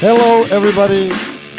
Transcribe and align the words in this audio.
Hello, 0.00 0.44
everybody. 0.44 1.08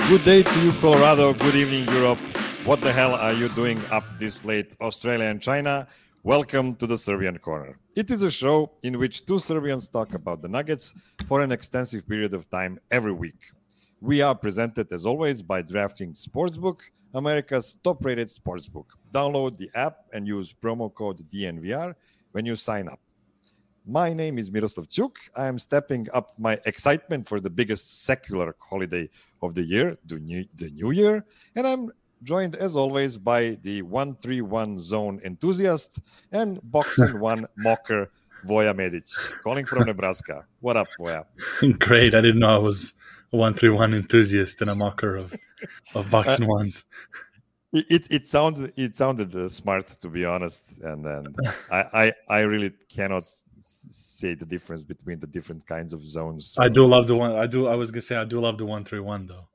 Good 0.07 0.23
day 0.23 0.43
to 0.43 0.59
you, 0.63 0.71
Colorado. 0.79 1.33
Good 1.33 1.55
evening, 1.55 1.85
Europe. 1.93 2.19
What 2.63 2.79
the 2.79 2.93
hell 2.93 3.13
are 3.13 3.33
you 3.33 3.49
doing 3.49 3.77
up 3.91 4.05
this 4.17 4.45
late, 4.45 4.77
Australia 4.79 5.25
and 5.25 5.41
China? 5.41 5.85
Welcome 6.23 6.75
to 6.77 6.87
the 6.87 6.97
Serbian 6.97 7.37
Corner. 7.39 7.77
It 7.97 8.09
is 8.09 8.23
a 8.23 8.31
show 8.31 8.71
in 8.81 8.97
which 8.97 9.25
two 9.25 9.39
Serbians 9.39 9.89
talk 9.89 10.13
about 10.13 10.41
the 10.41 10.47
Nuggets 10.47 10.95
for 11.27 11.41
an 11.41 11.51
extensive 11.51 12.07
period 12.07 12.33
of 12.33 12.49
time 12.49 12.79
every 12.91 13.11
week. 13.11 13.51
We 13.99 14.21
are 14.21 14.33
presented, 14.33 14.89
as 14.93 15.05
always, 15.05 15.41
by 15.41 15.61
DraftKings 15.61 16.25
Sportsbook, 16.25 16.79
America's 17.13 17.77
top 17.83 18.05
rated 18.05 18.29
sportsbook. 18.29 18.85
Download 19.11 19.57
the 19.57 19.69
app 19.75 20.05
and 20.13 20.25
use 20.25 20.53
promo 20.53 20.93
code 20.93 21.27
DNVR 21.29 21.93
when 22.31 22.45
you 22.45 22.55
sign 22.55 22.87
up. 22.87 23.01
My 23.89 24.13
name 24.13 24.37
is 24.37 24.51
Miroslav 24.51 24.87
Chuk. 24.87 25.17
I 25.35 25.47
am 25.47 25.57
stepping 25.57 26.05
up 26.13 26.35
my 26.37 26.59
excitement 26.67 27.27
for 27.27 27.39
the 27.39 27.49
biggest 27.49 28.03
secular 28.05 28.55
holiday 28.59 29.09
of 29.41 29.55
the 29.55 29.63
year, 29.63 29.97
the 30.05 30.19
New, 30.19 30.45
the 30.53 30.69
new 30.69 30.91
Year. 30.91 31.25
And 31.55 31.65
I'm 31.65 31.91
joined, 32.21 32.55
as 32.55 32.75
always, 32.75 33.17
by 33.17 33.57
the 33.63 33.81
131 33.81 34.77
zone 34.77 35.19
enthusiast 35.25 36.01
and 36.31 36.59
boxing 36.61 37.19
one 37.31 37.47
mocker, 37.57 38.11
Voya 38.45 38.75
Medic, 38.75 39.05
calling 39.41 39.65
from 39.65 39.87
Nebraska. 39.87 40.45
What 40.59 40.77
up, 40.77 40.87
Voya? 40.99 41.25
Great. 41.79 42.13
I 42.13 42.21
didn't 42.21 42.41
know 42.41 42.57
I 42.57 42.59
was 42.59 42.93
a 43.33 43.37
131 43.37 43.95
enthusiast 43.95 44.61
and 44.61 44.69
a 44.69 44.75
mocker 44.75 45.15
of, 45.15 45.35
of 45.95 46.07
boxing 46.11 46.45
uh, 46.45 46.49
ones. 46.49 46.85
It, 47.73 48.07
it, 48.11 48.29
sounded 48.29 48.71
it 48.77 48.95
sounded 48.95 49.35
uh, 49.35 49.47
smart 49.47 49.87
to 50.01 50.09
be 50.09 50.25
honest, 50.25 50.79
and 50.79 51.05
then 51.05 51.35
I, 51.71 51.83
I 51.93 52.13
I 52.27 52.39
really 52.39 52.71
cannot 52.89 53.31
say 53.63 54.33
the 54.33 54.45
difference 54.45 54.83
between 54.83 55.19
the 55.19 55.27
different 55.27 55.65
kinds 55.65 55.93
of 55.93 56.03
zones. 56.03 56.47
So. 56.47 56.63
I 56.63 56.69
do 56.69 56.85
love 56.85 57.07
the 57.07 57.15
one. 57.15 57.35
I 57.35 57.47
do. 57.47 57.67
I 57.67 57.75
was 57.75 57.91
gonna 57.91 58.01
say 58.01 58.16
I 58.16 58.25
do 58.25 58.39
love 58.39 58.57
the 58.57 58.66
one 58.66 58.84
three 58.84 59.00
one 59.00 59.28
though. 59.28 59.47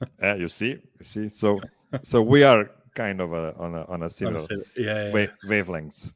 yeah, 0.22 0.34
you 0.34 0.48
see, 0.48 0.70
you 0.70 1.04
see. 1.04 1.28
So, 1.28 1.60
so 2.02 2.22
we 2.22 2.42
are 2.42 2.70
kind 2.94 3.20
of 3.20 3.32
a, 3.32 3.54
on 3.56 3.74
a 3.74 3.84
on 3.86 4.02
a 4.02 4.10
similar 4.10 4.40
yeah, 4.76 5.10
yeah, 5.12 5.26
wavelengths. 5.46 6.12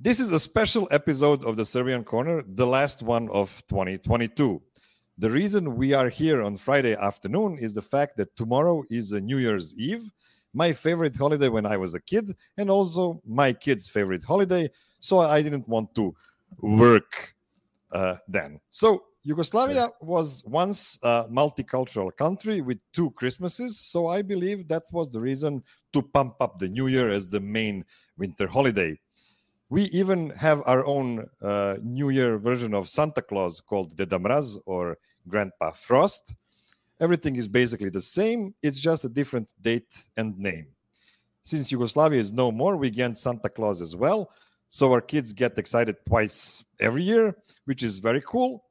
This 0.00 0.20
is 0.20 0.30
a 0.30 0.38
special 0.38 0.86
episode 0.92 1.44
of 1.44 1.56
the 1.56 1.64
Serbian 1.64 2.04
Corner, 2.04 2.44
the 2.46 2.66
last 2.66 3.02
one 3.02 3.28
of 3.30 3.62
2022. 3.68 4.62
The 5.18 5.30
reason 5.30 5.74
we 5.74 5.92
are 5.92 6.08
here 6.08 6.44
on 6.44 6.56
Friday 6.56 6.94
afternoon 6.94 7.58
is 7.58 7.74
the 7.74 7.82
fact 7.82 8.16
that 8.18 8.36
tomorrow 8.36 8.84
is 8.88 9.10
a 9.10 9.20
New 9.20 9.38
Year's 9.38 9.74
Eve, 9.76 10.08
my 10.54 10.72
favorite 10.72 11.16
holiday 11.16 11.48
when 11.48 11.66
I 11.66 11.76
was 11.76 11.94
a 11.94 12.00
kid, 12.00 12.36
and 12.56 12.70
also 12.70 13.20
my 13.26 13.52
kids' 13.52 13.88
favorite 13.88 14.22
holiday. 14.22 14.70
So 15.00 15.18
I 15.18 15.42
didn't 15.42 15.68
want 15.68 15.92
to 15.96 16.14
work 16.60 17.34
uh, 17.92 18.16
then. 18.26 18.60
So 18.70 19.04
Yugoslavia 19.22 19.90
was 20.00 20.42
once 20.46 20.98
a 21.02 21.26
multicultural 21.30 22.16
country 22.16 22.60
with 22.60 22.78
two 22.92 23.10
Christmases. 23.10 23.78
So 23.78 24.06
I 24.06 24.22
believe 24.22 24.68
that 24.68 24.84
was 24.92 25.12
the 25.12 25.20
reason 25.20 25.62
to 25.92 26.02
pump 26.02 26.36
up 26.40 26.58
the 26.58 26.68
New 26.68 26.86
Year 26.86 27.10
as 27.10 27.28
the 27.28 27.40
main 27.40 27.84
winter 28.16 28.46
holiday. 28.46 28.98
We 29.70 29.82
even 29.84 30.30
have 30.30 30.62
our 30.66 30.86
own 30.86 31.28
uh, 31.42 31.76
New 31.82 32.08
Year 32.08 32.38
version 32.38 32.72
of 32.72 32.88
Santa 32.88 33.20
Claus 33.20 33.60
called 33.60 33.96
Deda 33.96 34.18
Mraz 34.18 34.56
or 34.64 34.96
Grandpa 35.26 35.72
Frost. 35.72 36.34
Everything 37.00 37.36
is 37.36 37.48
basically 37.48 37.90
the 37.90 38.00
same, 38.00 38.54
it's 38.62 38.80
just 38.80 39.04
a 39.04 39.08
different 39.08 39.48
date 39.60 39.92
and 40.16 40.38
name. 40.38 40.68
Since 41.42 41.70
Yugoslavia 41.70 42.18
is 42.18 42.32
no 42.32 42.50
more, 42.50 42.76
we 42.76 42.90
get 42.90 43.16
Santa 43.18 43.48
Claus 43.48 43.82
as 43.82 43.94
well. 43.94 44.30
So 44.68 44.92
our 44.92 45.00
kids 45.00 45.32
get 45.32 45.58
excited 45.58 45.96
twice 46.06 46.64
every 46.78 47.02
year, 47.02 47.36
which 47.64 47.82
is 47.82 47.98
very 47.98 48.22
cool. 48.24 48.64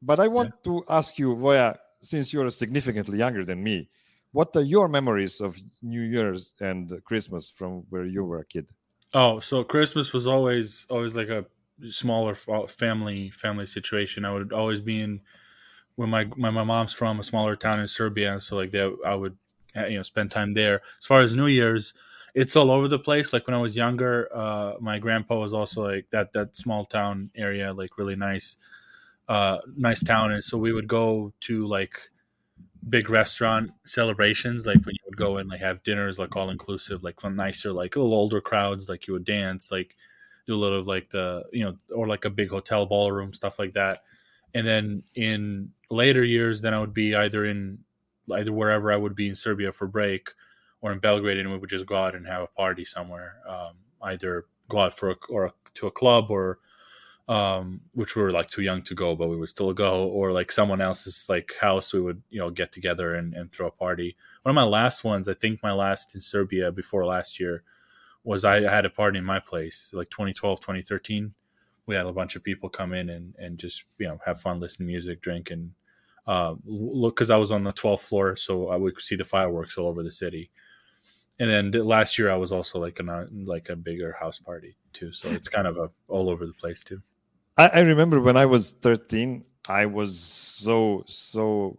But 0.00 0.20
I 0.20 0.28
want 0.28 0.52
yeah. 0.64 0.72
to 0.72 0.84
ask 0.88 1.18
you, 1.18 1.34
Voya, 1.36 1.76
since 2.00 2.32
you're 2.32 2.48
significantly 2.50 3.18
younger 3.18 3.44
than 3.44 3.62
me, 3.62 3.88
what 4.32 4.54
are 4.56 4.62
your 4.62 4.88
memories 4.88 5.40
of 5.40 5.56
New 5.82 6.02
Year's 6.02 6.54
and 6.60 7.02
Christmas 7.04 7.50
from 7.50 7.84
where 7.90 8.04
you 8.04 8.24
were 8.24 8.38
a 8.38 8.44
kid? 8.44 8.66
Oh, 9.12 9.40
so 9.40 9.64
Christmas 9.64 10.12
was 10.12 10.28
always 10.28 10.86
always 10.88 11.16
like 11.16 11.28
a 11.28 11.44
smaller 11.88 12.34
family 12.34 13.30
family 13.30 13.66
situation. 13.66 14.24
I 14.24 14.32
would 14.32 14.52
always 14.52 14.80
be 14.80 15.00
in 15.00 15.20
when 15.96 16.10
my 16.10 16.24
when 16.24 16.54
my 16.54 16.64
mom's 16.64 16.94
from 16.94 17.18
a 17.18 17.24
smaller 17.24 17.56
town 17.56 17.80
in 17.80 17.88
Serbia, 17.88 18.40
so 18.40 18.56
like 18.56 18.70
that 18.70 18.96
I 19.04 19.16
would 19.16 19.36
you 19.74 19.96
know 19.96 20.02
spend 20.02 20.30
time 20.30 20.54
there. 20.54 20.80
As 20.98 21.06
far 21.06 21.22
as 21.22 21.34
New 21.34 21.48
Year's, 21.48 21.92
it's 22.34 22.56
all 22.56 22.70
over 22.70 22.88
the 22.88 22.98
place. 22.98 23.32
Like 23.32 23.46
when 23.46 23.54
I 23.54 23.60
was 23.60 23.76
younger, 23.76 24.28
uh, 24.34 24.74
my 24.80 24.98
grandpa 24.98 25.38
was 25.38 25.54
also 25.54 25.84
like 25.84 26.06
that 26.10 26.32
that 26.32 26.56
small 26.56 26.84
town 26.84 27.30
area, 27.36 27.72
like 27.72 27.98
really 27.98 28.16
nice, 28.16 28.56
uh, 29.28 29.58
nice 29.76 30.02
town, 30.02 30.32
and 30.32 30.42
so 30.44 30.58
we 30.58 30.72
would 30.72 30.88
go 30.88 31.32
to 31.42 31.66
like 31.66 32.10
big 32.88 33.10
restaurant 33.10 33.70
celebrations, 33.84 34.66
like 34.66 34.84
when 34.86 34.94
you 34.94 35.00
would 35.06 35.16
go 35.16 35.36
and 35.36 35.48
like 35.48 35.60
have 35.60 35.82
dinners, 35.82 36.18
like 36.18 36.34
all 36.36 36.50
inclusive, 36.50 37.02
like 37.02 37.22
nicer, 37.24 37.72
like 37.72 37.96
a 37.96 38.00
little 38.00 38.14
older 38.14 38.40
crowds, 38.40 38.88
like 38.88 39.06
you 39.06 39.14
would 39.14 39.24
dance, 39.24 39.70
like 39.70 39.96
do 40.46 40.54
a 40.54 40.56
little 40.56 40.80
of 40.80 40.86
like 40.86 41.10
the 41.10 41.44
you 41.52 41.64
know, 41.64 41.76
or 41.94 42.06
like 42.08 42.24
a 42.24 42.30
big 42.30 42.50
hotel 42.50 42.86
ballroom 42.86 43.32
stuff 43.34 43.58
like 43.58 43.74
that. 43.74 44.02
And 44.54 44.66
then 44.66 45.02
in 45.14 45.72
later 45.90 46.24
years, 46.24 46.60
then 46.60 46.74
I 46.74 46.80
would 46.80 46.94
be 46.94 47.14
either 47.14 47.44
in 47.44 47.80
either 48.32 48.52
wherever 48.52 48.92
I 48.92 48.96
would 48.96 49.14
be 49.14 49.28
in 49.28 49.34
Serbia 49.34 49.72
for 49.72 49.86
break 49.86 50.30
or 50.80 50.92
in 50.92 50.98
Belgrade, 50.98 51.38
and 51.38 51.50
we 51.50 51.58
would 51.58 51.70
just 51.70 51.86
go 51.86 51.96
out 51.96 52.14
and 52.14 52.26
have 52.26 52.42
a 52.42 52.46
party 52.46 52.84
somewhere, 52.84 53.36
um, 53.48 53.74
either 54.02 54.46
go 54.68 54.80
out 54.80 54.96
for 54.96 55.10
a, 55.10 55.16
or 55.28 55.52
to 55.74 55.86
a 55.86 55.90
club 55.90 56.30
or 56.30 56.58
um, 57.30 57.82
which 57.92 58.16
we 58.16 58.22
were 58.22 58.32
like 58.32 58.50
too 58.50 58.62
young 58.62 58.82
to 58.82 58.94
go, 58.94 59.14
but 59.14 59.28
we 59.28 59.36
would 59.36 59.48
still 59.48 59.72
go, 59.72 60.04
or 60.04 60.32
like 60.32 60.50
someone 60.50 60.80
else's 60.80 61.26
like 61.28 61.52
house, 61.60 61.92
we 61.92 62.00
would 62.00 62.22
you 62.28 62.40
know 62.40 62.50
get 62.50 62.72
together 62.72 63.14
and, 63.14 63.34
and 63.34 63.52
throw 63.52 63.68
a 63.68 63.70
party. 63.70 64.16
One 64.42 64.50
of 64.50 64.56
my 64.56 64.64
last 64.64 65.04
ones, 65.04 65.28
I 65.28 65.34
think 65.34 65.62
my 65.62 65.72
last 65.72 66.12
in 66.16 66.20
Serbia 66.20 66.72
before 66.72 67.06
last 67.06 67.38
year, 67.38 67.62
was 68.24 68.44
I 68.44 68.62
had 68.62 68.84
a 68.84 68.90
party 68.90 69.20
in 69.20 69.24
my 69.24 69.38
place, 69.38 69.92
like 69.94 70.10
2012, 70.10 70.58
2013. 70.58 71.34
We 71.86 71.94
had 71.94 72.06
a 72.06 72.12
bunch 72.12 72.34
of 72.34 72.42
people 72.42 72.68
come 72.68 72.92
in 72.92 73.08
and, 73.08 73.34
and 73.38 73.58
just 73.58 73.84
you 73.98 74.08
know 74.08 74.18
have 74.26 74.40
fun, 74.40 74.58
listen 74.58 74.84
to 74.84 74.90
music, 74.90 75.20
drink, 75.20 75.52
and 75.52 75.70
uh, 76.26 76.56
look 76.64 77.14
because 77.14 77.30
I 77.30 77.36
was 77.36 77.52
on 77.52 77.62
the 77.62 77.72
12th 77.72 78.00
floor, 78.00 78.34
so 78.34 78.70
I 78.70 78.76
would 78.76 79.00
see 79.00 79.14
the 79.14 79.24
fireworks 79.24 79.78
all 79.78 79.86
over 79.86 80.02
the 80.02 80.10
city 80.10 80.50
and 81.40 81.72
then 81.72 81.84
last 81.86 82.18
year 82.18 82.30
I 82.30 82.36
was 82.36 82.52
also 82.52 82.78
like 82.78 83.00
a 83.00 83.28
like 83.32 83.70
a 83.70 83.76
bigger 83.76 84.12
house 84.20 84.38
party 84.38 84.76
too. 84.92 85.12
So 85.12 85.30
it's 85.30 85.48
kind 85.48 85.66
of 85.66 85.78
a, 85.78 85.90
all 86.06 86.28
over 86.28 86.46
the 86.46 86.52
place 86.52 86.84
too. 86.84 87.00
I, 87.56 87.68
I 87.68 87.80
remember 87.80 88.20
when 88.20 88.36
I 88.36 88.44
was 88.44 88.72
13, 88.72 89.44
I 89.68 89.86
was 89.86 90.18
so 90.20 91.02
so 91.06 91.78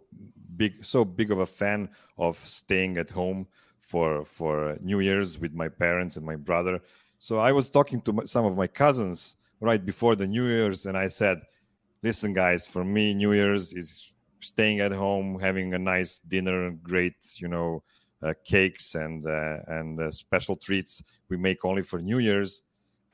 big 0.56 0.84
so 0.84 1.04
big 1.04 1.30
of 1.30 1.38
a 1.38 1.46
fan 1.46 1.88
of 2.18 2.36
staying 2.44 2.98
at 2.98 3.10
home 3.10 3.46
for 3.80 4.24
for 4.24 4.76
New 4.80 4.98
Year's 4.98 5.38
with 5.38 5.54
my 5.54 5.68
parents 5.68 6.16
and 6.16 6.26
my 6.26 6.36
brother. 6.36 6.80
So 7.18 7.38
I 7.38 7.52
was 7.52 7.70
talking 7.70 8.00
to 8.02 8.12
my, 8.12 8.24
some 8.24 8.44
of 8.44 8.56
my 8.56 8.66
cousins 8.66 9.36
right 9.60 9.84
before 9.84 10.16
the 10.16 10.26
New 10.26 10.48
Year's, 10.48 10.86
and 10.86 10.98
I 10.98 11.06
said, 11.06 11.40
"Listen, 12.02 12.34
guys, 12.34 12.66
for 12.66 12.84
me, 12.84 13.14
New 13.14 13.32
Year's 13.32 13.72
is 13.74 14.12
staying 14.40 14.80
at 14.80 14.90
home, 14.90 15.38
having 15.38 15.72
a 15.72 15.78
nice 15.78 16.18
dinner, 16.18 16.72
great, 16.82 17.14
you 17.36 17.46
know, 17.46 17.84
cakes 18.44 18.94
and 18.94 19.26
uh, 19.26 19.58
and 19.68 20.00
uh, 20.00 20.10
special 20.10 20.56
treats 20.56 21.02
we 21.28 21.36
make 21.36 21.64
only 21.64 21.82
for 21.82 22.00
New 22.00 22.18
Year's. 22.18 22.62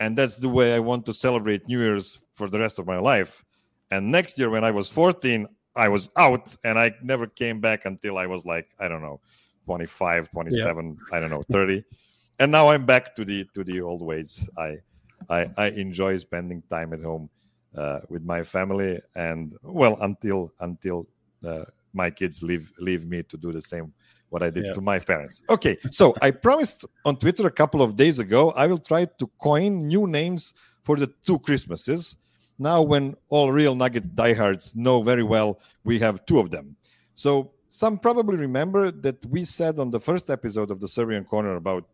and 0.01 0.17
that's 0.17 0.39
the 0.39 0.49
way 0.49 0.75
I 0.75 0.79
want 0.79 1.05
to 1.07 1.13
celebrate 1.13 1.67
New 1.67 1.81
Year's 1.81 2.21
for 2.33 2.49
the 2.49 2.59
rest 2.59 2.79
of 2.79 2.87
my 2.87 2.99
life. 2.99 3.45
And 3.91 4.13
next 4.13 4.39
year, 4.39 4.51
when 4.51 4.65
I 4.65 4.71
was 4.71 4.91
14, 4.91 5.49
I 5.75 5.89
was 5.89 6.11
out 6.17 6.55
and 6.63 6.79
I 6.79 6.95
never 7.03 7.27
came 7.27 7.61
back 7.61 7.85
until 7.85 8.19
I 8.19 8.27
was 8.27 8.45
like, 8.45 8.69
I 8.79 8.87
don't 8.87 9.03
know, 9.03 9.21
25, 9.65 10.31
27, 10.31 10.97
yeah. 11.11 11.17
I 11.17 11.21
don't 11.21 11.31
know, 11.31 11.43
30. 11.51 11.83
and 12.39 12.53
now 12.53 12.69
I'm 12.71 12.85
back 12.87 13.15
to 13.17 13.25
the 13.25 13.47
to 13.55 13.65
the 13.65 13.81
old 13.81 14.03
ways. 14.03 14.49
I 14.57 14.79
I, 15.31 15.51
I 15.57 15.67
enjoy 15.71 16.17
spending 16.17 16.63
time 16.71 16.93
at 16.93 17.03
home 17.03 17.29
uh, 17.77 18.01
with 18.09 18.23
my 18.23 18.43
family 18.43 19.01
and 19.15 19.57
well 19.63 19.99
until 20.01 20.53
until 20.61 21.07
uh, 21.45 21.65
my 21.93 22.11
kids 22.11 22.43
leave 22.43 22.73
leave 22.79 23.07
me 23.07 23.23
to 23.25 23.37
do 23.37 23.53
the 23.53 23.63
same 23.63 23.93
what 24.31 24.43
I 24.43 24.51
did 24.51 24.67
yeah. 24.67 24.73
to 24.73 24.81
my 24.81 24.99
parents. 24.99 25.43
Okay, 25.49 25.79
so 25.91 26.15
I 26.21 26.31
promised 26.31 26.85
on 27.05 27.17
Twitter 27.17 27.47
a 27.47 27.51
couple 27.51 27.83
of 27.83 27.97
days 27.97 28.19
ago 28.19 28.51
I 28.51 28.67
will 28.67 28.79
try 28.79 29.05
to 29.05 29.27
coin 29.39 29.87
new 29.87 30.07
names 30.07 30.55
for 30.83 30.97
the 30.97 31.11
two 31.27 31.39
Christmases. 31.39 32.17
Now, 32.59 32.83
when 32.83 33.15
all 33.29 33.53
real 33.53 33.75
Nugget 33.75 34.15
diehards 34.15 34.75
know 34.75 35.03
very 35.03 35.23
well, 35.23 35.61
we 35.85 35.99
have 36.01 36.27
two 36.27 36.41
of 36.41 36.51
them. 36.51 36.77
So 37.15 37.53
some 37.69 37.99
probably 37.99 38.37
remember 38.37 38.91
that 38.91 39.25
we 39.27 39.45
said 39.45 39.79
on 39.79 39.91
the 39.91 40.01
first 40.01 40.31
episode 40.31 40.71
of 40.71 40.81
the 40.81 40.89
Serbian 40.89 41.25
Corner 41.25 41.57
about 41.57 41.89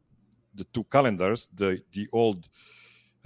the 0.54 0.64
two 0.72 0.84
calendars, 0.84 1.50
the 1.54 1.82
the 1.92 2.08
old 2.12 2.48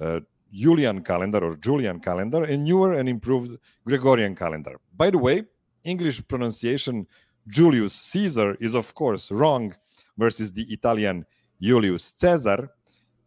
uh, 0.00 0.20
Julian 0.52 1.02
calendar 1.02 1.44
or 1.44 1.56
Julian 1.56 2.00
calendar, 2.00 2.44
and 2.44 2.64
newer 2.64 2.94
and 2.94 3.08
improved 3.08 3.58
Gregorian 3.84 4.34
calendar. 4.34 4.80
By 4.96 5.10
the 5.10 5.18
way, 5.18 5.44
English 5.84 6.26
pronunciation 6.26 7.06
Julius 7.48 7.94
Caesar 7.94 8.56
is 8.60 8.74
of 8.74 8.94
course 8.94 9.30
wrong 9.30 9.74
versus 10.16 10.52
the 10.52 10.62
Italian 10.72 11.24
Julius 11.60 12.14
Caesar, 12.18 12.70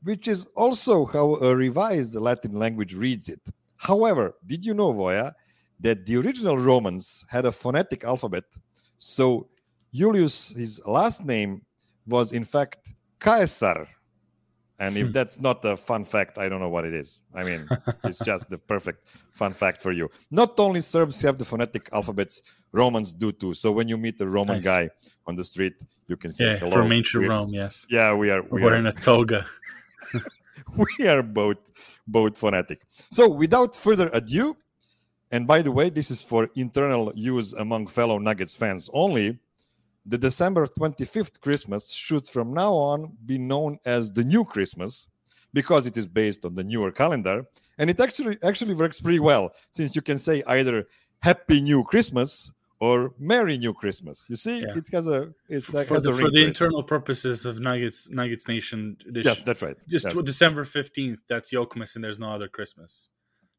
which 0.04 0.28
is 0.28 0.46
also 0.56 1.06
how 1.06 1.36
a 1.36 1.56
revised 1.56 2.16
Latin 2.16 2.54
language 2.54 2.94
reads 2.94 3.30
it. 3.30 3.42
However, 3.78 4.36
did 4.46 4.64
you 4.64 4.74
know, 4.74 4.94
Voya, 4.94 5.34
that 5.80 6.06
the 6.06 6.18
original 6.18 6.58
Romans 6.58 7.26
had 7.30 7.46
a 7.46 7.52
phonetic 7.52 8.04
alphabet? 8.04 8.44
So 8.98 9.50
Julius, 9.94 10.52
his 10.56 10.82
last 10.86 11.26
name 11.26 11.64
was 12.06 12.32
in 12.32 12.44
fact 12.44 12.94
Caesar. 13.24 13.88
And 14.82 14.98
if 14.98 15.08
hmm. 15.08 15.12
that's 15.12 15.40
not 15.40 15.64
a 15.64 15.78
fun 15.78 16.04
fact, 16.04 16.40
I 16.40 16.50
don't 16.50 16.60
know 16.60 16.74
what 16.76 16.86
it 16.86 16.96
is. 16.96 17.22
I 17.36 17.44
mean, 17.44 17.68
it's 18.04 18.18
just 18.18 18.50
the 18.50 18.58
perfect 18.58 19.06
fun 19.32 19.54
fact 19.54 19.80
for 19.84 19.92
you. 19.92 20.10
Not 20.32 20.60
only 20.60 20.82
Serbs 20.82 21.22
have 21.22 21.38
the 21.38 21.46
phonetic 21.46 21.88
alphabets, 21.94 22.42
Romans 22.72 23.14
do 23.14 23.32
too. 23.32 23.54
So 23.54 23.72
when 23.72 23.88
you 23.88 23.96
meet 23.96 24.20
a 24.22 24.28
Roman 24.28 24.56
nice. 24.56 24.64
guy 24.64 24.90
on 25.28 25.36
the 25.36 25.44
street, 25.44 25.76
you 26.08 26.18
can 26.18 26.32
say 26.32 26.46
yeah, 26.46 26.58
hello. 26.58 26.72
From 26.72 26.92
ancient 26.92 27.28
Rome, 27.28 27.54
yes. 27.54 27.86
Yeah, 27.92 28.16
we 28.16 28.32
are. 28.32 28.42
We 28.42 28.64
Wearing 28.64 28.88
are, 28.88 28.90
a 28.90 28.94
toga. 28.94 29.46
we 30.76 31.08
are 31.08 31.22
both 31.22 31.58
both 32.08 32.36
phonetic. 32.36 32.82
So 33.12 33.30
without 33.30 33.76
further 33.76 34.10
ado, 34.14 34.58
and 35.32 35.46
by 35.46 35.62
the 35.62 35.72
way, 35.72 35.92
this 35.92 36.10
is 36.10 36.24
for 36.24 36.50
internal 36.56 37.12
use 37.14 37.54
among 37.54 37.86
fellow 37.86 38.18
Nuggets 38.18 38.56
fans 38.56 38.90
only. 38.94 39.38
The 40.06 40.18
December 40.18 40.66
25th 40.66 41.40
Christmas 41.42 41.92
should 41.92 42.26
from 42.28 42.54
now 42.54 42.74
on 42.74 43.18
be 43.26 43.38
known 43.38 43.78
as 43.86 44.12
the 44.12 44.24
new 44.24 44.44
Christmas 44.44 45.08
because 45.54 45.86
it 45.86 45.98
is 45.98 46.08
based 46.08 46.46
on 46.46 46.56
the 46.56 46.64
newer 46.64 46.92
calendar 46.92 47.46
and 47.78 47.90
it 47.90 48.00
actually 48.00 48.38
actually 48.44 48.74
works 48.74 49.00
pretty 49.00 49.20
well 49.20 49.52
since 49.72 49.96
you 49.96 50.02
can 50.02 50.18
say 50.18 50.44
either 50.48 50.88
happy 51.22 51.62
new 51.62 51.84
christmas 51.84 52.54
or 52.80 53.14
merry 53.20 53.58
new 53.58 53.74
christmas 53.74 54.26
you 54.30 54.36
see 54.36 54.60
yeah. 54.62 54.78
it 54.78 54.86
has 54.92 55.08
a 55.08 55.34
it's 55.50 55.66
for, 55.66 55.78
has 55.78 56.04
the, 56.04 56.10
a 56.10 56.14
for 56.14 56.32
the 56.32 56.44
internal 56.44 56.84
purposes 56.84 57.46
of 57.46 57.60
nuggets 57.60 58.10
nuggets 58.10 58.48
nation 58.48 58.98
edition, 59.08 59.30
yes 59.30 59.42
that's 59.42 59.62
right 59.62 59.78
just 59.88 60.06
yeah. 60.06 60.22
december 60.24 60.64
15th 60.64 61.20
that's 61.28 61.52
yokmas 61.52 61.96
and 61.96 62.04
there's 62.04 62.20
no 62.20 62.32
other 62.32 62.48
christmas 62.48 63.10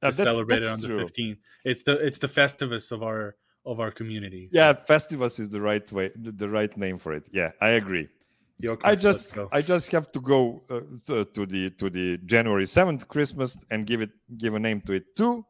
uh, 0.03 0.11
celebrated 0.11 0.69
on 0.69 0.81
the 0.81 0.89
true. 0.89 1.05
15th 1.05 1.39
it's 1.65 1.83
the 1.83 1.93
it's 1.99 2.19
the 2.19 2.27
festivus 2.27 2.91
of 2.91 3.03
our 3.03 3.37
of 3.65 3.81
our 3.81 3.91
community 3.91 4.49
so. 4.51 4.59
yeah 4.59 4.73
festivus 4.73 5.39
is 5.39 5.51
the 5.51 5.61
right 5.61 5.91
way 5.93 6.11
the, 6.17 6.33
the 6.33 6.49
right 6.49 6.77
name 6.77 6.99
for 6.99 7.13
it 7.13 7.25
yeah 7.33 7.51
i 7.61 7.71
agree 7.71 8.09
I 8.85 8.95
just 8.95 9.37
I 9.51 9.61
just 9.61 9.91
have 9.91 10.13
to 10.13 10.21
go 10.21 10.63
uh, 10.71 10.81
to, 11.07 11.25
to, 11.25 11.47
the 11.47 11.71
to 11.71 11.91
the 11.91 12.19
January 12.19 12.67
seventh 12.67 13.09
Christmas 13.09 13.65
and 13.71 13.87
give 13.87 14.01
it 14.03 14.11
give 14.39 14.55
a 14.55 14.61
name 14.61 14.81
to 14.83 14.93
it 14.93 15.17
too. 15.17 15.45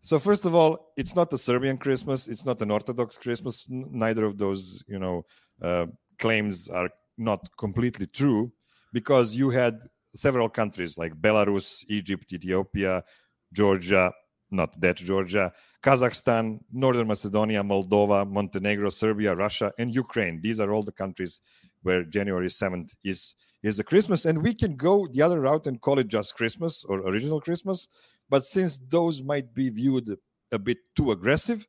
So 0.00 0.18
first 0.18 0.44
of 0.44 0.54
all, 0.54 0.92
it's 0.96 1.14
not 1.14 1.32
a 1.32 1.38
Serbian 1.38 1.78
Christmas. 1.78 2.26
It's 2.26 2.44
not 2.44 2.60
an 2.62 2.70
Orthodox 2.70 3.16
Christmas. 3.16 3.66
Neither 3.68 4.24
of 4.24 4.38
those 4.38 4.82
you 4.88 4.98
know 4.98 5.24
uh, 5.62 5.86
claims 6.18 6.68
are 6.68 6.90
not 7.16 7.48
completely 7.56 8.06
true 8.06 8.50
because 8.92 9.36
you 9.36 9.50
had 9.50 9.80
several 10.14 10.48
countries 10.48 10.98
like 10.98 11.14
Belarus, 11.14 11.84
Egypt, 11.88 12.32
Ethiopia, 12.32 13.04
Georgia, 13.52 14.10
not 14.50 14.80
that 14.80 14.96
Georgia, 14.96 15.52
Kazakhstan, 15.82 16.60
Northern 16.72 17.06
Macedonia, 17.06 17.62
Moldova, 17.62 18.28
Montenegro, 18.28 18.88
Serbia, 18.88 19.34
Russia, 19.34 19.72
and 19.78 19.94
Ukraine. 19.94 20.40
These 20.42 20.60
are 20.60 20.72
all 20.72 20.82
the 20.82 20.92
countries 20.92 21.40
where 21.82 22.04
January 22.04 22.48
7th 22.48 22.96
is 23.04 23.34
is 23.62 23.76
the 23.76 23.84
Christmas. 23.84 24.24
And 24.24 24.42
we 24.42 24.54
can 24.54 24.76
go 24.76 25.06
the 25.06 25.22
other 25.22 25.40
route 25.40 25.66
and 25.66 25.80
call 25.80 25.98
it 25.98 26.08
just 26.08 26.34
Christmas 26.34 26.84
or 26.84 26.98
original 27.00 27.40
Christmas. 27.40 27.88
But 28.28 28.44
since 28.44 28.78
those 28.78 29.22
might 29.22 29.54
be 29.54 29.68
viewed 29.68 30.16
a 30.50 30.58
bit 30.58 30.78
too 30.96 31.10
aggressive, 31.10 31.66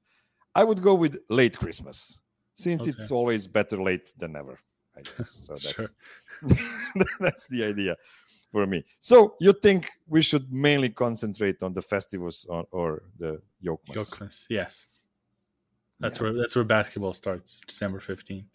I 0.55 0.63
would 0.63 0.81
go 0.81 0.95
with 0.95 1.19
late 1.29 1.57
Christmas, 1.57 2.19
since 2.53 2.83
okay. 2.83 2.91
it's 2.91 3.11
always 3.11 3.47
better 3.47 3.81
late 3.81 4.11
than 4.17 4.33
never. 4.33 4.57
I 4.97 5.01
guess. 5.01 5.29
So 5.29 5.57
that's 5.63 5.95
that's 7.19 7.47
the 7.47 7.63
idea 7.63 7.95
for 8.51 8.67
me. 8.67 8.83
So 8.99 9.35
you 9.39 9.53
think 9.53 9.89
we 10.07 10.21
should 10.21 10.51
mainly 10.51 10.89
concentrate 10.89 11.63
on 11.63 11.73
the 11.73 11.81
festivals 11.81 12.45
or, 12.49 12.65
or 12.71 13.03
the 13.17 13.41
Yokmas? 13.63 13.95
Yokmas, 13.95 14.45
yes. 14.49 14.87
That's 15.99 16.19
yeah. 16.19 16.23
where 16.23 16.33
that's 16.33 16.55
where 16.55 16.65
basketball 16.65 17.13
starts, 17.13 17.61
December 17.61 17.99
fifteenth. 17.99 18.47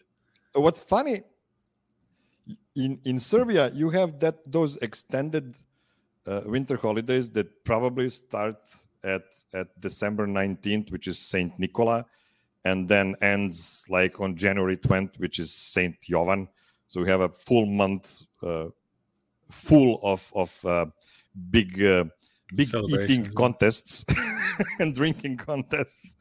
What's 0.55 0.81
funny 0.81 1.23
in 2.75 3.01
in 3.05 3.19
Serbia, 3.19 3.71
you 3.71 3.91
have 3.91 4.19
that 4.21 4.51
those 4.51 4.77
extended 4.79 5.57
uh, 6.27 6.43
winter 6.45 6.77
holidays 6.77 7.31
that 7.33 7.65
probably 7.65 8.11
start 8.11 8.59
at 9.05 9.25
at 9.55 9.69
December 9.81 10.27
19th, 10.27 10.91
which 10.93 11.07
is 11.07 11.19
Saint 11.19 11.59
Nicola, 11.59 12.05
and 12.65 12.89
then 12.89 13.15
ends 13.23 13.87
like 13.89 14.21
on 14.21 14.37
January 14.37 14.77
20th, 14.77 15.19
which 15.19 15.39
is 15.39 15.53
Saint 15.53 16.01
Jovan. 16.01 16.49
So 16.89 17.01
we 17.01 17.09
have 17.09 17.21
a 17.21 17.29
full 17.29 17.67
month 17.67 18.23
uh, 18.43 18.67
full 19.51 20.01
of 20.03 20.33
of 20.35 20.65
uh, 20.65 20.87
big 21.51 21.83
uh, 21.83 22.05
big 22.55 22.69
eating 22.88 23.26
contests 23.35 24.05
and 24.79 24.95
drinking 24.95 25.37
contests. 25.37 26.17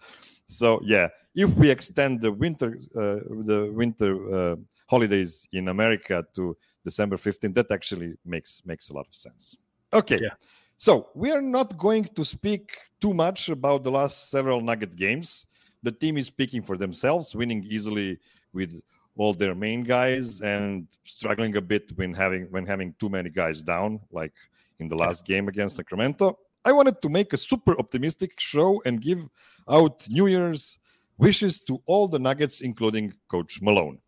So 0.45 0.79
yeah, 0.83 1.07
if 1.35 1.49
we 1.55 1.69
extend 1.69 2.21
the 2.21 2.31
winter 2.31 2.77
uh, 2.95 3.19
the 3.45 3.71
winter 3.73 4.13
uh, 4.33 4.55
holidays 4.87 5.47
in 5.51 5.67
America 5.69 6.23
to 6.35 6.55
December 6.83 7.17
15th, 7.17 7.55
that 7.55 7.71
actually 7.71 8.13
makes 8.25 8.61
makes 8.65 8.89
a 8.89 8.93
lot 8.93 9.07
of 9.07 9.15
sense. 9.15 9.57
Okay. 9.91 10.19
Yeah. 10.21 10.35
So 10.77 11.09
we 11.15 11.31
are 11.31 11.41
not 11.41 11.77
going 11.77 12.03
to 12.15 12.25
speak 12.25 12.77
too 12.99 13.13
much 13.13 13.49
about 13.49 13.83
the 13.83 13.91
last 13.91 14.29
several 14.29 14.61
Nuggets 14.61 14.95
games. 14.95 15.47
The 15.83 15.91
team 15.91 16.17
is 16.17 16.27
speaking 16.27 16.63
for 16.63 16.77
themselves, 16.77 17.35
winning 17.35 17.63
easily 17.63 18.19
with 18.53 18.81
all 19.17 19.33
their 19.33 19.55
main 19.55 19.83
guys 19.83 20.41
and 20.41 20.87
struggling 21.03 21.55
a 21.55 21.61
bit 21.61 21.91
when 21.95 22.13
having 22.13 22.43
when 22.51 22.65
having 22.65 22.93
too 22.99 23.09
many 23.09 23.29
guys 23.29 23.61
down, 23.61 23.99
like 24.11 24.33
in 24.79 24.87
the 24.87 24.95
last 24.95 25.25
game 25.25 25.47
against 25.47 25.75
Sacramento. 25.77 26.37
I 26.65 26.71
wanted 26.71 27.01
to 27.01 27.09
make 27.09 27.31
a 27.31 27.37
super 27.37 27.77
optimistic 27.77 28.39
show 28.39 28.81
and 28.85 28.99
give 28.99 29.29
out 29.69 30.07
New 30.09 30.27
Year's 30.27 30.79
wishes 31.17 31.61
to 31.61 31.81
all 31.85 32.07
the 32.07 32.19
Nuggets, 32.19 32.61
including 32.61 33.13
Coach 33.29 33.61
Malone. 33.61 33.99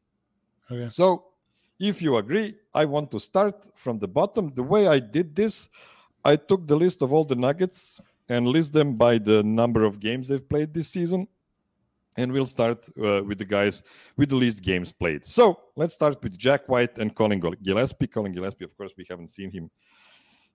Okay. 0.70 0.88
So, 0.88 1.26
if 1.80 2.02
you 2.02 2.18
agree, 2.18 2.56
I 2.74 2.86
want 2.86 3.12
to 3.12 3.20
start 3.20 3.70
from 3.76 4.00
the 4.00 4.08
bottom. 4.08 4.52
The 4.54 4.64
way 4.64 4.88
I 4.88 5.00
did 5.00 5.36
this, 5.36 5.70
I 6.26 6.36
took 6.36 6.68
the 6.68 6.76
list 6.76 7.02
of 7.02 7.14
all 7.14 7.24
the 7.24 7.36
Nuggets 7.36 8.02
and 8.28 8.48
list 8.48 8.74
them 8.74 8.96
by 8.96 9.20
the 9.20 9.44
number 9.44 9.86
of 9.86 10.00
games 10.00 10.28
they've 10.28 10.50
played 10.50 10.74
this 10.74 10.90
season. 10.90 11.28
And 12.18 12.32
we'll 12.32 12.48
start 12.48 12.90
uh, 12.98 13.24
with 13.24 13.38
the 13.38 13.46
guys 13.46 13.84
with 14.18 14.30
the 14.30 14.36
least 14.36 14.64
games 14.64 14.92
played. 14.92 15.24
So 15.24 15.60
let's 15.76 15.94
start 15.94 16.22
with 16.24 16.38
Jack 16.38 16.68
White 16.68 16.98
and 16.98 17.14
Collin 17.14 17.40
Gillespie. 17.40 18.08
Collin 18.08 18.34
Gillespie, 18.34 18.66
of 18.66 18.76
course, 18.76 18.94
we 18.98 19.06
haven't 19.10 19.30
seen 19.30 19.52
him 19.52 19.70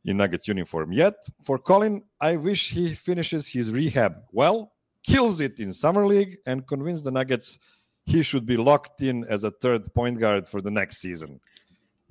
in 0.05 0.17
Nuggets 0.17 0.49
uniform 0.49 0.93
yet. 0.93 1.15
For 1.43 1.59
Collin, 1.59 2.03
I 2.21 2.37
wish 2.37 2.71
he 2.71 2.95
finishes 2.95 3.49
his 3.49 3.71
rehab 3.71 4.17
well, 4.33 4.73
kills 5.03 5.41
it 5.41 5.61
in 5.61 5.73
Summer 5.73 6.07
League, 6.07 6.39
and 6.47 6.67
convince 6.67 7.03
the 7.03 7.13
Nuggets 7.13 7.59
he 8.05 8.23
should 8.23 8.47
be 8.47 8.57
locked 8.57 9.03
in 9.03 9.25
as 9.25 9.45
a 9.45 9.51
third 9.51 9.93
point 9.95 10.19
guard 10.19 10.49
for 10.49 10.61
the 10.61 10.71
next 10.71 10.99
season. 10.99 11.41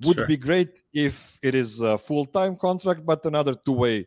Would 0.04 0.16
sure. 0.16 0.26
be 0.26 0.36
great 0.36 0.82
if 0.92 1.38
it 1.42 1.54
is 1.54 1.80
a 1.80 1.98
full 1.98 2.24
time 2.24 2.56
contract, 2.56 3.04
but 3.04 3.24
another 3.26 3.54
two 3.54 3.72
way 3.72 4.06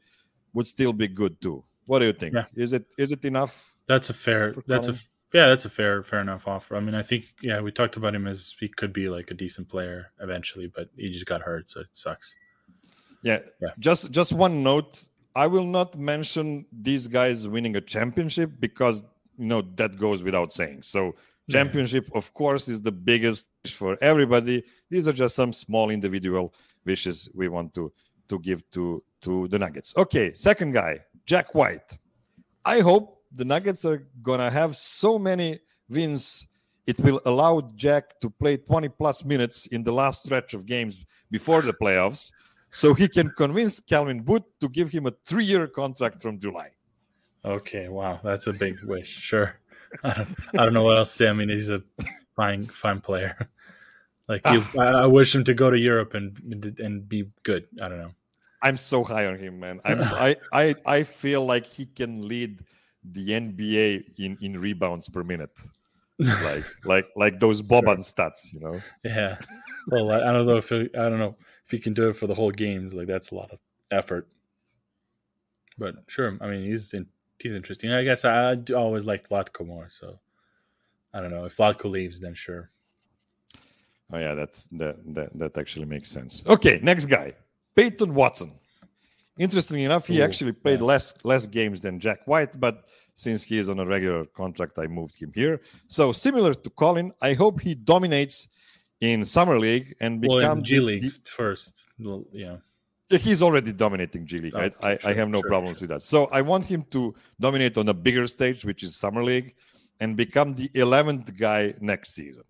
would 0.54 0.68
still 0.68 0.92
be 0.94 1.08
good 1.08 1.40
too. 1.40 1.64
What 1.86 2.00
do 2.00 2.06
you 2.06 2.14
think? 2.14 2.34
Yeah. 2.34 2.46
Is 2.56 2.74
it 2.74 2.86
is 2.98 3.12
it 3.12 3.24
enough? 3.24 3.74
That's 3.88 4.10
a 4.10 4.14
fair. 4.14 4.54
That's 4.66 4.88
a 4.88 4.96
yeah. 5.36 5.48
That's 5.50 5.66
a 5.66 5.70
fair 5.70 6.02
fair 6.04 6.22
enough 6.22 6.48
offer. 6.48 6.76
I 6.76 6.80
mean, 6.80 6.96
I 6.96 7.04
think 7.04 7.24
yeah, 7.42 7.60
we 7.62 7.72
talked 7.72 7.98
about 7.98 8.16
him 8.16 8.26
as 8.28 8.56
he 8.60 8.68
could 8.70 8.94
be 8.94 9.10
like 9.10 9.30
a 9.32 9.34
decent 9.34 9.68
player 9.70 10.12
eventually, 10.20 10.68
but 10.76 10.88
he 10.96 11.10
just 11.10 11.26
got 11.26 11.42
hurt, 11.42 11.70
so 11.70 11.82
it 11.82 11.88
sucks. 11.94 12.36
Yeah. 13.22 13.40
Yeah. 13.62 13.70
Just 13.80 14.12
just 14.12 14.32
one 14.34 14.64
note. 14.64 15.08
I 15.36 15.48
will 15.48 15.66
not 15.66 15.98
mention 15.98 16.66
these 16.72 17.08
guys 17.08 17.48
winning 17.48 17.76
a 17.76 17.82
championship 17.82 18.52
because 18.60 19.04
you 19.38 19.48
know 19.48 19.62
that 19.76 19.98
goes 19.98 20.24
without 20.24 20.54
saying. 20.54 20.84
So 20.84 21.16
Yeah. 21.48 21.58
championship, 21.58 22.06
of 22.14 22.34
course, 22.34 22.70
is 22.70 22.82
the 22.82 22.92
biggest 22.92 23.46
wish 23.64 23.76
for 23.76 23.98
everybody. 24.02 24.64
These 24.90 25.08
are 25.10 25.14
just 25.14 25.36
some 25.36 25.52
small 25.54 25.90
individual 25.92 26.54
wishes 26.86 27.30
we 27.34 27.48
want 27.50 27.74
to 27.74 27.92
to 28.30 28.40
give 28.40 28.62
to 28.72 29.04
to 29.22 29.48
the 29.50 29.60
Nuggets. 29.60 29.94
Okay, 29.98 30.34
second 30.34 30.72
guy, 30.74 31.00
Jack 31.26 31.54
White. 31.54 32.00
I 32.64 32.80
hope 32.80 33.15
the 33.36 33.46
Nuggets 33.46 33.86
are 33.86 34.08
gonna 34.22 34.50
have 34.50 34.76
so 34.76 35.20
many 35.20 35.60
wins. 35.90 36.48
It 36.88 37.00
will 37.02 37.20
allow 37.26 37.62
Jack 37.76 38.20
to 38.22 38.30
play 38.30 38.58
20 38.58 38.90
plus 38.90 39.26
minutes 39.26 39.68
in 39.68 39.84
the 39.84 39.92
last 39.92 40.24
stretch 40.24 40.54
of 40.54 40.66
games 40.66 41.04
before 41.32 41.62
the 41.62 41.74
playoffs, 41.74 42.32
so 42.70 42.94
he 42.94 43.08
can 43.08 43.30
convince 43.32 43.80
Calvin 43.80 44.22
Booth 44.22 44.44
to 44.62 44.70
give 44.70 44.90
him 44.90 45.08
a 45.08 45.14
three-year 45.26 45.68
contract 45.68 46.22
from 46.22 46.40
July. 46.40 46.70
Okay, 47.44 47.90
wow, 47.90 48.20
that's 48.24 48.48
a 48.48 48.54
big 48.54 48.84
wish. 48.84 49.10
Sure, 49.10 49.60
I 50.04 50.14
don't, 50.14 50.36
I 50.54 50.64
don't 50.66 50.74
know 50.74 50.84
what 50.84 50.98
else 50.98 51.12
to 51.12 51.18
say. 51.18 51.30
I 51.30 51.34
mean, 51.34 51.50
he's 51.50 51.70
a 51.70 51.84
fine, 52.36 52.68
fine 52.68 53.02
player. 53.02 53.50
Like 54.28 54.42
you, 54.48 54.64
ah. 54.76 54.80
I, 54.80 54.86
I 55.04 55.06
wish 55.06 55.36
him 55.36 55.44
to 55.44 55.54
go 55.54 55.70
to 55.70 55.78
Europe 55.78 56.16
and 56.16 56.76
and 56.80 57.08
be 57.08 57.30
good. 57.44 57.68
I 57.80 57.88
don't 57.90 58.00
know. 58.00 58.12
I'm 58.62 58.78
so 58.78 59.04
high 59.04 59.28
on 59.28 59.38
him, 59.38 59.60
man. 59.60 59.82
I'm 59.86 60.02
so, 60.12 60.16
I, 60.16 60.36
I 60.52 60.76
I 60.88 61.04
feel 61.04 61.46
like 61.46 61.68
he 61.68 61.86
can 61.86 62.28
lead 62.28 62.64
the 63.12 63.30
NBA 63.30 64.18
in 64.18 64.38
in 64.42 64.54
rebounds 64.54 65.10
per 65.10 65.24
minute, 65.24 65.52
like 66.20 66.66
like 66.86 67.08
like 67.16 67.40
those 67.40 67.62
Boban 67.62 68.00
stats, 68.00 68.54
you 68.54 68.60
know. 68.60 68.82
Yeah. 69.04 69.38
Well, 69.88 70.12
I, 70.12 70.30
I 70.30 70.34
don't 70.34 70.46
know 70.46 70.58
if 70.58 70.70
he, 70.70 70.90
I 70.96 71.10
don't 71.10 71.20
know 71.20 71.36
if 71.66 71.72
he 71.72 71.80
can 71.80 71.94
do 71.94 72.10
it 72.10 72.16
for 72.16 72.28
the 72.28 72.36
whole 72.36 72.52
games. 72.52 72.94
Like 72.94 73.08
that's 73.08 73.32
a 73.32 73.36
lot 73.36 73.52
of 73.52 73.60
effort. 73.92 74.28
But 75.78 75.96
sure, 76.08 76.38
I 76.42 76.48
mean 76.48 76.64
he's 76.64 76.94
in, 76.94 77.08
he's 77.40 77.54
interesting. 77.54 77.92
I 77.92 78.04
guess 78.04 78.26
I, 78.26 78.54
I 78.54 78.74
always 78.76 79.06
liked 79.06 79.30
Vlatko 79.30 79.66
more. 79.68 79.90
So 79.90 80.20
I 81.14 81.22
don't 81.22 81.32
know 81.32 81.46
if 81.46 81.58
Vlatko 81.58 81.90
leaves, 81.90 82.20
then 82.20 82.34
sure. 82.34 82.72
Oh 84.12 84.20
yeah, 84.20 84.36
that's 84.36 84.68
that 84.74 84.98
that 85.16 85.38
that 85.38 85.58
actually 85.58 85.86
makes 85.86 86.10
sense. 86.10 86.44
Okay, 86.48 86.80
next 86.82 87.08
guy, 87.08 87.34
Peyton 87.76 88.14
Watson. 88.14 88.54
Interestingly 89.38 89.84
enough, 89.84 90.08
he 90.08 90.20
Ooh, 90.20 90.24
actually 90.24 90.54
played 90.54 90.80
yeah. 90.80 90.86
less 90.86 91.14
less 91.24 91.46
games 91.46 91.82
than 91.82 92.00
Jack 92.00 92.26
White, 92.26 92.58
but 92.60 92.88
since 93.16 93.44
he 93.44 93.58
is 93.58 93.70
on 93.70 93.80
a 93.80 93.86
regular 93.86 94.26
contract, 94.26 94.78
I 94.80 94.88
moved 94.88 95.16
him 95.18 95.32
here. 95.34 95.62
So 95.88 96.12
similar 96.12 96.54
to 96.54 96.70
Collin, 96.70 97.14
I 97.22 97.34
hope 97.34 97.62
he 97.62 97.76
dominates 97.76 98.48
in 99.02 99.26
summer 99.26 99.60
league 99.60 99.96
and 100.00 100.22
become 100.22 100.60
in 100.60 100.64
G 100.64 100.80
League 100.80 101.02
the- 101.02 101.10
first. 101.26 101.88
Well, 102.00 102.26
yeah. 102.32 102.58
he's 103.10 103.42
already 103.42 103.74
dominating 103.74 104.26
G 104.26 104.40
League. 104.40 104.56
Oh, 104.56 104.70
I, 104.82 104.92
I, 104.92 105.00
I 105.06 105.14
have 105.14 105.30
no 105.30 105.42
sure, 105.42 105.50
problems 105.50 105.78
sure. 105.80 105.88
with 105.88 105.90
that. 105.92 106.02
So 106.02 106.28
I 106.32 106.42
want 106.42 106.66
him 106.66 106.86
to 106.92 107.14
dominate 107.40 107.78
on 107.78 107.88
a 107.90 107.94
bigger 107.94 108.28
stage, 108.28 108.66
which 108.66 108.84
is 108.84 108.96
Summer 108.96 109.24
League, 109.24 109.56
and 110.00 110.16
become 110.16 110.54
the 110.54 110.70
11th 110.70 111.38
guy 111.38 111.74
next 111.80 112.14
season. 112.14 112.44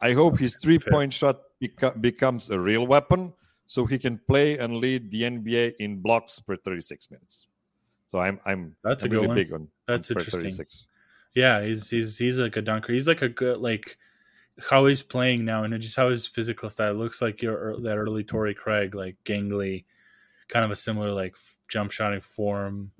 I 0.00 0.12
hope 0.12 0.38
his 0.38 0.56
three 0.56 0.78
point 0.78 1.12
shot 1.12 1.40
beco- 1.62 1.98
becomes 2.00 2.50
a 2.50 2.58
real 2.58 2.86
weapon 2.86 3.32
so 3.66 3.86
he 3.86 3.98
can 3.98 4.18
play 4.26 4.58
and 4.58 4.76
lead 4.76 5.10
the 5.10 5.22
NBA 5.22 5.74
in 5.78 6.00
blocks 6.00 6.38
per 6.38 6.56
36 6.56 7.10
minutes. 7.10 7.46
So 8.08 8.20
I'm 8.20 8.40
I'm 8.44 8.76
That's 8.84 9.02
a 9.02 9.06
I'm 9.06 9.10
good 9.10 9.16
really 9.16 9.28
one. 9.28 9.36
big 9.36 9.52
on 9.52 9.68
That's 9.86 10.10
on 10.10 10.16
interesting. 10.16 10.42
36. 10.42 10.86
Yeah, 11.34 11.62
he's 11.62 11.90
he's 11.90 12.18
he's 12.18 12.38
like 12.38 12.56
a 12.56 12.62
dunker. 12.62 12.92
He's 12.92 13.08
like 13.08 13.22
a 13.22 13.28
good 13.28 13.58
like 13.58 13.98
how 14.70 14.86
he's 14.86 15.02
playing 15.02 15.44
now 15.44 15.64
and 15.64 15.80
just 15.80 15.96
how 15.96 16.10
his 16.10 16.28
physical 16.28 16.70
style 16.70 16.94
looks 16.94 17.20
like 17.20 17.42
your 17.42 17.70
er, 17.70 17.76
that 17.80 17.96
early 17.96 18.22
Torrey 18.22 18.54
Craig, 18.54 18.94
like 18.94 19.16
gangly, 19.24 19.84
kind 20.48 20.64
of 20.64 20.70
a 20.70 20.76
similar 20.76 21.12
like 21.12 21.36
jump 21.68 21.90
shotting 21.90 22.20
form. 22.20 22.92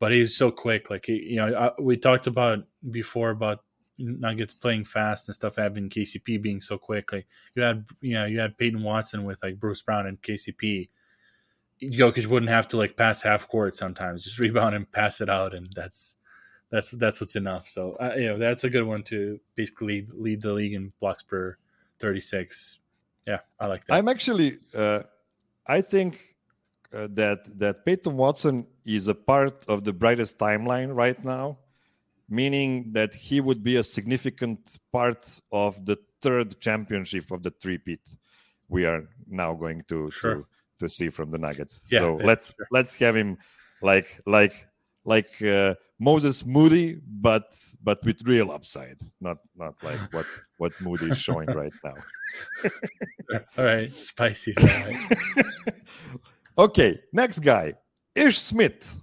But 0.00 0.12
he's 0.12 0.34
so 0.34 0.50
quick. 0.50 0.90
Like 0.90 1.06
he, 1.06 1.22
you 1.22 1.36
know, 1.36 1.54
I, 1.54 1.80
we 1.80 1.96
talked 1.96 2.26
about 2.26 2.64
before 2.90 3.30
about 3.30 3.62
Nuggets 4.00 4.54
playing 4.54 4.84
fast 4.84 5.28
and 5.28 5.34
stuff. 5.34 5.56
Having 5.56 5.90
KCP 5.90 6.40
being 6.40 6.60
so 6.60 6.78
quick, 6.78 7.12
like 7.12 7.26
you 7.54 7.62
had, 7.62 7.84
you 8.00 8.14
know, 8.14 8.24
you 8.26 8.40
had 8.40 8.58
Peyton 8.58 8.82
Watson 8.82 9.24
with 9.24 9.42
like 9.42 9.60
Bruce 9.60 9.82
Brown 9.82 10.06
and 10.06 10.20
KCP. 10.20 10.88
Jokic 11.82 12.26
wouldn't 12.26 12.50
have 12.50 12.68
to 12.68 12.76
like 12.76 12.96
pass 12.96 13.22
half 13.22 13.48
court 13.48 13.74
sometimes, 13.74 14.24
just 14.24 14.38
rebound 14.40 14.74
and 14.74 14.90
pass 14.90 15.20
it 15.20 15.28
out, 15.28 15.54
and 15.54 15.68
that's 15.74 16.16
that's 16.70 16.90
that's 16.90 17.20
what's 17.20 17.36
enough. 17.36 17.68
So 17.68 17.96
uh, 18.00 18.14
you 18.16 18.28
know 18.28 18.38
that's 18.38 18.64
a 18.64 18.70
good 18.70 18.84
one 18.84 19.02
to 19.04 19.40
basically 19.54 19.86
lead, 19.86 20.10
lead 20.10 20.42
the 20.42 20.52
league 20.52 20.74
in 20.74 20.92
blocks 21.00 21.22
per 21.22 21.56
thirty 21.98 22.20
six. 22.20 22.78
Yeah, 23.26 23.40
I 23.58 23.66
like 23.66 23.84
that. 23.86 23.94
I'm 23.94 24.08
actually, 24.08 24.58
uh, 24.74 25.02
I 25.66 25.82
think 25.82 26.36
uh, 26.92 27.08
that 27.12 27.58
that 27.58 27.84
Peyton 27.84 28.16
Watson 28.16 28.66
is 28.84 29.08
a 29.08 29.14
part 29.14 29.64
of 29.68 29.84
the 29.84 29.92
brightest 29.92 30.38
timeline 30.38 30.94
right 30.94 31.22
now, 31.24 31.58
meaning 32.30 32.92
that 32.92 33.14
he 33.14 33.40
would 33.40 33.62
be 33.62 33.76
a 33.76 33.82
significant 33.82 34.78
part 34.92 35.40
of 35.52 35.84
the 35.84 35.98
third 36.22 36.58
championship 36.60 37.30
of 37.30 37.42
the 37.42 37.50
three-peat 37.50 38.00
we 38.70 38.86
are 38.86 39.02
now 39.28 39.52
going 39.52 39.82
to 39.88 40.10
Sure. 40.10 40.34
to, 40.36 40.46
to 40.78 40.88
see 40.88 41.10
from 41.10 41.30
the 41.30 41.38
Nuggets. 41.38 41.88
Yeah, 41.90 42.00
so 42.00 42.18
yeah, 42.18 42.26
let's 42.26 42.46
sure. 42.56 42.66
let's 42.70 42.94
have 42.96 43.16
him 43.16 43.36
like 43.82 44.20
like 44.26 44.66
like 45.04 45.42
uh, 45.42 45.74
Moses 45.98 46.46
Moody, 46.46 47.00
but 47.04 47.58
but 47.82 48.02
with 48.04 48.22
real 48.26 48.50
upside, 48.52 49.00
not 49.20 49.38
not 49.56 49.74
like 49.82 50.00
what 50.12 50.26
what 50.56 50.72
Moody 50.80 51.10
is 51.10 51.18
showing 51.18 51.48
right 51.48 51.72
now. 51.84 51.94
All 53.58 53.64
right, 53.64 53.92
spicy. 53.92 54.54
All 54.56 54.64
right. 54.64 54.96
Okay, 56.58 57.00
next 57.12 57.38
guy, 57.38 57.72
Ish 58.14 58.38
Smith. 58.38 59.00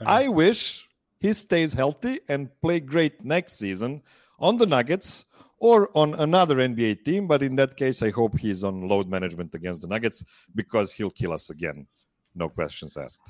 Okay. 0.00 0.10
I 0.10 0.28
wish 0.28 0.86
he 1.24 1.32
stays 1.32 1.72
healthy 1.72 2.20
and 2.28 2.50
play 2.60 2.80
great 2.80 3.24
next 3.24 3.54
season 3.58 4.02
on 4.38 4.58
the 4.58 4.66
Nuggets 4.66 5.24
or 5.58 5.88
on 5.96 6.12
another 6.20 6.56
NBA 6.56 7.02
team. 7.02 7.26
But 7.26 7.42
in 7.42 7.56
that 7.56 7.78
case, 7.78 8.02
I 8.02 8.10
hope 8.10 8.38
he's 8.38 8.62
on 8.62 8.86
load 8.86 9.08
management 9.08 9.54
against 9.54 9.80
the 9.80 9.88
Nuggets 9.88 10.22
because 10.54 10.92
he'll 10.92 11.10
kill 11.10 11.32
us 11.32 11.48
again. 11.48 11.86
No 12.34 12.50
questions 12.50 12.98
asked. 12.98 13.26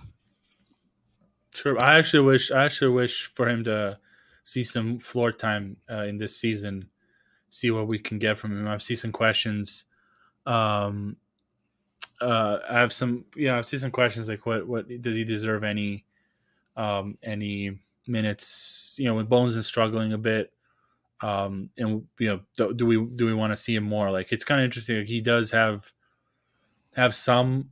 Sure. 1.54 1.80
I 1.80 1.98
actually 1.98 2.24
wish 2.24 2.50
I 2.50 2.64
actually 2.64 2.90
wish 2.90 3.26
for 3.26 3.48
him 3.48 3.62
to 3.62 4.00
see 4.42 4.64
some 4.64 4.98
floor 4.98 5.30
time 5.30 5.76
uh, 5.88 6.02
in 6.02 6.18
this 6.18 6.36
season, 6.36 6.88
see 7.50 7.70
what 7.70 7.86
we 7.86 8.00
can 8.00 8.18
get 8.18 8.36
from 8.36 8.58
him. 8.58 8.66
I've 8.66 8.82
seen 8.82 8.96
some 8.96 9.12
questions. 9.12 9.84
Um, 10.46 11.16
uh, 12.20 12.58
I 12.68 12.80
have 12.80 12.92
some. 12.92 13.26
Yeah, 13.36 13.56
I've 13.56 13.66
seen 13.66 13.78
some 13.78 13.92
questions 13.92 14.28
like 14.28 14.46
what 14.46 14.66
what 14.66 14.88
does 15.00 15.14
he 15.14 15.22
deserve 15.22 15.62
any, 15.62 16.06
um, 16.76 17.16
any 17.22 17.78
minutes? 18.06 18.96
You 18.98 19.06
know, 19.06 19.14
when 19.14 19.26
Bones 19.26 19.56
is 19.56 19.66
struggling 19.66 20.12
a 20.12 20.18
bit. 20.18 20.52
Um, 21.20 21.70
and 21.78 22.06
you 22.18 22.28
know, 22.28 22.40
do, 22.56 22.74
do 22.74 22.86
we 22.86 22.96
do 23.16 23.26
we 23.26 23.34
want 23.34 23.52
to 23.52 23.56
see 23.56 23.74
him 23.74 23.84
more? 23.84 24.10
Like, 24.10 24.32
it's 24.32 24.44
kind 24.44 24.60
of 24.60 24.64
interesting. 24.64 24.98
Like, 24.98 25.06
he 25.06 25.20
does 25.20 25.52
have 25.52 25.92
have 26.96 27.14
some 27.14 27.70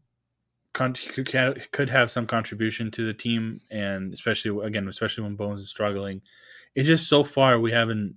con- 0.73 0.95
could 0.95 1.91
have 1.91 2.11
some 2.11 2.27
contribution 2.27 2.91
to 2.93 3.07
the 3.07 3.15
team, 3.15 3.61
and 3.71 4.13
especially 4.13 4.65
again, 4.65 4.89
especially 4.89 5.25
when 5.25 5.37
Bones 5.37 5.61
is 5.61 5.71
struggling. 5.71 6.23
It's 6.75 6.89
just 6.89 7.09
so 7.09 7.23
far 7.23 7.59
we 7.59 7.73
haven't 7.73 8.17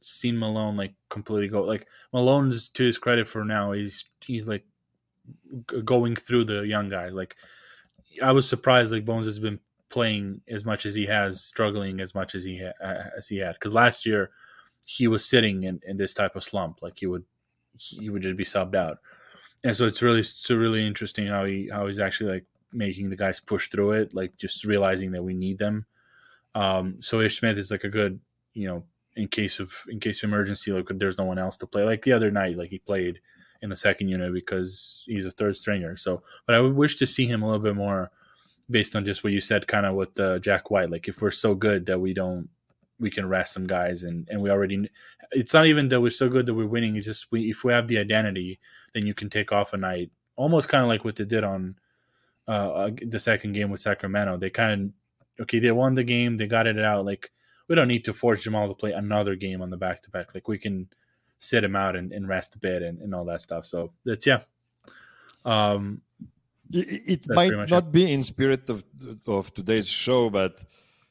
seen 0.00 0.38
Malone 0.38 0.76
like 0.76 0.94
completely 1.08 1.48
go. 1.48 1.62
Like 1.62 1.86
Malone's 2.12 2.68
to 2.70 2.84
his 2.84 2.98
credit 2.98 3.26
for 3.26 3.44
now, 3.44 3.72
he's 3.72 4.04
he's 4.24 4.48
like 4.48 4.64
going 5.84 6.16
through 6.16 6.44
the 6.44 6.66
young 6.66 6.88
guys. 6.88 7.12
Like 7.12 7.36
I 8.22 8.32
was 8.32 8.48
surprised, 8.48 8.92
like 8.92 9.04
Bones 9.04 9.26
has 9.26 9.38
been 9.38 9.60
playing 9.90 10.40
as 10.48 10.64
much 10.64 10.86
as 10.86 10.94
he 10.94 11.06
has, 11.06 11.42
struggling 11.42 12.00
as 12.00 12.14
much 12.14 12.34
as 12.34 12.44
he 12.44 12.58
ha- 12.58 12.84
uh, 12.84 13.10
as 13.16 13.28
he 13.28 13.38
had. 13.38 13.54
Because 13.54 13.74
last 13.74 14.06
year 14.06 14.30
he 14.86 15.06
was 15.06 15.24
sitting 15.24 15.64
in, 15.64 15.80
in 15.86 15.96
this 15.96 16.14
type 16.14 16.36
of 16.36 16.44
slump, 16.44 16.78
like 16.80 16.98
he 16.98 17.06
would 17.06 17.24
he 17.76 18.10
would 18.10 18.22
just 18.22 18.36
be 18.36 18.44
subbed 18.44 18.74
out 18.74 18.98
and 19.62 19.76
so 19.76 19.86
it's 19.86 20.02
really 20.02 20.20
it's 20.20 20.50
really 20.50 20.86
interesting 20.86 21.26
how 21.26 21.44
he 21.44 21.68
how 21.70 21.86
he's 21.86 22.00
actually 22.00 22.32
like 22.32 22.46
making 22.72 23.10
the 23.10 23.16
guys 23.16 23.40
push 23.40 23.68
through 23.68 23.92
it, 23.92 24.14
like 24.14 24.36
just 24.36 24.64
realizing 24.64 25.12
that 25.12 25.22
we 25.22 25.34
need 25.34 25.58
them. 25.58 25.86
Um, 26.54 26.96
so 27.00 27.20
Ish 27.20 27.38
Smith 27.40 27.58
is 27.58 27.70
like 27.70 27.84
a 27.84 27.88
good, 27.88 28.20
you 28.54 28.68
know, 28.68 28.84
in 29.16 29.28
case 29.28 29.60
of 29.60 29.72
in 29.88 30.00
case 30.00 30.22
of 30.22 30.28
emergency, 30.28 30.72
like 30.72 30.88
there's 30.94 31.18
no 31.18 31.24
one 31.24 31.38
else 31.38 31.56
to 31.58 31.66
play. 31.66 31.84
Like 31.84 32.02
the 32.02 32.12
other 32.12 32.30
night, 32.30 32.56
like 32.56 32.70
he 32.70 32.78
played 32.78 33.20
in 33.62 33.68
the 33.68 33.76
second 33.76 34.08
unit 34.08 34.32
because 34.32 35.04
he's 35.06 35.26
a 35.26 35.30
third 35.30 35.54
stringer. 35.54 35.94
So, 35.94 36.22
but 36.46 36.56
I 36.56 36.60
would 36.60 36.74
wish 36.74 36.96
to 36.96 37.06
see 37.06 37.26
him 37.26 37.42
a 37.42 37.46
little 37.46 37.62
bit 37.62 37.76
more, 37.76 38.10
based 38.70 38.94
on 38.94 39.04
just 39.04 39.24
what 39.24 39.32
you 39.32 39.40
said, 39.40 39.66
kind 39.66 39.86
of 39.86 39.94
with 39.94 40.18
uh, 40.18 40.38
Jack 40.38 40.70
White. 40.70 40.90
Like 40.90 41.08
if 41.08 41.20
we're 41.20 41.30
so 41.30 41.54
good 41.54 41.86
that 41.86 42.00
we 42.00 42.14
don't, 42.14 42.48
we 42.98 43.10
can 43.10 43.28
rest 43.28 43.54
some 43.54 43.66
guys, 43.66 44.04
and 44.04 44.28
and 44.30 44.40
we 44.40 44.50
already. 44.50 44.88
It's 45.32 45.54
not 45.54 45.66
even 45.66 45.88
that 45.88 46.00
we're 46.00 46.10
so 46.10 46.28
good 46.28 46.46
that 46.46 46.54
we're 46.54 46.66
winning. 46.66 46.96
It's 46.96 47.06
just 47.06 47.26
we 47.30 47.50
if 47.50 47.64
we 47.64 47.72
have 47.72 47.88
the 47.88 47.98
identity, 47.98 48.60
then 48.94 49.06
you 49.06 49.14
can 49.14 49.30
take 49.30 49.52
off 49.52 49.72
a 49.72 49.76
night, 49.76 50.10
almost 50.36 50.68
kind 50.68 50.82
of 50.82 50.88
like 50.88 51.04
what 51.04 51.16
they 51.16 51.24
did 51.24 51.44
on 51.44 51.76
uh, 52.48 52.90
the 53.06 53.20
second 53.20 53.52
game 53.52 53.70
with 53.70 53.80
Sacramento. 53.80 54.36
They 54.36 54.50
kind 54.50 54.92
of 55.38 55.42
okay, 55.42 55.58
they 55.58 55.72
won 55.72 55.94
the 55.94 56.04
game, 56.04 56.36
they 56.36 56.46
got 56.46 56.66
it 56.66 56.78
out. 56.78 57.04
Like 57.04 57.30
we 57.68 57.74
don't 57.74 57.88
need 57.88 58.04
to 58.04 58.12
force 58.12 58.42
Jamal 58.42 58.68
to 58.68 58.74
play 58.74 58.92
another 58.92 59.34
game 59.36 59.62
on 59.62 59.70
the 59.70 59.76
back 59.76 60.02
to 60.02 60.10
back. 60.10 60.34
Like 60.34 60.48
we 60.48 60.58
can 60.58 60.88
sit 61.38 61.64
him 61.64 61.74
out 61.74 61.96
and, 61.96 62.12
and 62.12 62.28
rest 62.28 62.54
a 62.54 62.58
bit 62.58 62.82
and, 62.82 63.00
and 63.00 63.14
all 63.14 63.24
that 63.24 63.40
stuff. 63.40 63.64
So 63.64 63.92
that's 64.04 64.26
yeah. 64.26 64.40
Um, 65.44 66.02
It, 66.72 67.02
it 67.06 67.28
might 67.28 67.52
not 67.68 67.86
it. 67.86 67.92
be 67.92 68.12
in 68.12 68.22
spirit 68.22 68.70
of 68.70 68.84
of 69.26 69.52
today's 69.52 69.88
show, 69.88 70.30
but 70.30 70.62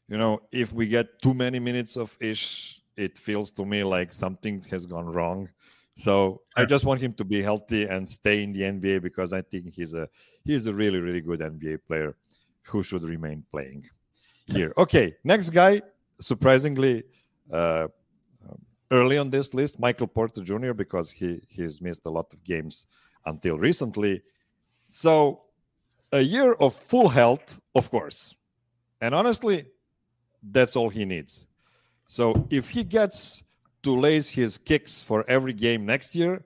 you 0.07 0.17
know, 0.17 0.41
if 0.51 0.73
we 0.73 0.87
get 0.87 1.21
too 1.21 1.33
many 1.33 1.59
minutes 1.59 1.97
of 1.97 2.17
Ish, 2.19 2.81
it 2.95 3.17
feels 3.17 3.51
to 3.51 3.65
me 3.65 3.83
like 3.83 4.11
something 4.13 4.61
has 4.71 4.85
gone 4.85 5.05
wrong. 5.05 5.49
So 5.95 6.41
sure. 6.55 6.63
I 6.63 6.65
just 6.65 6.85
want 6.85 7.01
him 7.01 7.13
to 7.13 7.25
be 7.25 7.41
healthy 7.41 7.85
and 7.85 8.07
stay 8.07 8.41
in 8.43 8.53
the 8.53 8.61
NBA 8.61 9.01
because 9.01 9.33
I 9.33 9.41
think 9.41 9.73
he's 9.73 9.93
a 9.93 10.07
he's 10.45 10.65
a 10.65 10.73
really 10.73 10.99
really 10.99 11.21
good 11.21 11.41
NBA 11.41 11.79
player 11.87 12.15
who 12.63 12.83
should 12.83 13.03
remain 13.03 13.43
playing 13.51 13.85
here. 14.47 14.71
Okay, 14.77 15.15
next 15.23 15.49
guy, 15.49 15.81
surprisingly, 16.19 17.03
uh, 17.51 17.87
early 18.91 19.17
on 19.17 19.29
this 19.29 19.53
list, 19.53 19.79
Michael 19.79 20.07
Porter 20.07 20.41
Jr. 20.41 20.73
because 20.73 21.11
he 21.11 21.41
he's 21.49 21.81
missed 21.81 22.05
a 22.05 22.09
lot 22.09 22.33
of 22.33 22.43
games 22.43 22.85
until 23.25 23.57
recently. 23.57 24.21
So 24.87 25.41
a 26.11 26.21
year 26.21 26.53
of 26.53 26.73
full 26.73 27.09
health, 27.09 27.61
of 27.75 27.89
course, 27.89 28.35
and 29.01 29.13
honestly, 29.13 29.65
that's 30.43 30.75
all 30.75 30.89
he 30.89 31.05
needs. 31.05 31.47
So 32.07 32.47
if 32.49 32.69
he 32.69 32.83
gets 32.83 33.43
to 33.83 33.95
lace 33.95 34.29
his 34.29 34.57
kicks 34.57 35.03
for 35.03 35.23
every 35.27 35.53
game 35.53 35.85
next 35.85 36.15
year, 36.15 36.43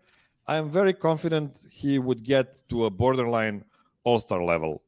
I 0.48 0.58
am 0.58 0.70
very 0.70 0.94
confident 0.94 1.60
he 1.70 2.00
would 2.00 2.24
get 2.24 2.62
to 2.70 2.86
a 2.86 2.90
borderline 2.90 3.64
All 4.04 4.20
Star 4.20 4.44
level, 4.44 4.84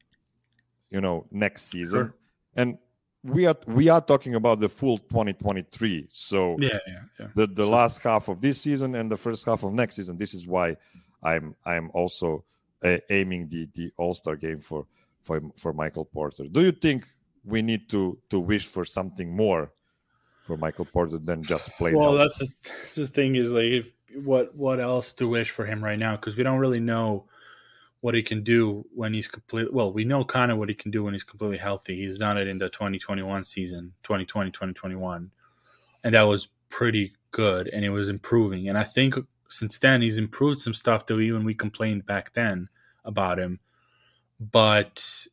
you 0.90 1.00
know, 1.00 1.26
next 1.32 1.64
season. 1.64 2.08
Sure. 2.08 2.16
And 2.58 2.78
we 3.26 3.46
are 3.48 3.56
we 3.66 3.90
are 3.90 4.02
talking 4.02 4.36
about 4.36 4.60
the 4.60 4.70
full 4.70 5.00
2023 5.00 6.08
so 6.12 6.56
yeah, 6.60 6.78
yeah, 6.86 7.00
yeah. 7.20 7.28
the 7.34 7.48
the 7.48 7.66
so, 7.66 7.70
last 7.72 8.04
half 8.04 8.28
of 8.28 8.40
this 8.40 8.62
season 8.62 8.94
and 8.94 9.12
the 9.12 9.18
first 9.18 9.44
half 9.46 9.64
of 9.64 9.74
next 9.74 9.96
season 9.96 10.16
this 10.16 10.36
is 10.36 10.46
why 10.46 10.78
i'm 11.24 11.56
i'm 11.66 11.90
also 11.96 12.44
aiming 13.10 13.48
the 13.50 13.68
the 13.74 13.92
all-star 13.98 14.36
game 14.36 14.60
for 14.60 14.86
for 15.22 15.42
for 15.58 15.74
michael 15.74 16.06
porter 16.06 16.46
do 16.52 16.62
you 16.62 16.72
think 16.72 17.06
we 17.44 17.62
need 17.62 17.90
to 17.90 18.18
to 18.30 18.40
wish 18.40 18.68
for 18.68 18.86
something 18.86 19.36
more 19.36 19.72
for 20.46 20.58
michael 20.58 20.86
porter 20.86 21.18
than 21.18 21.44
just 21.44 21.70
play 21.78 21.94
well 21.94 22.14
that's 22.14 22.38
the, 22.40 22.48
that's 22.64 22.96
the 22.96 23.08
thing 23.08 23.36
is 23.36 23.52
like 23.52 23.64
if, 23.64 23.92
what 24.24 24.56
what 24.56 24.80
else 24.80 25.14
to 25.14 25.28
wish 25.28 25.50
for 25.50 25.66
him 25.66 25.84
right 25.84 26.00
now 26.00 26.16
because 26.16 26.38
we 26.38 26.44
don't 26.44 26.60
really 26.60 26.80
know 26.80 27.26
what 28.06 28.14
he 28.14 28.22
can 28.22 28.44
do 28.44 28.86
when 28.94 29.16
he's 29.16 29.28
complete. 29.28 29.74
Well, 29.74 29.92
we 29.92 30.06
know 30.06 30.24
kind 30.24 30.52
of 30.52 30.60
what 30.60 30.70
he 30.70 30.76
can 30.76 30.92
do 30.92 31.04
when 31.04 31.16
he's 31.16 31.24
completely 31.24 31.58
healthy. 31.58 31.96
He's 31.96 32.20
done 32.20 32.38
it 32.38 32.48
in 32.48 32.60
the 32.60 32.70
2021 32.70 33.44
season, 33.44 33.94
2020, 34.04 34.52
2021. 34.52 35.32
And 36.04 36.14
that 36.14 36.22
was 36.22 36.50
pretty 36.70 37.14
good 37.32 37.68
and 37.68 37.84
it 37.84 37.90
was 37.90 38.08
improving. 38.08 38.70
And 38.70 38.78
I 38.78 38.84
think 38.84 39.16
since 39.50 39.78
then 39.78 40.02
he's 40.02 40.18
improved 40.18 40.60
some 40.60 40.74
stuff 40.74 41.06
that 41.06 41.20
even 41.20 41.44
we 41.44 41.54
complained 41.54 42.06
back 42.06 42.34
then 42.34 42.70
about 43.04 43.40
him. 43.40 43.60
But 44.40 45.28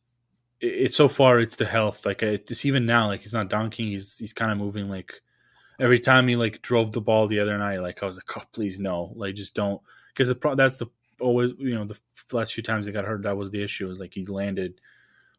it's 0.61 0.95
so 0.95 1.07
far 1.07 1.39
it's 1.39 1.55
the 1.55 1.65
health. 1.65 2.05
Like 2.05 2.23
it's 2.23 2.65
even 2.65 2.85
now, 2.85 3.07
like 3.07 3.21
he's 3.21 3.33
not 3.33 3.49
dunking. 3.49 3.87
He's 3.87 4.17
he's 4.17 4.33
kind 4.33 4.51
of 4.51 4.57
moving 4.57 4.89
like 4.89 5.21
every 5.79 5.99
time 5.99 6.27
he 6.27 6.35
like 6.35 6.61
drove 6.61 6.91
the 6.91 7.01
ball 7.01 7.27
the 7.27 7.39
other 7.39 7.57
night. 7.57 7.79
Like 7.79 8.01
I 8.01 8.05
was 8.05 8.17
like, 8.17 8.37
oh, 8.37 8.43
please 8.53 8.79
no, 8.79 9.11
like 9.15 9.35
just 9.35 9.55
don't 9.55 9.81
because 10.09 10.33
pro- 10.35 10.55
that's 10.55 10.77
the 10.77 10.87
always 11.19 11.53
you 11.57 11.73
know 11.73 11.85
the 11.85 11.99
last 12.31 12.53
few 12.53 12.63
times 12.63 12.85
he 12.85 12.91
got 12.91 13.05
hurt 13.05 13.23
that 13.23 13.37
was 13.37 13.51
the 13.51 13.63
issue 13.63 13.89
is 13.89 13.99
like 13.99 14.13
he 14.13 14.25
landed 14.25 14.79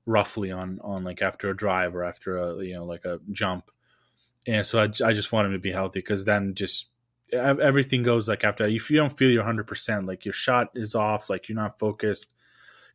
roughly 0.07 0.51
on 0.51 0.81
on 0.83 1.05
like 1.05 1.23
after 1.23 1.51
a 1.51 1.57
drive 1.57 1.95
or 1.95 2.05
after 2.05 2.37
a 2.39 2.65
you 2.65 2.75
know 2.75 2.85
like 2.85 3.05
a 3.05 3.21
jump 3.31 3.71
and 4.47 4.67
so 4.67 4.79
i, 4.79 4.85
I 4.85 5.13
just 5.13 5.33
want 5.33 5.47
him 5.47 5.53
to 5.53 5.59
be 5.59 5.73
healthy 5.73 6.01
because 6.01 6.25
then 6.25 6.55
just 6.55 6.89
everything 7.35 8.03
goes 8.03 8.29
like 8.29 8.45
after 8.45 8.67
if 8.67 8.91
you 8.91 8.97
don't 8.97 9.17
feel 9.17 9.31
you're 9.31 9.45
100% 9.45 10.07
like 10.07 10.25
your 10.25 10.33
shot 10.33 10.69
is 10.75 10.95
off 10.95 11.29
like 11.29 11.49
you're 11.49 11.57
not 11.57 11.79
focused 11.79 12.35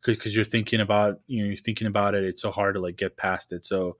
because 0.04 0.34
you're 0.34 0.44
thinking 0.44 0.80
about 0.80 1.20
you 1.26 1.42
know 1.42 1.48
you're 1.48 1.56
thinking 1.56 1.86
about 1.86 2.14
it 2.14 2.24
it's 2.24 2.42
so 2.42 2.50
hard 2.50 2.74
to 2.74 2.80
like 2.80 2.96
get 2.96 3.16
past 3.16 3.52
it. 3.52 3.66
So 3.66 3.96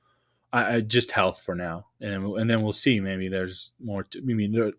I, 0.52 0.76
I 0.76 0.81
just 0.81 1.12
health 1.12 1.40
for 1.40 1.55
now. 1.55 1.87
And 2.00 2.24
and 2.24 2.48
then 2.50 2.62
we'll 2.62 2.72
see. 2.72 3.00
Maybe 3.00 3.29
there's 3.29 3.72
more 3.83 4.05
to, 4.05 4.18
I 4.18 4.22
mean 4.22 4.53
there, 4.53 4.72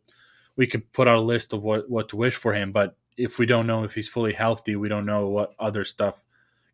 we 0.55 0.67
could 0.67 0.91
put 0.93 1.07
out 1.07 1.17
a 1.17 1.21
list 1.21 1.53
of 1.53 1.63
what 1.63 1.89
what 1.89 2.09
to 2.09 2.15
wish 2.15 2.35
for 2.35 2.53
him. 2.53 2.71
But 2.71 2.97
if 3.17 3.39
we 3.39 3.45
don't 3.45 3.67
know 3.67 3.83
if 3.83 3.95
he's 3.95 4.09
fully 4.09 4.33
healthy, 4.33 4.75
we 4.75 4.89
don't 4.89 5.05
know 5.05 5.27
what 5.27 5.53
other 5.59 5.83
stuff 5.83 6.23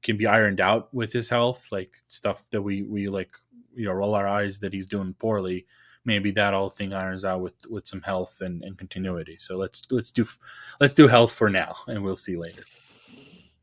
can 0.03 0.17
be 0.17 0.27
ironed 0.27 0.61
out 0.61 0.93
with 0.93 1.11
his 1.11 1.29
health, 1.29 1.67
like 1.71 1.97
stuff 2.07 2.47
that 2.51 2.61
we 2.61 2.83
we 2.83 3.07
like 3.09 3.33
you 3.75 3.85
know 3.85 3.93
roll 3.93 4.15
our 4.15 4.27
eyes 4.27 4.59
that 4.59 4.73
he's 4.73 4.87
doing 4.87 5.13
poorly. 5.13 5.65
Maybe 6.07 6.31
that 6.31 6.53
all 6.53 6.69
thing 6.69 6.93
irons 6.93 7.25
out 7.25 7.41
with 7.41 7.57
with 7.69 7.85
some 7.85 8.01
health 8.01 8.39
and, 8.39 8.63
and 8.63 8.77
continuity. 8.77 9.35
So 9.37 9.57
let's 9.57 9.83
let's 9.91 10.09
do 10.09 10.25
let's 10.79 10.93
do 10.93 11.07
health 11.07 11.33
for 11.33 11.49
now, 11.49 11.75
and 11.87 12.01
we'll 12.01 12.15
see 12.15 12.37
later. 12.37 12.63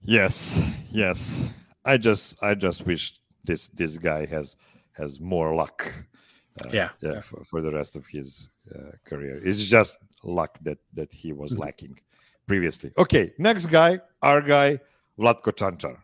Yes, 0.02 0.60
yes. 0.90 1.50
I 1.86 1.96
just 1.96 2.42
I 2.42 2.54
just 2.54 2.84
wish 2.84 3.18
this 3.44 3.68
this 3.68 3.96
guy 3.96 4.26
has 4.26 4.56
has 4.92 5.20
more 5.20 5.54
luck. 5.54 5.90
Uh, 6.62 6.68
yeah, 6.70 6.90
yeah, 7.00 7.20
for, 7.20 7.42
for, 7.42 7.60
the 7.60 7.72
rest 7.72 7.96
of 7.96 8.06
his 8.06 8.48
uh, 8.72 8.92
career. 9.04 9.40
It's 9.42 9.64
just 9.64 10.00
luck 10.22 10.58
that 10.62 10.78
that 10.92 11.12
he 11.12 11.32
was 11.32 11.52
mm-hmm. 11.52 11.62
lacking 11.62 11.98
previously. 12.46 12.92
Okay, 12.98 13.32
next 13.38 13.66
guy, 13.66 14.00
our 14.22 14.42
guy, 14.42 14.80
Vlatko 15.18 15.52
Cancar. 15.60 15.96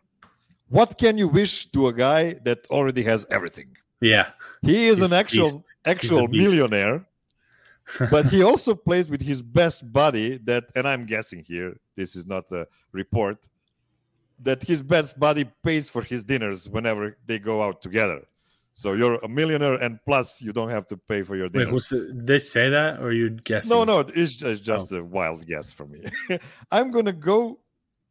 What 0.67 0.97
can 0.97 1.17
you 1.17 1.27
wish 1.27 1.71
to 1.73 1.87
a 1.87 1.93
guy 1.93 2.33
that 2.43 2.65
already 2.71 3.03
has 3.03 3.27
everything? 3.29 3.77
Yeah. 4.01 4.29
He 4.61 4.87
is 4.87 4.99
He's 4.99 5.05
an 5.05 5.13
actual 5.13 5.63
actual 5.85 6.27
millionaire. 6.27 7.05
but 8.11 8.27
he 8.27 8.43
also 8.43 8.75
plays 8.75 9.09
with 9.09 9.21
his 9.21 9.41
best 9.41 9.91
buddy 9.91 10.37
that 10.37 10.65
and 10.75 10.87
I'm 10.87 11.05
guessing 11.05 11.43
here, 11.43 11.75
this 11.95 12.15
is 12.15 12.25
not 12.25 12.51
a 12.51 12.67
report, 12.91 13.37
that 14.39 14.63
his 14.63 14.81
best 14.81 15.19
buddy 15.19 15.45
pays 15.63 15.89
for 15.89 16.01
his 16.01 16.23
dinners 16.23 16.69
whenever 16.69 17.17
they 17.25 17.39
go 17.39 17.61
out 17.61 17.81
together. 17.81 18.23
So 18.73 18.93
you're 18.93 19.15
a 19.15 19.27
millionaire, 19.27 19.73
and 19.73 19.99
plus 20.05 20.41
you 20.41 20.53
don't 20.53 20.69
have 20.69 20.87
to 20.87 20.97
pay 20.97 21.23
for 21.23 21.35
your 21.35 21.49
dinner. 21.49 21.73
Wait, 21.73 21.83
did 21.89 22.25
they 22.25 22.39
say 22.39 22.69
that, 22.69 23.01
or 23.01 23.11
you 23.11 23.31
guess? 23.31 23.69
No, 23.69 23.83
no, 23.83 23.99
it's 23.99 24.35
just, 24.35 24.63
just 24.63 24.93
oh. 24.93 24.99
a 24.99 25.03
wild 25.03 25.45
guess 25.45 25.73
from 25.73 25.91
me. 25.91 26.05
I'm 26.71 26.89
gonna 26.89 27.11
go 27.11 27.59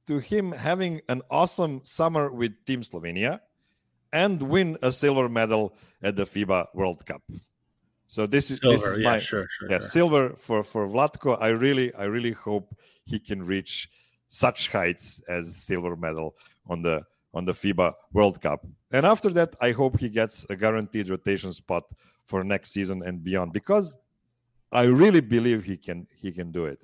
to 0.06 0.18
him 0.18 0.52
having 0.52 1.00
an 1.08 1.22
awesome 1.30 1.80
summer 1.82 2.30
with 2.30 2.62
Team 2.66 2.82
Slovenia 2.82 3.40
and 4.12 4.42
win 4.42 4.76
a 4.82 4.92
silver 4.92 5.28
medal 5.28 5.74
at 6.02 6.16
the 6.16 6.24
FIBA 6.24 6.68
World 6.74 7.04
Cup. 7.06 7.22
So 8.06 8.26
this 8.26 8.50
is 8.50 8.58
silver, 8.58 8.76
this 8.76 8.86
is 8.86 8.96
yeah, 8.98 9.10
my 9.10 9.18
sure, 9.18 9.46
sure, 9.48 9.70
yeah, 9.70 9.78
sure. 9.78 9.88
silver 9.88 10.30
for 10.30 10.62
for 10.62 10.88
Vlatko. 10.88 11.38
I 11.40 11.50
really 11.50 11.94
I 11.94 12.04
really 12.04 12.32
hope 12.32 12.74
he 13.04 13.20
can 13.20 13.44
reach 13.44 13.88
such 14.28 14.68
heights 14.68 15.22
as 15.28 15.54
silver 15.54 15.94
medal 15.94 16.34
on 16.68 16.82
the 16.82 17.04
on 17.32 17.44
the 17.44 17.52
FIBA 17.52 17.94
World 18.12 18.40
Cup. 18.40 18.66
And 18.92 19.06
after 19.06 19.30
that, 19.30 19.54
I 19.60 19.70
hope 19.70 20.00
he 20.00 20.08
gets 20.08 20.44
a 20.50 20.56
guaranteed 20.56 21.08
rotation 21.08 21.52
spot 21.52 21.84
for 22.24 22.42
next 22.42 22.72
season 22.72 23.02
and 23.04 23.22
beyond 23.22 23.52
because 23.52 23.96
I 24.72 24.84
really 24.84 25.20
believe 25.20 25.64
he 25.64 25.76
can 25.76 26.06
he 26.16 26.32
can 26.32 26.50
do 26.50 26.64
it. 26.66 26.80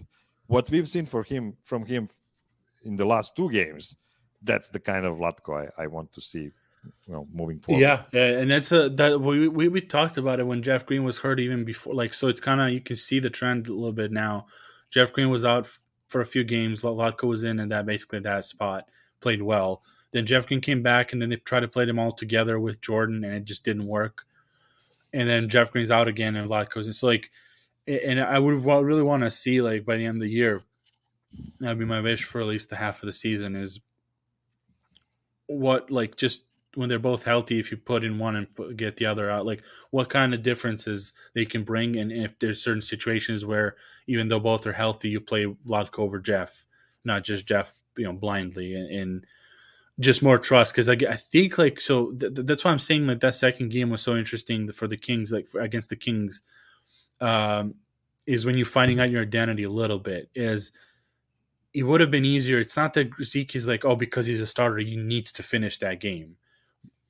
What 0.46 0.70
we've 0.70 0.88
seen 0.88 1.06
for 1.06 1.24
him 1.24 1.56
from 1.62 1.84
him 1.86 2.08
in 2.84 2.94
the 2.94 3.04
last 3.04 3.34
two 3.34 3.50
games, 3.50 3.96
that's 4.42 4.68
the 4.68 4.78
kind 4.78 5.04
of 5.04 5.16
Vlatko 5.16 5.70
I, 5.76 5.82
I 5.82 5.86
want 5.88 6.12
to 6.12 6.20
see 6.20 6.52
know 7.08 7.26
moving 7.32 7.58
forward. 7.58 7.80
Yeah, 7.80 8.02
and 8.12 8.50
that's 8.50 8.72
a 8.72 8.88
that 8.90 9.20
we, 9.20 9.48
we 9.48 9.68
we 9.68 9.80
talked 9.80 10.16
about 10.16 10.40
it 10.40 10.46
when 10.46 10.62
Jeff 10.62 10.86
Green 10.86 11.04
was 11.04 11.18
hurt 11.18 11.40
even 11.40 11.64
before. 11.64 11.94
Like 11.94 12.14
so, 12.14 12.28
it's 12.28 12.40
kind 12.40 12.60
of 12.60 12.70
you 12.70 12.80
can 12.80 12.96
see 12.96 13.18
the 13.18 13.30
trend 13.30 13.68
a 13.68 13.72
little 13.72 13.92
bit 13.92 14.12
now. 14.12 14.46
Jeff 14.90 15.12
Green 15.12 15.30
was 15.30 15.44
out 15.44 15.68
for 16.08 16.20
a 16.20 16.26
few 16.26 16.44
games. 16.44 16.82
Vlatko 16.82 17.24
was 17.24 17.44
in, 17.44 17.58
and 17.60 17.70
that 17.72 17.86
basically 17.86 18.20
that 18.20 18.44
spot 18.44 18.88
played 19.20 19.42
well. 19.42 19.82
Then 20.12 20.26
Jeff 20.26 20.46
Green 20.46 20.60
came 20.60 20.82
back, 20.82 21.12
and 21.12 21.20
then 21.20 21.30
they 21.30 21.36
tried 21.36 21.60
to 21.60 21.68
play 21.68 21.84
them 21.84 21.98
all 21.98 22.12
together 22.12 22.58
with 22.58 22.80
Jordan, 22.80 23.24
and 23.24 23.34
it 23.34 23.44
just 23.44 23.64
didn't 23.64 23.86
work. 23.86 24.24
And 25.12 25.28
then 25.28 25.48
Jeff 25.48 25.72
Green's 25.72 25.90
out 25.90 26.08
again, 26.08 26.36
and 26.36 26.48
Vlatko's. 26.48 26.88
It's 26.88 26.98
so 26.98 27.06
like, 27.06 27.30
and 27.86 28.20
I 28.20 28.38
would 28.38 28.64
really 28.64 29.02
want 29.02 29.22
to 29.22 29.30
see 29.30 29.60
like 29.60 29.84
by 29.84 29.96
the 29.96 30.06
end 30.06 30.16
of 30.16 30.22
the 30.22 30.30
year. 30.30 30.62
That'd 31.60 31.78
be 31.78 31.84
my 31.84 32.00
wish 32.00 32.24
for 32.24 32.40
at 32.40 32.46
least 32.46 32.70
the 32.70 32.76
half 32.76 33.02
of 33.02 33.06
the 33.06 33.12
season 33.12 33.56
is 33.56 33.80
what 35.46 35.90
like 35.90 36.16
just 36.16 36.44
when 36.76 36.88
they're 36.88 36.98
both 36.98 37.24
healthy 37.24 37.58
if 37.58 37.70
you 37.70 37.76
put 37.76 38.04
in 38.04 38.18
one 38.18 38.36
and 38.36 38.54
put, 38.54 38.76
get 38.76 38.96
the 38.96 39.06
other 39.06 39.30
out 39.30 39.46
like 39.46 39.62
what 39.90 40.08
kind 40.08 40.34
of 40.34 40.42
differences 40.42 41.12
they 41.34 41.44
can 41.44 41.64
bring 41.64 41.96
and 41.96 42.12
if 42.12 42.38
there's 42.38 42.62
certain 42.62 42.82
situations 42.82 43.44
where 43.44 43.76
even 44.06 44.28
though 44.28 44.40
both 44.40 44.66
are 44.66 44.72
healthy 44.72 45.08
you 45.08 45.20
play 45.20 45.44
Vlatko 45.44 46.00
over 46.00 46.18
Jeff 46.18 46.66
not 47.04 47.24
just 47.24 47.46
Jeff 47.46 47.74
you 47.96 48.04
know 48.04 48.12
blindly 48.12 48.74
and, 48.74 48.90
and 48.90 49.26
just 49.98 50.22
more 50.22 50.38
trust 50.38 50.74
because 50.74 50.88
I, 50.88 50.96
I 51.08 51.16
think 51.16 51.56
like 51.56 51.80
so 51.80 52.12
th- 52.12 52.32
that's 52.34 52.64
why 52.64 52.70
I'm 52.70 52.78
saying 52.78 53.06
like 53.06 53.20
that 53.20 53.34
second 53.34 53.70
game 53.70 53.90
was 53.90 54.02
so 54.02 54.16
interesting 54.16 54.70
for 54.72 54.86
the 54.86 54.96
Kings 54.96 55.32
like 55.32 55.46
for, 55.46 55.60
against 55.60 55.88
the 55.88 55.96
Kings 55.96 56.42
um, 57.20 57.74
is 58.26 58.44
when 58.44 58.56
you're 58.56 58.66
finding 58.66 59.00
out 59.00 59.10
your 59.10 59.22
identity 59.22 59.62
a 59.62 59.70
little 59.70 59.98
bit 59.98 60.28
is 60.34 60.72
it 61.72 61.82
would 61.82 62.00
have 62.00 62.10
been 62.10 62.24
easier. 62.24 62.58
It's 62.58 62.76
not 62.76 62.94
that 62.94 63.12
Zeke 63.22 63.54
is 63.54 63.68
like 63.68 63.84
oh 63.84 63.96
because 63.96 64.26
he's 64.26 64.40
a 64.40 64.46
starter 64.46 64.78
he 64.78 64.96
needs 64.96 65.32
to 65.32 65.42
finish 65.42 65.78
that 65.78 66.00
game. 66.00 66.36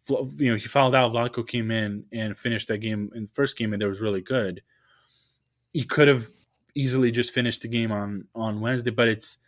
You 0.08 0.52
know 0.52 0.56
he 0.56 0.66
fouled 0.68 0.94
out. 0.94 1.12
Vlatko 1.12 1.46
came 1.46 1.70
in 1.70 2.04
and 2.12 2.38
finished 2.38 2.68
that 2.68 2.78
game 2.78 3.10
in 3.14 3.22
the 3.22 3.28
first 3.28 3.56
game 3.56 3.72
and 3.72 3.82
it 3.82 3.88
was 3.88 4.00
really 4.00 4.20
good. 4.20 4.62
He 5.72 5.82
could 5.82 6.08
have 6.08 6.26
easily 6.74 7.10
just 7.10 7.32
finished 7.32 7.62
the 7.62 7.68
game 7.68 7.90
on 7.90 8.28
on 8.34 8.60
Wednesday, 8.60 8.90
but 8.90 9.08
it's 9.08 9.38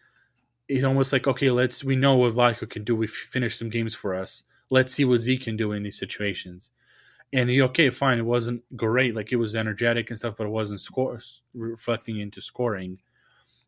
it's 0.68 0.84
almost 0.84 1.12
like 1.12 1.26
okay, 1.26 1.50
let's 1.50 1.84
we 1.84 1.96
know 1.96 2.16
what 2.16 2.34
Vlatko 2.34 2.68
can 2.68 2.84
do. 2.84 2.96
We 2.96 3.06
finished 3.06 3.58
some 3.58 3.70
games 3.70 3.94
for 3.94 4.14
us. 4.14 4.44
Let's 4.70 4.92
see 4.92 5.04
what 5.04 5.20
Z 5.20 5.38
can 5.38 5.56
do 5.56 5.72
in 5.72 5.82
these 5.82 5.98
situations. 5.98 6.70
And 7.32 7.50
he, 7.50 7.60
okay, 7.62 7.90
fine, 7.90 8.18
it 8.18 8.24
wasn't 8.24 8.62
great, 8.74 9.14
like 9.14 9.32
it 9.32 9.36
was 9.36 9.54
energetic 9.54 10.08
and 10.08 10.18
stuff, 10.18 10.36
but 10.38 10.46
it 10.46 10.50
wasn't 10.50 10.80
score 10.80 11.18
reflecting 11.54 12.18
into 12.20 12.40
scoring, 12.40 13.00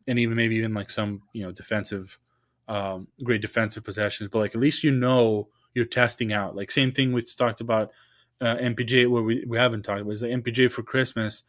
and 0.07 0.17
even 0.17 0.35
maybe 0.35 0.55
even 0.55 0.73
like 0.73 0.89
some 0.89 1.21
you 1.33 1.43
know 1.43 1.51
defensive, 1.51 2.19
um, 2.67 3.07
great 3.23 3.41
defensive 3.41 3.83
possessions. 3.83 4.29
But 4.29 4.39
like 4.39 4.55
at 4.55 4.61
least 4.61 4.83
you 4.83 4.91
know 4.91 5.49
you're 5.73 5.85
testing 5.85 6.33
out. 6.33 6.55
Like 6.55 6.71
same 6.71 6.91
thing 6.91 7.13
we 7.13 7.21
talked 7.21 7.61
about 7.61 7.91
uh, 8.39 8.55
MPJ, 8.55 9.07
where 9.07 9.23
we, 9.23 9.45
we 9.45 9.57
haven't 9.57 9.83
talked 9.83 10.01
about 10.01 10.11
is 10.11 10.21
the 10.21 10.27
MPJ 10.27 10.71
for 10.71 10.83
Christmas. 10.83 11.43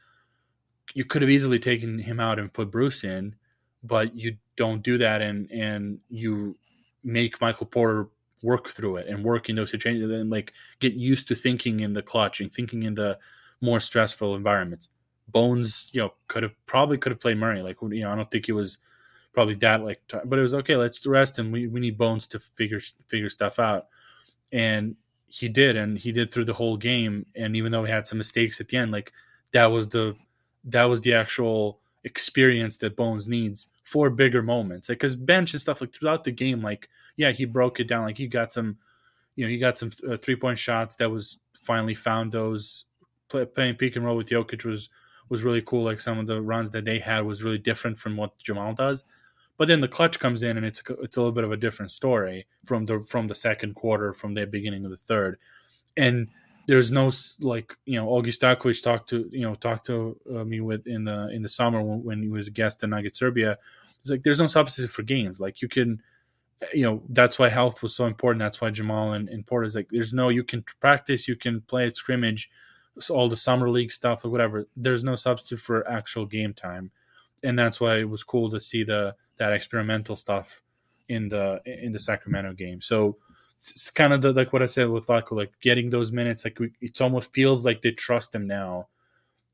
You 0.94 1.04
could 1.04 1.22
have 1.22 1.30
easily 1.30 1.58
taken 1.58 2.00
him 2.00 2.20
out 2.20 2.38
and 2.38 2.52
put 2.52 2.70
Bruce 2.70 3.04
in, 3.04 3.36
but 3.82 4.16
you 4.16 4.36
don't 4.56 4.82
do 4.82 4.98
that, 4.98 5.22
and 5.22 5.50
and 5.50 5.98
you 6.08 6.56
make 7.02 7.40
Michael 7.40 7.66
Porter 7.66 8.08
work 8.42 8.68
through 8.68 8.96
it 8.96 9.06
and 9.06 9.24
work 9.24 9.48
in 9.48 9.56
those 9.56 9.70
situations 9.70 10.10
and 10.10 10.30
like 10.30 10.52
get 10.80 10.94
used 10.94 11.28
to 11.28 11.34
thinking 11.34 11.80
in 11.80 11.92
the 11.92 12.02
clutch 12.02 12.40
and 12.40 12.52
thinking 12.52 12.82
in 12.82 12.94
the 12.94 13.18
more 13.60 13.80
stressful 13.80 14.34
environments. 14.34 14.88
Bones, 15.28 15.86
you 15.92 16.00
know, 16.00 16.12
could 16.26 16.42
have 16.42 16.54
probably 16.66 16.98
could 16.98 17.12
have 17.12 17.20
played 17.20 17.38
Murray. 17.38 17.62
Like, 17.62 17.76
you 17.80 18.00
know, 18.00 18.12
I 18.12 18.16
don't 18.16 18.30
think 18.30 18.48
it 18.48 18.52
was 18.52 18.78
probably 19.32 19.54
that 19.56 19.82
like, 19.82 20.02
but 20.24 20.38
it 20.38 20.42
was 20.42 20.54
okay. 20.56 20.76
Let's 20.76 21.06
rest 21.06 21.38
him. 21.38 21.52
We 21.52 21.68
we 21.68 21.80
need 21.80 21.96
Bones 21.96 22.26
to 22.28 22.40
figure 22.40 22.80
figure 23.06 23.30
stuff 23.30 23.58
out, 23.58 23.86
and 24.52 24.96
he 25.26 25.48
did, 25.48 25.76
and 25.76 25.98
he 25.98 26.12
did 26.12 26.32
through 26.32 26.44
the 26.44 26.52
whole 26.52 26.76
game. 26.76 27.26
And 27.34 27.56
even 27.56 27.72
though 27.72 27.84
he 27.84 27.90
had 27.90 28.06
some 28.06 28.18
mistakes 28.18 28.60
at 28.60 28.68
the 28.68 28.76
end, 28.76 28.92
like 28.92 29.12
that 29.52 29.66
was 29.66 29.88
the 29.88 30.16
that 30.64 30.84
was 30.84 31.00
the 31.00 31.14
actual 31.14 31.80
experience 32.04 32.76
that 32.78 32.96
Bones 32.96 33.28
needs 33.28 33.68
for 33.84 34.10
bigger 34.10 34.42
moments. 34.42 34.88
Like, 34.88 34.98
cause 34.98 35.16
bench 35.16 35.52
and 35.52 35.60
stuff 35.60 35.80
like 35.80 35.92
throughout 35.92 36.24
the 36.24 36.32
game, 36.32 36.62
like, 36.62 36.88
yeah, 37.16 37.30
he 37.32 37.44
broke 37.44 37.80
it 37.80 37.88
down. 37.88 38.04
Like 38.04 38.18
he 38.18 38.26
got 38.26 38.52
some, 38.52 38.78
you 39.36 39.44
know, 39.44 39.50
he 39.50 39.58
got 39.58 39.78
some 39.78 39.90
uh, 40.08 40.16
three 40.16 40.36
point 40.36 40.58
shots 40.58 40.96
that 40.96 41.10
was 41.10 41.38
finally 41.54 41.94
found 41.94 42.32
those 42.32 42.84
play, 43.28 43.44
playing 43.44 43.76
pick 43.76 43.96
and 43.96 44.04
roll 44.04 44.16
with 44.16 44.28
Jokic 44.28 44.64
was, 44.64 44.88
was 45.28 45.42
really 45.44 45.62
cool. 45.62 45.84
Like 45.84 46.00
some 46.00 46.18
of 46.18 46.26
the 46.26 46.42
runs 46.42 46.70
that 46.72 46.84
they 46.84 46.98
had 46.98 47.24
was 47.24 47.42
really 47.44 47.58
different 47.58 47.98
from 47.98 48.16
what 48.16 48.38
Jamal 48.38 48.74
does. 48.74 49.04
But 49.58 49.68
then 49.68 49.80
the 49.80 49.88
clutch 49.88 50.18
comes 50.18 50.42
in 50.42 50.56
and 50.56 50.66
it's 50.66 50.82
it's 51.02 51.16
a 51.16 51.20
little 51.20 51.32
bit 51.32 51.44
of 51.44 51.52
a 51.52 51.56
different 51.56 51.90
story 51.90 52.46
from 52.64 52.86
the 52.86 53.00
from 53.00 53.28
the 53.28 53.34
second 53.34 53.74
quarter, 53.74 54.12
from 54.12 54.34
the 54.34 54.46
beginning 54.46 54.84
of 54.84 54.90
the 54.90 54.96
third, 54.96 55.38
and 55.96 56.28
there's 56.66 56.90
no 56.90 57.10
like 57.40 57.74
you 57.84 57.98
know 57.98 58.06
Augie 58.06 58.36
Stakovic 58.36 58.82
talked 58.82 59.08
to 59.10 59.28
you 59.32 59.42
know 59.42 59.54
talked 59.54 59.86
to 59.86 60.16
uh, 60.34 60.44
me 60.44 60.60
with 60.60 60.86
in 60.86 61.04
the 61.04 61.28
in 61.28 61.42
the 61.42 61.48
summer 61.48 61.82
when, 61.82 62.04
when, 62.04 62.22
he 62.22 62.28
was 62.28 62.46
a 62.46 62.50
guest 62.52 62.82
in 62.82 62.90
Nugget 62.90 63.16
Serbia. 63.16 63.58
It's 64.00 64.10
like 64.10 64.22
there's 64.22 64.40
no 64.40 64.46
substitute 64.46 64.90
for 64.90 65.02
games. 65.02 65.40
Like 65.40 65.62
you 65.62 65.68
can, 65.68 66.02
you 66.72 66.82
know 66.82 67.02
that's 67.08 67.38
why 67.38 67.48
health 67.48 67.82
was 67.82 67.94
so 67.94 68.06
important. 68.06 68.40
That's 68.40 68.60
why 68.60 68.70
Jamal 68.70 69.12
and, 69.12 69.28
and 69.28 69.46
Porter 69.46 69.66
is 69.66 69.74
like 69.74 69.88
there's 69.90 70.12
no 70.12 70.28
you 70.28 70.44
can 70.44 70.64
practice, 70.80 71.28
you 71.28 71.36
can 71.36 71.60
play 71.62 71.86
at 71.86 71.96
scrimmage, 71.96 72.50
all 73.10 73.28
the 73.28 73.36
summer 73.36 73.68
league 73.68 73.92
stuff 73.92 74.24
or 74.24 74.30
whatever. 74.30 74.68
There's 74.76 75.04
no 75.04 75.16
substitute 75.16 75.60
for 75.60 75.88
actual 75.88 76.26
game 76.26 76.54
time, 76.54 76.90
and 77.42 77.58
that's 77.58 77.80
why 77.80 77.98
it 77.98 78.08
was 78.08 78.22
cool 78.22 78.50
to 78.50 78.60
see 78.60 78.84
the 78.84 79.14
that 79.36 79.52
experimental 79.52 80.16
stuff 80.16 80.62
in 81.08 81.28
the 81.28 81.60
in 81.64 81.92
the 81.92 81.98
Sacramento 81.98 82.52
game. 82.54 82.80
So 82.80 83.18
it's 83.58 83.90
kind 83.90 84.12
of 84.12 84.22
the, 84.22 84.32
like 84.32 84.52
what 84.52 84.62
I 84.62 84.66
said 84.66 84.88
with 84.88 85.06
Vlatko, 85.06 85.32
like 85.32 85.52
getting 85.60 85.90
those 85.90 86.10
minutes. 86.10 86.44
Like 86.44 86.58
we, 86.58 86.72
it 86.80 87.00
almost 87.00 87.32
feels 87.32 87.64
like 87.64 87.82
they 87.82 87.92
trust 87.92 88.34
him 88.34 88.46
now 88.46 88.88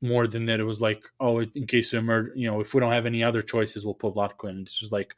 more 0.01 0.25
than 0.27 0.45
that. 0.45 0.59
It 0.59 0.63
was 0.63 0.81
like, 0.81 1.05
oh, 1.19 1.41
in 1.41 1.67
case 1.67 1.93
we 1.93 1.99
emerge, 1.99 2.31
you 2.35 2.49
know, 2.49 2.59
if 2.59 2.73
we 2.73 2.79
don't 2.79 2.91
have 2.91 3.05
any 3.05 3.23
other 3.23 3.41
choices, 3.43 3.85
we'll 3.85 3.93
put 3.93 4.15
Vlatko 4.15 4.49
in. 4.49 4.61
It's 4.61 4.79
just 4.79 4.91
like 4.91 5.15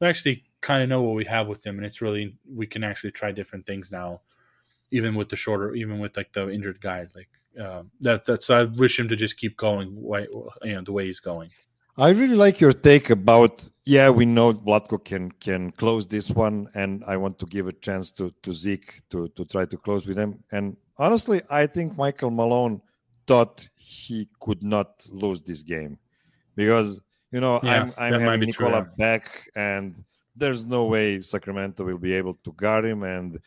we 0.00 0.06
actually 0.06 0.44
kind 0.62 0.82
of 0.82 0.88
know 0.88 1.02
what 1.02 1.16
we 1.16 1.24
have 1.26 1.48
with 1.48 1.66
him, 1.66 1.76
and 1.76 1.84
it's 1.84 2.00
really 2.00 2.36
we 2.50 2.66
can 2.66 2.82
actually 2.82 3.10
try 3.10 3.32
different 3.32 3.66
things 3.66 3.90
now, 3.92 4.22
even 4.90 5.14
with 5.14 5.28
the 5.28 5.36
shorter, 5.36 5.74
even 5.74 5.98
with 5.98 6.16
like 6.16 6.32
the 6.32 6.48
injured 6.50 6.80
guys. 6.80 7.14
Like 7.14 7.28
uh, 7.60 7.82
that. 8.00 8.24
That's 8.24 8.48
I 8.48 8.64
wish 8.64 8.98
him 8.98 9.08
to 9.08 9.16
just 9.16 9.36
keep 9.36 9.56
going, 9.56 9.96
you 10.62 10.74
know, 10.74 10.82
the 10.82 10.92
way 10.92 11.06
he's 11.06 11.20
going. 11.20 11.50
I 12.00 12.08
really 12.12 12.34
like 12.34 12.62
your 12.62 12.72
take 12.72 13.10
about 13.10 13.68
yeah, 13.84 14.08
we 14.08 14.24
know 14.24 14.54
Vlatko 14.54 15.04
can 15.04 15.30
can 15.32 15.70
close 15.72 16.08
this 16.08 16.30
one, 16.30 16.70
and 16.74 17.04
I 17.06 17.18
want 17.18 17.38
to 17.40 17.46
give 17.46 17.66
a 17.68 17.72
chance 17.72 18.10
to 18.12 18.32
to 18.42 18.54
Zeke 18.54 19.02
to 19.10 19.28
to 19.28 19.44
try 19.44 19.66
to 19.66 19.76
close 19.76 20.06
with 20.06 20.16
him. 20.16 20.42
And 20.50 20.78
honestly, 20.96 21.42
I 21.50 21.66
think 21.66 21.98
Michael 21.98 22.30
Malone 22.30 22.80
thought 23.26 23.68
he 23.76 24.28
could 24.40 24.62
not 24.62 25.06
lose 25.10 25.42
this 25.42 25.62
game 25.62 25.98
because 26.56 27.02
you 27.32 27.40
know 27.40 27.60
yeah, 27.62 27.82
I'm 27.82 28.14
I'm 28.14 28.20
having 28.20 28.46
Nikola 28.46 28.84
true, 28.84 28.92
back, 28.96 29.50
and 29.54 30.02
there's 30.34 30.66
no 30.66 30.86
way 30.86 31.20
Sacramento 31.20 31.84
will 31.84 31.98
be 31.98 32.14
able 32.14 32.34
to 32.44 32.52
guard 32.52 32.86
him, 32.86 33.02
and 33.02 33.38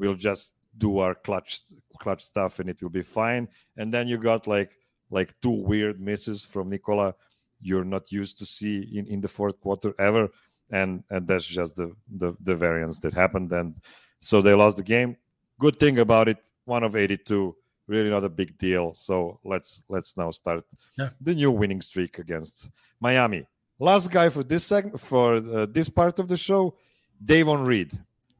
we'll 0.00 0.16
just 0.16 0.54
do 0.78 0.98
our 0.98 1.14
clutch 1.14 1.60
clutch 2.00 2.24
stuff, 2.24 2.58
and 2.58 2.68
it 2.68 2.82
will 2.82 2.90
be 2.90 3.02
fine. 3.02 3.46
And 3.76 3.94
then 3.94 4.08
you 4.08 4.18
got 4.18 4.48
like 4.48 4.76
like 5.10 5.32
two 5.40 5.50
weird 5.70 6.00
misses 6.00 6.44
from 6.44 6.70
Nikola 6.70 7.14
you're 7.60 7.84
not 7.84 8.10
used 8.12 8.38
to 8.38 8.46
see 8.46 8.88
in, 8.96 9.06
in 9.06 9.20
the 9.20 9.28
fourth 9.28 9.60
quarter 9.60 9.94
ever. 9.98 10.28
And 10.72 11.02
and 11.10 11.26
that's 11.26 11.46
just 11.46 11.76
the, 11.76 11.92
the 12.08 12.34
the 12.40 12.54
variance 12.54 13.00
that 13.00 13.12
happened. 13.12 13.52
And 13.52 13.74
so 14.20 14.40
they 14.40 14.54
lost 14.54 14.76
the 14.76 14.84
game. 14.84 15.16
Good 15.58 15.76
thing 15.78 15.98
about 15.98 16.28
it 16.28 16.38
one 16.64 16.84
of 16.84 16.94
82 16.94 17.56
really 17.88 18.10
not 18.10 18.22
a 18.22 18.28
big 18.28 18.56
deal. 18.56 18.94
So 18.94 19.40
let's 19.44 19.82
let's 19.88 20.16
now 20.16 20.30
start 20.30 20.64
yeah. 20.96 21.10
the 21.20 21.34
new 21.34 21.50
winning 21.50 21.80
streak 21.80 22.18
against 22.18 22.70
miami. 23.00 23.46
Last 23.80 24.12
guy 24.12 24.28
for 24.28 24.44
this 24.44 24.64
segment 24.64 25.00
for 25.00 25.36
uh, 25.36 25.66
this 25.68 25.88
part 25.88 26.20
of 26.20 26.28
the 26.28 26.36
show 26.36 26.76
davon 27.24 27.64
reed. 27.64 27.90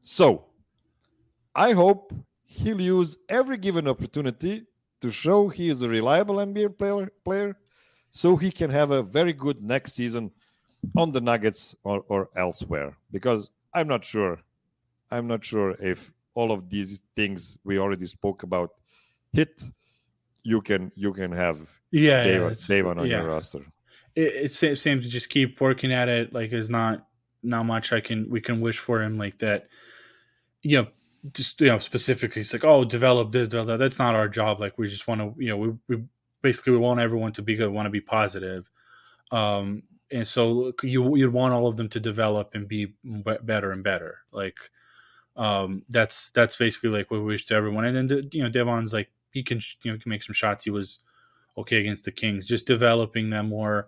So 0.01 0.45
i 1.55 1.73
hope 1.73 2.13
he'll 2.43 2.81
use 2.81 3.17
every 3.27 3.57
given 3.57 3.87
opportunity 3.87 4.65
to 5.01 5.11
show 5.11 5.49
he 5.49 5.69
is 5.69 5.81
a 5.81 5.89
reliable 5.89 6.35
nba 6.35 6.77
player 6.77 7.09
player 7.25 7.57
so 8.11 8.35
he 8.35 8.51
can 8.51 8.69
have 8.69 8.91
a 8.91 9.01
very 9.01 9.33
good 9.33 9.63
next 9.63 9.93
season 9.93 10.31
on 10.97 11.11
the 11.11 11.21
Nuggets 11.21 11.75
or, 11.83 12.03
or 12.07 12.29
elsewhere. 12.35 12.95
Because 13.11 13.51
I'm 13.73 13.87
not 13.87 14.03
sure. 14.03 14.39
I'm 15.09 15.27
not 15.27 15.43
sure 15.43 15.71
if 15.79 16.11
all 16.35 16.51
of 16.51 16.69
these 16.69 17.01
things 17.15 17.57
we 17.63 17.79
already 17.79 18.05
spoke 18.05 18.43
about 18.43 18.71
hit. 19.33 19.63
You 20.43 20.61
can 20.61 20.91
you 20.95 21.13
can 21.13 21.31
have 21.31 21.59
yeah, 21.91 22.23
Davon, 22.23 22.55
Davon 22.67 22.99
on 22.99 23.05
yeah. 23.05 23.21
your 23.21 23.29
roster. 23.29 23.63
It, 24.15 24.51
it 24.51 24.51
seems 24.51 25.03
to 25.05 25.09
just 25.09 25.29
keep 25.29 25.61
working 25.61 25.93
at 25.93 26.09
it. 26.09 26.33
Like 26.33 26.51
is 26.51 26.69
not 26.69 27.07
not 27.43 27.63
much 27.65 27.93
I 27.93 28.01
can 28.01 28.29
we 28.29 28.41
can 28.41 28.59
wish 28.59 28.79
for 28.79 29.01
him 29.01 29.17
like 29.17 29.39
that. 29.39 29.67
You 30.63 30.81
know, 30.81 30.87
just 31.31 31.61
you 31.61 31.67
know 31.67 31.77
specifically 31.77 32.41
it's 32.41 32.53
like 32.53 32.65
oh 32.65 32.83
develop 32.83 33.31
this 33.31 33.47
develop 33.47 33.67
that 33.67 33.77
that's 33.77 33.99
not 33.99 34.15
our 34.15 34.27
job 34.27 34.59
like 34.59 34.77
we 34.77 34.87
just 34.87 35.07
want 35.07 35.21
to 35.21 35.33
you 35.37 35.49
know 35.49 35.57
we, 35.57 35.73
we 35.87 36.03
basically 36.41 36.73
we 36.73 36.79
want 36.79 36.99
everyone 36.99 37.31
to 37.33 37.41
be 37.41 37.55
good, 37.55 37.69
want 37.69 37.85
to 37.85 37.91
be 37.91 38.01
positive. 38.01 38.69
Um, 39.31 39.83
and 40.11 40.27
so 40.27 40.73
you 40.83 41.15
you'd 41.15 41.33
want 41.33 41.53
all 41.53 41.67
of 41.67 41.77
them 41.77 41.89
to 41.89 41.99
develop 41.99 42.51
and 42.53 42.67
be 42.67 42.93
better 43.03 43.71
and 43.71 43.83
better. 43.83 44.19
Like 44.31 44.57
um, 45.37 45.83
that's 45.89 46.29
that's 46.31 46.55
basically 46.55 46.89
like 46.89 47.09
what 47.09 47.21
we 47.21 47.25
wish 47.25 47.45
to 47.47 47.55
everyone. 47.55 47.85
And 47.85 48.09
then 48.09 48.29
you 48.31 48.43
know 48.43 48.49
Davon's 48.49 48.93
like 48.93 49.09
he 49.31 49.43
can 49.43 49.61
you 49.83 49.91
know 49.91 49.97
can 49.97 50.09
make 50.09 50.23
some 50.23 50.33
shots. 50.33 50.65
He 50.65 50.71
was 50.71 50.99
okay 51.57 51.77
against 51.77 52.05
the 52.05 52.11
Kings, 52.11 52.45
just 52.45 52.67
developing 52.67 53.29
them 53.29 53.49
more. 53.49 53.87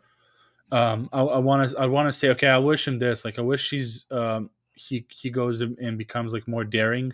Um, 0.71 1.09
I 1.11 1.21
want 1.39 1.69
to 1.69 1.77
I 1.77 1.85
want 1.85 2.07
to 2.07 2.11
say 2.11 2.29
okay. 2.29 2.47
I 2.47 2.57
wish 2.57 2.87
him 2.87 2.99
this. 2.99 3.25
Like 3.25 3.37
I 3.37 3.41
wish 3.43 3.69
he's 3.69 4.05
um, 4.09 4.49
he 4.73 5.05
he 5.09 5.29
goes 5.29 5.61
and 5.61 5.97
becomes 5.97 6.33
like 6.33 6.47
more 6.47 6.63
daring 6.63 7.13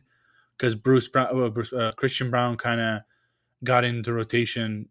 because 0.55 0.75
Bruce 0.75 1.07
Brown, 1.07 1.27
uh, 1.37 1.49
Bruce, 1.49 1.73
uh, 1.73 1.91
Christian 1.95 2.29
Braun 2.29 2.57
kind 2.57 2.79
of 2.79 3.01
got 3.63 3.83
into 3.83 4.13
rotation 4.13 4.87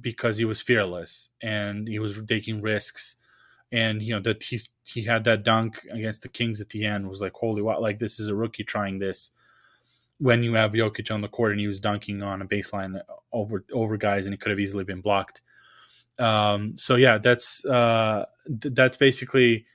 because 0.00 0.38
he 0.38 0.44
was 0.44 0.62
fearless 0.62 1.30
and 1.42 1.88
he 1.88 1.98
was 1.98 2.20
taking 2.26 2.60
risks. 2.60 3.16
And 3.72 4.02
you 4.02 4.14
know 4.14 4.20
that 4.20 4.42
he 4.44 4.60
he 4.84 5.02
had 5.02 5.24
that 5.24 5.42
dunk 5.42 5.80
against 5.90 6.22
the 6.22 6.28
Kings 6.28 6.60
at 6.60 6.68
the 6.68 6.84
end 6.84 7.08
was 7.08 7.20
like 7.20 7.32
holy 7.34 7.60
wow 7.60 7.80
like 7.80 7.98
this 7.98 8.20
is 8.20 8.28
a 8.28 8.34
rookie 8.36 8.62
trying 8.62 8.98
this 8.98 9.32
when 10.18 10.44
you 10.44 10.54
have 10.54 10.72
Jokic 10.72 11.12
on 11.12 11.22
the 11.22 11.28
court 11.28 11.52
and 11.52 11.60
he 11.60 11.66
was 11.66 11.80
dunking 11.80 12.22
on 12.22 12.40
a 12.40 12.46
baseline 12.46 13.00
over 13.32 13.64
over 13.72 13.96
guys 13.96 14.26
and 14.26 14.32
he 14.32 14.38
could 14.38 14.50
have 14.50 14.60
easily 14.60 14.84
been 14.84 15.00
blocked. 15.00 15.42
Um 16.20 16.76
so 16.76 16.94
yeah 16.94 17.18
that's 17.18 17.64
uh 17.64 18.26
th- 18.46 18.74
that's 18.74 18.96
basically 18.96 19.66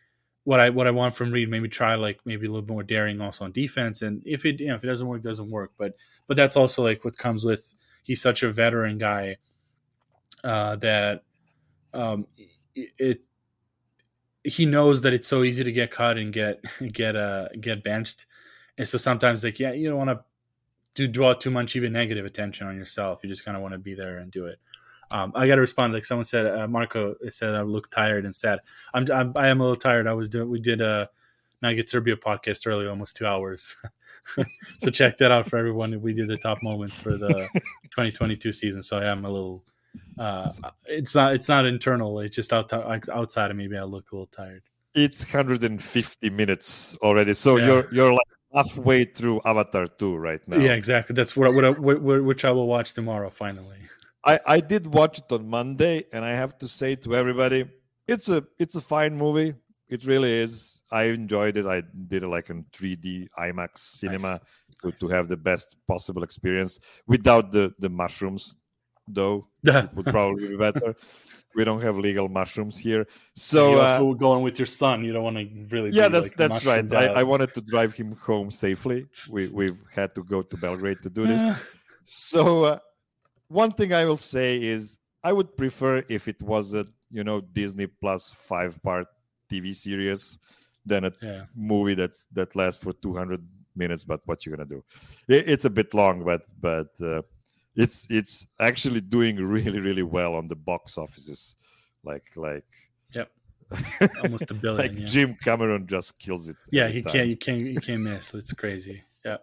what 0.45 0.61
I 0.61 0.69
what 0.69 0.87
I 0.87 0.91
want 0.91 1.15
from 1.15 1.31
Reed. 1.31 1.49
Maybe 1.49 1.67
try 1.67 1.95
like 1.95 2.19
maybe 2.23 2.47
a 2.47 2.51
little 2.51 2.67
more 2.67 2.83
daring 2.83 3.19
also 3.19 3.43
on 3.43 3.51
defense. 3.51 4.01
And 4.01 4.23
if 4.25 4.45
it 4.45 4.61
you 4.61 4.67
know 4.67 4.75
if 4.75 4.83
it 4.83 4.87
doesn't 4.87 5.07
work 5.07 5.19
it 5.19 5.27
doesn't 5.27 5.49
work. 5.49 5.73
But 5.77 5.95
but 6.27 6.37
that's 6.37 6.55
also 6.55 6.83
like 6.83 7.03
what 7.03 7.17
comes 7.17 7.43
with 7.43 7.75
he's 8.03 8.21
such 8.21 8.43
a 8.43 8.51
veteran 8.51 8.97
guy 8.97 9.37
uh, 10.43 10.75
that 10.77 11.23
um, 11.93 12.27
it, 12.75 12.91
it, 12.97 13.25
he 14.43 14.65
knows 14.65 15.01
that 15.01 15.13
it's 15.13 15.27
so 15.27 15.43
easy 15.43 15.63
to 15.63 15.71
get 15.71 15.91
cut 15.91 16.17
and 16.17 16.31
get 16.31 16.63
get 16.91 17.15
uh 17.15 17.49
get 17.59 17.83
benched, 17.83 18.25
and 18.77 18.87
so 18.87 18.97
sometimes 18.97 19.43
like 19.43 19.59
yeah 19.59 19.71
you 19.71 19.89
don't 19.89 19.97
want 19.97 20.09
to 20.09 20.23
do 20.95 21.07
draw 21.07 21.33
too 21.33 21.51
much 21.51 21.75
even 21.75 21.93
negative 21.93 22.25
attention 22.25 22.67
on 22.67 22.75
yourself. 22.75 23.19
You 23.23 23.29
just 23.29 23.45
kind 23.45 23.55
of 23.55 23.61
want 23.61 23.73
to 23.73 23.77
be 23.77 23.93
there 23.93 24.17
and 24.17 24.31
do 24.31 24.45
it. 24.47 24.59
Um, 25.11 25.31
I 25.35 25.47
got 25.47 25.55
to 25.55 25.61
respond. 25.61 25.93
Like 25.93 26.05
someone 26.05 26.23
said, 26.23 26.45
uh, 26.45 26.67
Marco 26.67 27.15
said 27.29 27.55
I 27.55 27.61
look 27.61 27.89
tired 27.89 28.25
and 28.25 28.35
sad. 28.35 28.59
I'm, 28.93 29.07
I'm 29.11 29.33
I 29.35 29.47
am 29.47 29.59
a 29.59 29.63
little 29.63 29.75
tired. 29.75 30.07
I 30.07 30.13
was 30.13 30.29
doing 30.29 30.49
we 30.49 30.59
did 30.59 30.81
a 30.81 31.09
Nugget 31.61 31.89
Serbia 31.89 32.15
podcast 32.15 32.67
earlier, 32.67 32.89
almost 32.89 33.17
two 33.17 33.25
hours. 33.25 33.75
so 34.79 34.91
check 34.91 35.17
that 35.17 35.31
out 35.31 35.47
for 35.47 35.57
everyone. 35.57 35.99
We 36.01 36.13
did 36.13 36.27
the 36.27 36.37
top 36.37 36.61
moments 36.61 36.97
for 36.97 37.17
the 37.17 37.47
2022 37.91 38.51
season. 38.51 38.83
So 38.83 38.97
I 38.97 39.05
am 39.05 39.25
a 39.25 39.29
little. 39.29 39.63
Uh, 40.17 40.49
it's 40.87 41.15
not. 41.15 41.33
It's 41.33 41.49
not 41.49 41.65
internal. 41.65 42.19
It's 42.19 42.35
just 42.35 42.51
out, 42.53 42.71
outside 42.73 43.51
of 43.51 43.57
me. 43.57 43.67
Maybe 43.67 43.77
I 43.77 43.83
look 43.83 44.11
a 44.11 44.15
little 44.15 44.27
tired. 44.27 44.63
It's 44.93 45.23
150 45.23 46.29
minutes 46.29 46.97
already. 46.97 47.33
So 47.33 47.57
yeah. 47.57 47.65
you're 47.65 47.93
you're 47.93 48.13
like 48.13 48.27
halfway 48.53 49.05
through 49.05 49.41
Avatar 49.45 49.85
2 49.85 50.15
right 50.17 50.45
now. 50.47 50.57
Yeah, 50.57 50.73
exactly. 50.73 51.13
That's 51.13 51.37
what, 51.37 51.53
what, 51.53 51.79
what, 51.79 52.23
which 52.23 52.43
I 52.45 52.51
will 52.51 52.67
watch 52.67 52.93
tomorrow. 52.93 53.29
Finally. 53.29 53.77
I 54.25 54.39
I 54.45 54.59
did 54.59 54.87
watch 54.87 55.19
it 55.19 55.31
on 55.31 55.47
Monday, 55.47 56.05
and 56.11 56.25
I 56.25 56.31
have 56.31 56.57
to 56.59 56.67
say 56.67 56.95
to 56.95 57.15
everybody, 57.15 57.65
it's 58.07 58.29
a 58.29 58.43
it's 58.57 58.75
a 58.75 58.81
fine 58.81 59.15
movie. 59.15 59.53
It 59.87 60.05
really 60.05 60.31
is. 60.31 60.81
I 60.91 61.03
enjoyed 61.05 61.57
it. 61.57 61.65
I 61.65 61.81
did 62.07 62.23
it 62.23 62.27
like 62.27 62.49
in 62.49 62.63
3D 62.71 63.27
IMAX 63.39 63.79
cinema 63.79 64.33
nice. 64.33 64.39
to, 64.81 64.87
nice. 64.89 64.99
to 64.99 65.07
have 65.07 65.27
the 65.27 65.37
best 65.37 65.77
possible 65.87 66.23
experience 66.23 66.79
without 67.07 67.51
the 67.51 67.73
the 67.79 67.89
mushrooms, 67.89 68.55
though. 69.13 69.47
it 69.63 69.93
would 69.93 70.05
probably 70.05 70.47
be 70.49 70.57
better. 70.57 70.95
We 71.55 71.63
don't 71.63 71.81
have 71.81 71.97
legal 71.97 72.29
mushrooms 72.29 72.77
here, 72.77 73.07
so 73.33 73.71
you 73.71 73.79
also 73.79 74.11
uh, 74.11 74.13
going 74.13 74.43
with 74.43 74.59
your 74.59 74.67
son. 74.67 75.03
You 75.03 75.13
don't 75.13 75.23
want 75.23 75.37
to 75.37 75.65
really. 75.75 75.89
Yeah, 75.89 76.07
that's 76.07 76.27
like 76.27 76.37
that's 76.37 76.63
right. 76.63 76.93
I, 76.93 77.07
I, 77.07 77.23
wanted 77.23 77.55
to 77.55 77.61
drive 77.61 77.93
him 77.93 78.15
home 78.17 78.51
safely. 78.51 79.07
We 79.31 79.49
we've 79.49 79.81
had 79.91 80.13
to 80.13 80.23
go 80.23 80.43
to 80.43 80.57
Belgrade 80.57 81.01
to 81.01 81.09
do 81.09 81.25
this. 81.25 81.57
so 82.05 82.63
uh, 82.65 82.79
one 83.47 83.71
thing 83.71 83.93
I 83.93 84.05
will 84.05 84.17
say 84.17 84.61
is 84.61 84.99
I 85.23 85.33
would 85.33 85.57
prefer 85.57 86.03
if 86.07 86.27
it 86.27 86.41
was 86.41 86.75
a 86.75 86.85
you 87.11 87.23
know 87.23 87.41
Disney 87.41 87.87
Plus 87.87 88.31
five 88.31 88.81
part 88.83 89.07
TV 89.51 89.73
series 89.73 90.37
than 90.85 91.05
a 91.05 91.13
yeah. 91.21 91.45
movie 91.55 91.95
that's 91.95 92.25
that 92.33 92.55
lasts 92.55 92.83
for 92.83 92.93
200 92.93 93.43
minutes. 93.75 94.03
But 94.03 94.21
what 94.25 94.45
you're 94.45 94.55
gonna 94.55 94.69
do? 94.69 94.83
It, 95.27 95.49
it's 95.49 95.65
a 95.65 95.69
bit 95.69 95.93
long, 95.93 96.23
but 96.23 96.43
but 96.61 96.89
uh, 97.01 97.21
it's 97.79 98.07
it's 98.09 98.47
actually 98.59 99.01
doing 99.01 99.37
really 99.37 99.79
really 99.79 100.03
well 100.03 100.35
on 100.35 100.47
the 100.47 100.55
box 100.55 100.97
offices. 100.97 101.55
Like 102.03 102.27
like 102.35 102.65
yep, 103.13 103.31
almost 104.23 104.51
a 104.51 104.53
billion. 104.53 104.81
like 104.81 104.99
yeah. 104.99 105.05
Jim 105.05 105.37
Cameron 105.41 105.87
just 105.87 106.19
kills 106.19 106.49
it. 106.49 106.57
Yeah, 106.71 106.89
he 106.89 107.01
time. 107.01 107.13
can't 107.13 107.27
you 107.27 107.37
can't 107.37 107.61
you 107.61 107.79
can't 107.79 108.01
miss. 108.01 108.33
It's 108.33 108.53
crazy. 108.53 109.03
Yeah. 109.25 109.37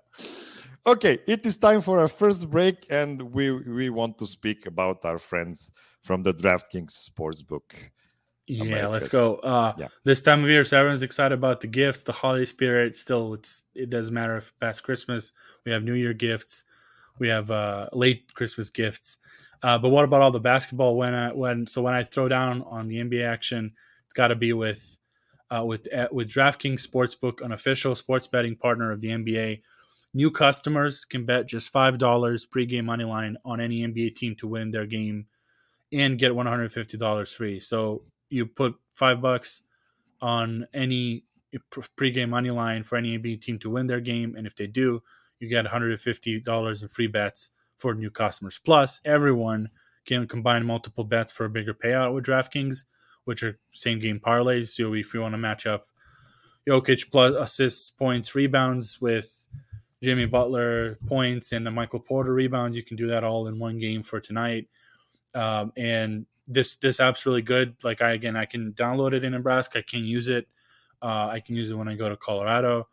Okay, 0.87 1.19
it 1.27 1.45
is 1.47 1.59
time 1.59 1.81
for 1.81 1.99
our 1.99 2.09
first 2.09 2.51
break, 2.51 2.87
and 2.91 3.21
we 3.33 3.51
we 3.51 3.89
want 3.91 4.19
to 4.19 4.27
speak 4.27 4.67
about 4.67 5.05
our 5.05 5.19
friends 5.19 5.73
from 6.03 6.23
the 6.23 6.33
DraftKings 6.33 7.11
Sportsbook. 7.11 7.69
Yeah, 8.47 8.63
Americas. 8.63 8.93
let's 8.93 9.09
go. 9.09 9.37
Uh, 9.37 9.73
yeah. 9.77 9.89
This 10.05 10.23
time 10.23 10.45
of 10.45 10.51
year, 10.51 10.63
so 10.63 10.79
everyone's 10.79 11.03
excited 11.03 11.35
about 11.35 11.61
the 11.61 11.67
gifts, 11.67 12.03
the 12.03 12.13
holiday 12.13 12.45
spirit. 12.45 12.97
Still, 12.97 13.35
it's 13.35 13.65
it 13.75 13.91
doesn't 13.91 14.15
matter 14.15 14.37
if 14.37 14.53
past 14.61 14.85
Christmas. 14.85 15.33
We 15.65 15.73
have 15.73 15.83
New 15.83 15.95
Year 15.95 16.13
gifts, 16.13 16.63
we 17.19 17.29
have 17.29 17.51
uh, 17.51 17.89
late 17.93 18.33
Christmas 18.35 18.71
gifts. 18.71 19.19
Uh, 19.63 19.79
but 19.79 19.89
what 19.89 20.05
about 20.05 20.23
all 20.23 20.31
the 20.31 20.41
basketball? 20.41 20.97
When 20.97 21.15
I, 21.15 21.33
when 21.33 21.67
so 21.67 21.83
when 21.83 21.95
I 21.95 22.03
throw 22.03 22.29
down 22.29 22.63
on 22.63 22.89
the 22.89 22.97
NBA 22.97 23.27
action, 23.27 23.73
it's 24.05 24.15
got 24.15 24.29
to 24.29 24.37
be 24.37 24.53
with 24.53 24.99
uh, 25.51 25.65
with 25.65 25.93
uh, 25.93 26.09
with 26.13 26.29
DraftKings 26.29 26.87
Sportsbook, 26.87 27.41
an 27.41 27.53
official 27.53 27.95
sports 27.95 28.27
betting 28.27 28.57
partner 28.57 28.93
of 28.93 29.01
the 29.01 29.09
NBA. 29.09 29.63
New 30.15 30.31
customers 30.31 31.05
can 31.05 31.25
bet 31.25 31.47
just 31.47 31.71
five 31.71 31.99
dollars 31.99 32.47
pregame 32.47 32.85
money 32.85 33.05
line 33.05 33.37
on 33.45 33.61
any 33.61 33.87
NBA 33.87 34.15
team 34.15 34.35
to 34.37 34.47
win 34.47 34.71
their 34.71 34.87
game 34.87 35.27
and 35.93 36.19
get 36.19 36.35
one 36.35 36.47
hundred 36.47 36.73
fifty 36.73 36.97
dollars 36.97 37.33
free. 37.33 37.61
So 37.61 38.03
you 38.29 38.47
put 38.47 38.77
five 38.95 39.21
bucks 39.21 39.63
on 40.21 40.67
any 40.75 41.25
pregame 41.99 42.31
money 42.31 42.51
line 42.51 42.83
for 42.83 42.97
any 42.97 43.19
NBA 43.19 43.41
team 43.41 43.59
to 43.61 43.71
win 43.71 43.87
their 43.87 44.01
game, 44.01 44.35
and 44.37 44.47
if 44.47 44.57
they 44.57 44.67
do, 44.67 45.03
you 45.39 45.49
get 45.49 45.67
$150 45.67 46.83
in 46.83 46.89
free 46.89 47.07
bets 47.07 47.51
for 47.77 47.95
new 47.95 48.11
customers. 48.11 48.59
Plus, 48.63 49.01
everyone 49.05 49.71
can 50.05 50.27
combine 50.27 50.65
multiple 50.65 51.05
bets 51.05 51.33
for 51.33 51.45
a 51.45 51.51
bigger 51.51 51.75
payout 51.75 52.15
with 52.15 52.25
DraftKings, 52.25 52.85
which 53.25 53.43
are 53.43 53.59
same 53.73 53.99
game 53.99 54.21
parlays. 54.21 54.69
So 54.69 54.95
if 54.95 55.13
you 55.13 55.21
want 55.21 55.35
to 55.35 55.39
match 55.39 55.67
up 55.67 55.89
Jokic 56.67 57.11
plus 57.11 57.35
assists, 57.35 57.91
points, 57.91 58.35
rebounds 58.35 59.01
with 59.01 59.49
Jimmy 60.03 60.27
Butler 60.27 60.99
points 61.07 61.53
and 61.53 61.67
the 61.67 61.71
Michael 61.71 62.01
Porter 62.01 62.33
rebounds, 62.33 62.77
you 62.77 62.83
can 62.83 62.97
do 62.97 63.09
that 63.09 63.25
all 63.25 63.47
in 63.47 63.59
one 63.59 63.79
game 63.79 64.03
for 64.03 64.21
tonight. 64.21 64.69
Um, 65.35 65.73
and 65.77 66.27
this 66.49 66.77
this 66.77 67.01
app's 67.01 67.27
really 67.27 67.43
good. 67.43 67.75
Like 67.85 68.01
I 68.01 68.13
again, 68.13 68.37
I 68.37 68.47
can 68.47 68.73
download 68.73 69.13
it 69.13 69.25
in 69.25 69.33
Nebraska. 69.33 69.81
I 69.81 69.83
can 69.83 70.05
use 70.05 70.29
it. 70.29 70.49
Uh, 71.03 71.29
I 71.31 71.41
can 71.41 71.57
use 71.57 71.71
it 71.71 71.75
when 71.75 71.89
I 71.89 71.95
go 71.95 72.09
to 72.09 72.17
Colorado. 72.17 72.89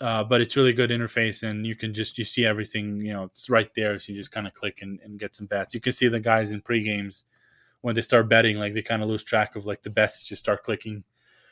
Uh, 0.00 0.22
but 0.22 0.42
it's 0.42 0.56
really 0.56 0.74
good 0.74 0.90
interface, 0.90 1.42
and 1.42 1.66
you 1.66 1.74
can 1.74 1.94
just 1.94 2.18
you 2.18 2.24
see 2.24 2.44
everything. 2.44 3.00
You 3.00 3.14
know, 3.14 3.24
it's 3.24 3.48
right 3.48 3.72
there, 3.74 3.98
so 3.98 4.12
you 4.12 4.18
just 4.18 4.30
kind 4.30 4.46
of 4.46 4.52
click 4.52 4.80
and, 4.82 5.00
and 5.02 5.18
get 5.18 5.34
some 5.34 5.46
bets. 5.46 5.74
You 5.74 5.80
can 5.80 5.92
see 5.92 6.08
the 6.08 6.20
guys 6.20 6.52
in 6.52 6.60
pre 6.60 6.82
games 6.82 7.24
when 7.80 7.94
they 7.94 8.02
start 8.02 8.28
betting, 8.28 8.58
like 8.58 8.74
they 8.74 8.82
kind 8.82 9.02
of 9.02 9.08
lose 9.08 9.22
track 9.22 9.56
of 9.56 9.64
like 9.64 9.82
the 9.82 9.90
bets. 9.90 10.22
Just 10.22 10.40
start 10.40 10.64
clicking, 10.64 11.02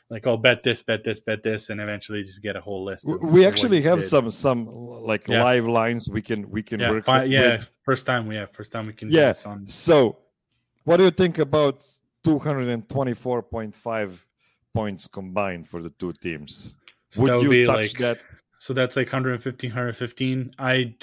like 0.09 0.27
oh, 0.27 0.37
bet 0.37 0.61
this, 0.61 0.83
bet 0.83 1.03
this, 1.03 1.19
bet 1.19 1.41
this, 1.41 1.71
and 1.71 1.81
eventually 1.81 2.21
just 2.23 2.43
get 2.43 2.55
a 2.55 2.61
whole 2.61 2.83
list. 2.83 3.09
we 3.21 3.47
actually 3.47 3.81
have 3.81 3.99
did. 3.99 4.05
some 4.05 4.29
some 4.29 4.67
like 4.67 5.27
yeah. 5.27 5.43
live 5.43 5.67
lines 5.67 6.07
we 6.07 6.21
can 6.21 6.45
we 6.49 6.61
can 6.61 6.79
yeah, 6.79 6.91
work. 6.91 7.05
Fi- 7.05 7.23
yeah, 7.23 7.53
with. 7.53 7.73
first 7.81 8.05
time 8.05 8.27
we 8.27 8.35
have 8.35 8.51
first 8.51 8.71
time 8.71 8.85
we 8.85 8.93
can. 8.93 9.09
Yeah. 9.09 9.33
So 9.65 10.19
what 10.83 10.97
do 10.97 11.05
you 11.05 11.11
think 11.11 11.39
about 11.39 11.83
224.5 12.23 14.25
points 14.73 15.07
combined 15.07 15.67
for 15.67 15.81
the 15.81 15.89
two 15.89 16.13
teams? 16.13 16.75
So 17.11 17.21
would, 17.21 17.33
would 17.33 17.51
you 17.51 17.67
touch 17.67 17.75
like, 17.75 17.97
that? 17.99 18.19
So 18.59 18.73
that's 18.73 18.95
like 18.95 19.07
115, 19.07 19.69
115. 19.69 20.51
I 20.57 20.95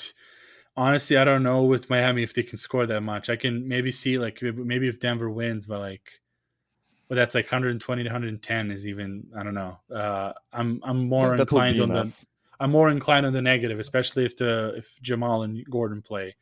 honestly, 0.76 1.16
I 1.16 1.24
don't 1.24 1.42
know 1.42 1.62
with 1.62 1.90
Miami 1.90 2.22
if 2.22 2.34
they 2.34 2.42
can 2.42 2.58
score 2.58 2.86
that 2.86 3.00
much. 3.02 3.30
I 3.30 3.36
can 3.36 3.68
maybe 3.68 3.92
see 3.92 4.18
like 4.18 4.42
maybe 4.42 4.88
if 4.88 5.00
Denver 5.00 5.30
wins, 5.30 5.66
but 5.66 5.80
like, 5.80 6.20
but 7.08 7.14
that's 7.16 7.34
like 7.34 7.46
120 7.46 8.02
to 8.02 8.08
110 8.08 8.70
is 8.70 8.86
even 8.86 9.26
I 9.36 9.42
don't 9.42 9.54
know. 9.54 9.78
Uh, 9.94 10.32
I'm 10.52 10.80
I'm 10.82 11.08
more 11.08 11.34
inclined 11.34 11.80
on 11.80 11.90
enough. 11.90 12.20
the 12.20 12.26
I'm 12.60 12.70
more 12.70 12.90
inclined 12.90 13.26
on 13.26 13.32
the 13.32 13.42
negative, 13.42 13.78
especially 13.78 14.24
if 14.24 14.36
the 14.36 14.74
if 14.76 15.00
Jamal 15.02 15.42
and 15.42 15.64
Gordon 15.68 16.00
play, 16.00 16.36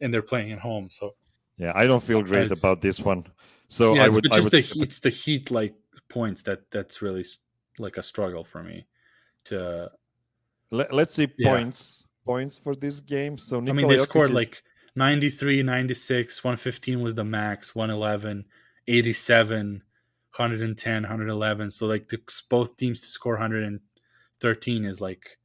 and 0.00 0.12
they're 0.12 0.22
playing 0.22 0.52
at 0.52 0.58
home. 0.58 0.90
So 0.90 1.14
yeah, 1.56 1.72
I 1.74 1.86
don't 1.86 2.02
feel 2.02 2.22
great 2.22 2.50
about 2.50 2.80
this 2.80 3.00
one. 3.00 3.26
So 3.68 3.94
yeah, 3.94 4.04
I 4.04 4.08
would. 4.08 4.26
It's 4.26 4.36
just 4.36 4.54
I 4.54 4.58
would, 4.58 4.64
the 4.64 4.82
it's 4.82 4.98
the 5.00 5.10
heat 5.10 5.50
like 5.50 5.74
points 6.08 6.42
that 6.42 6.70
that's 6.70 7.00
really 7.02 7.24
like 7.78 7.96
a 7.96 8.02
struggle 8.02 8.44
for 8.44 8.62
me 8.62 8.86
to. 9.44 9.90
Let, 10.70 10.92
us 10.92 11.12
see 11.12 11.28
yeah. 11.38 11.54
points 11.54 12.06
points 12.24 12.58
for 12.58 12.74
this 12.74 13.00
game. 13.00 13.38
So 13.38 13.60
Nikola 13.60 13.70
I 13.70 13.76
mean, 13.76 13.88
they 13.88 14.02
Jokic 14.02 14.08
scored 14.08 14.28
is... 14.30 14.34
like 14.34 14.62
93, 14.96 15.62
96, 15.62 16.42
115 16.42 17.00
was 17.00 17.14
the 17.14 17.24
max, 17.24 17.74
111, 17.74 18.44
87, 18.88 19.82
110, 20.36 21.02
111. 21.02 21.70
So 21.70 21.86
like 21.86 22.08
the, 22.08 22.18
both 22.48 22.76
teams 22.76 23.00
to 23.00 23.06
score 23.06 23.34
113 23.34 24.84
is 24.84 25.00
like, 25.00 25.38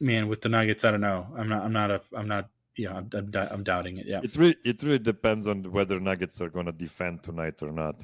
man, 0.00 0.28
with 0.28 0.40
the 0.40 0.48
Nuggets, 0.48 0.84
I 0.84 0.90
don't 0.90 1.00
know. 1.00 1.26
I'm 1.36 1.48
not. 1.48 1.62
I'm 1.64 1.72
not 1.72 1.90
a. 1.90 2.00
I'm 2.14 2.28
not 2.28 2.48
yeah, 2.76 2.94
I'm, 2.94 3.10
I'm, 3.12 3.30
I'm, 3.34 3.62
doubting 3.62 3.98
it. 3.98 4.06
Yeah, 4.06 4.20
it 4.22 4.34
really 4.36 4.56
it 4.64 4.82
really 4.82 4.98
depends 4.98 5.46
on 5.46 5.70
whether 5.70 6.00
Nuggets 6.00 6.40
are 6.40 6.48
going 6.48 6.66
to 6.66 6.72
defend 6.72 7.22
tonight 7.22 7.62
or 7.62 7.70
not. 7.70 8.02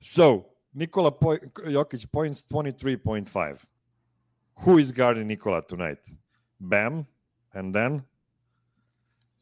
So 0.00 0.46
Nikola 0.74 1.12
po- 1.12 1.36
Jokic 1.36 2.10
points 2.10 2.44
twenty 2.44 2.70
three 2.70 2.96
point 2.96 3.28
five. 3.28 3.64
Who 4.60 4.78
is 4.78 4.92
guarding 4.92 5.26
Nikola 5.26 5.62
tonight? 5.66 5.98
Bam, 6.60 7.06
and 7.52 7.74
then. 7.74 8.04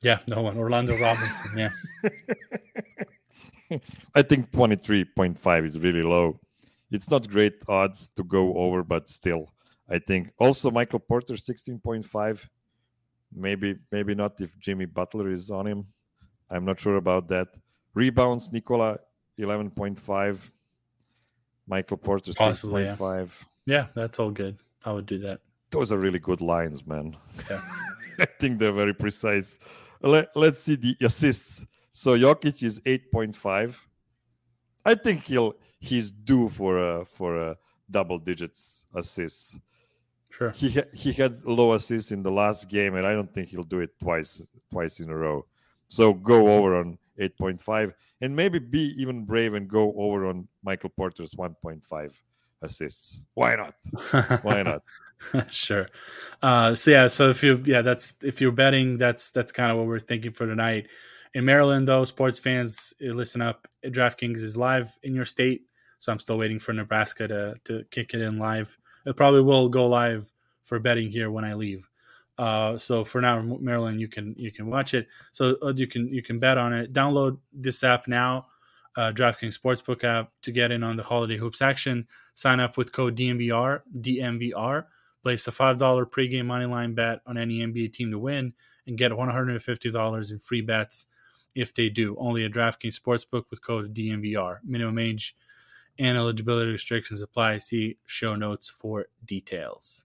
Yeah, 0.03 0.21
no 0.29 0.43
one. 0.43 0.57
Orlando 0.57 0.97
Robinson. 0.99 1.51
Yeah. 1.59 1.71
I 4.15 4.23
think 4.23 4.51
twenty 4.51 4.77
three 4.77 5.05
point 5.05 5.39
five 5.39 5.65
is 5.65 5.79
really 5.79 6.03
low. 6.03 6.41
It's 6.91 7.11
not 7.11 7.29
great 7.29 7.63
odds 7.69 8.09
to 8.17 8.25
go 8.25 8.55
over, 8.55 8.83
but 8.83 9.09
still, 9.09 9.53
I 9.89 9.99
think 10.01 10.33
also 10.39 10.71
Michael 10.71 11.01
Porter 11.01 11.37
sixteen 11.37 11.79
point 11.79 12.05
five 12.05 12.49
Maybe 13.33 13.77
maybe 13.93 14.15
not 14.15 14.41
if 14.41 14.59
Jimmy 14.59 14.87
Butler 14.87 15.31
is 15.31 15.51
on 15.51 15.67
him. 15.67 15.87
I'm 16.51 16.65
not 16.65 16.81
sure 16.81 16.97
about 16.97 17.29
that. 17.29 17.49
Rebounds, 17.95 18.53
Nikola 18.53 18.99
11.5. 19.39 20.51
Michael 21.71 21.97
Porter 21.97 22.33
6.5. 22.33 23.31
Yeah. 23.65 23.75
yeah, 23.75 23.87
that's 23.95 24.19
all 24.19 24.31
good. 24.31 24.59
I 24.85 24.93
would 24.93 25.07
do 25.07 25.19
that. 25.21 25.41
Those 25.71 25.93
are 25.93 25.99
really 25.99 26.19
good 26.19 26.41
lines, 26.41 26.85
man. 26.85 27.17
Yeah. 27.49 27.63
I 28.19 28.27
think 28.27 28.59
they're 28.59 28.73
very 28.73 28.93
precise. 28.93 29.59
Let, 30.03 30.35
let's 30.35 30.59
see 30.59 30.75
the 30.75 30.97
assists. 31.01 31.65
So 31.93 32.19
Jokic 32.19 32.63
is 32.63 32.81
8.5. 32.81 33.77
I 34.85 34.95
think 34.95 35.25
he'll 35.25 35.55
he's 35.79 36.11
due 36.11 36.49
for 36.49 36.79
a 36.79 37.05
for 37.05 37.37
a 37.37 37.57
double 37.91 38.19
digits 38.19 38.87
assists. 38.95 39.59
Sure. 40.31 40.51
He 40.51 40.71
ha- 40.71 40.91
he 40.95 41.13
had 41.13 41.43
low 41.45 41.75
assists 41.75 42.13
in 42.13 42.23
the 42.23 42.31
last 42.31 42.69
game, 42.71 42.95
and 42.95 43.07
I 43.07 43.13
don't 43.13 43.33
think 43.33 43.49
he'll 43.49 43.63
do 43.63 43.81
it 43.81 43.91
twice 44.01 44.51
twice 44.71 45.01
in 45.01 45.11
a 45.11 45.17
row. 45.17 45.45
So 45.89 46.15
go 46.15 46.57
over 46.57 46.77
on 46.77 46.99
8.5, 47.21 47.93
and 48.21 48.35
maybe 48.35 48.59
be 48.59 48.95
even 48.97 49.25
brave 49.25 49.55
and 49.55 49.69
go 49.69 49.93
over 49.97 50.27
on 50.27 50.49
Michael 50.63 50.91
Porter's 50.91 51.35
1.5 51.35 52.13
assists. 52.63 53.27
Why 53.35 53.57
not? 53.57 53.75
Why 54.43 54.63
not? 54.65 54.83
sure. 55.53 55.89
Uh, 56.43 56.75
so 56.75 56.91
yeah, 56.91 57.09
so 57.09 57.31
if 57.31 57.43
you 57.43 57.63
yeah, 57.67 57.83
that's 57.83 58.15
if 58.23 58.41
you're 58.41 58.53
betting, 58.53 58.99
that's 58.99 59.31
that's 59.31 59.53
kind 59.53 59.71
of 59.71 59.79
what 59.79 59.87
we're 59.87 59.99
thinking 59.99 60.33
for 60.33 60.47
tonight. 60.47 60.89
In 61.35 61.45
Maryland, 61.45 61.87
though, 61.87 62.05
sports 62.05 62.39
fans, 62.39 62.95
eh, 63.01 63.13
listen 63.13 63.43
up. 63.43 63.69
DraftKings 63.85 64.39
is 64.39 64.57
live 64.57 64.97
in 65.03 65.15
your 65.15 65.25
state, 65.25 65.63
so 65.99 66.11
I'm 66.11 66.19
still 66.19 66.39
waiting 66.39 66.59
for 66.59 66.73
Nebraska 66.73 67.29
to 67.29 67.55
to 67.65 67.85
kick 67.91 68.15
it 68.15 68.21
in 68.21 68.39
live. 68.39 68.77
It 69.07 69.17
probably 69.17 69.43
will 69.43 69.69
go 69.69 69.87
live 69.87 70.31
for 70.65 70.79
betting 70.79 71.11
here 71.11 71.31
when 71.31 71.45
I 71.45 71.55
leave. 71.55 71.90
Uh, 72.41 72.79
so 72.79 73.05
for 73.05 73.21
now, 73.21 73.43
Maryland, 73.61 74.01
you 74.01 74.09
can 74.09 74.35
you 74.39 74.51
can 74.51 74.71
watch 74.71 74.95
it. 74.95 75.09
So 75.33 75.57
uh, 75.63 75.75
you 75.77 75.87
can 75.87 76.09
you 76.09 76.23
can 76.23 76.39
bet 76.39 76.57
on 76.57 76.73
it. 76.73 76.93
Download 76.93 77.39
this 77.53 77.85
app 77.85 78.09
now, 78.09 78.47
uh, 78.97 79.13
DraftKings 79.13 79.59
Sportsbook 79.61 80.05
app, 80.05 80.31
to 80.43 80.51
get 80.51 80.73
in 80.73 80.83
on 80.83 80.97
the 80.97 81.03
holiday 81.03 81.37
hoops 81.37 81.61
action. 81.61 82.07
Sign 82.33 82.59
up 82.59 82.79
with 82.79 82.93
code 82.93 83.15
DNVR 83.15 83.83
DNVR 84.01 84.87
Place 85.23 85.47
a 85.47 85.51
$5 85.51 85.79
pregame 86.07 86.47
moneyline 86.47 86.95
bet 86.95 87.21
on 87.27 87.37
any 87.37 87.59
NBA 87.59 87.93
team 87.93 88.11
to 88.11 88.19
win 88.19 88.55
and 88.87 88.97
get 88.97 89.13
$150 89.13 90.33
in 90.33 90.39
free 90.39 90.63
bets 90.63 91.07
if 91.55 91.75
they 91.75 91.91
do. 91.91 92.17
Only 92.19 92.45
a 92.45 92.49
DraftKings 92.49 92.99
Sportsbook 92.99 93.45
with 93.51 93.61
code 93.61 93.95
DNVR. 93.95 94.61
Minimum 94.65 94.99
age 94.99 95.37
and 95.99 96.17
eligibility 96.17 96.71
restrictions 96.71 97.21
apply. 97.21 97.59
See 97.59 97.99
show 98.07 98.35
notes 98.35 98.71
for 98.71 99.09
details. 99.23 100.05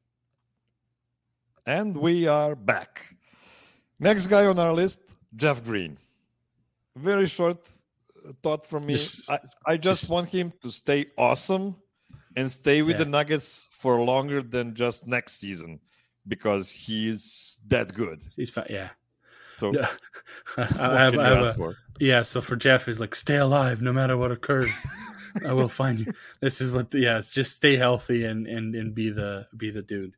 And 1.67 1.97
we 1.97 2.27
are 2.27 2.55
back. 2.55 3.15
Next 3.99 4.27
guy 4.27 4.45
on 4.45 4.59
our 4.59 4.71
list, 4.71 4.99
Jeff 5.35 5.63
Green. 5.63 5.97
Very 6.95 7.25
short 7.25 7.57
uh, 8.23 8.33
thought 8.43 8.67
from 8.67 8.85
me. 8.85 8.93
Just, 8.93 9.31
I, 9.31 9.39
I 9.65 9.77
just, 9.77 10.01
just 10.01 10.11
want 10.11 10.29
him 10.29 10.53
to 10.61 10.69
stay 10.69 11.07
awesome 11.17 11.75
and 12.35 12.51
stay 12.51 12.83
with 12.83 12.99
yeah. 12.99 13.05
the 13.05 13.05
Nuggets 13.05 13.67
for 13.71 13.99
longer 13.99 14.43
than 14.43 14.75
just 14.75 15.07
next 15.07 15.39
season 15.39 15.79
because 16.27 16.69
he's 16.69 17.59
that 17.67 17.95
good. 17.95 18.21
He's 18.35 18.51
fine, 18.51 18.67
yeah. 18.69 18.89
So 19.57 19.73
yeah. 19.73 19.89
I, 20.57 20.61
I 20.61 21.01
have, 21.01 21.17
I 21.17 21.29
have 21.29 21.59
a, 21.59 21.75
yeah. 21.99 22.21
So 22.21 22.41
for 22.41 22.55
Jeff 22.55 22.87
is 22.87 22.99
like 22.99 23.15
stay 23.15 23.37
alive 23.37 23.81
no 23.81 23.91
matter 23.91 24.17
what 24.17 24.31
occurs. 24.31 24.85
I 25.43 25.53
will 25.53 25.67
find 25.67 25.99
you. 25.99 26.13
This 26.41 26.61
is 26.61 26.71
what 26.71 26.91
the, 26.91 26.99
yeah. 26.99 27.17
It's 27.17 27.33
just 27.33 27.53
stay 27.53 27.75
healthy 27.75 28.23
and 28.25 28.45
and 28.45 28.75
and 28.75 28.93
be 28.93 29.09
the 29.09 29.47
be 29.57 29.71
the 29.71 29.81
dude 29.81 30.13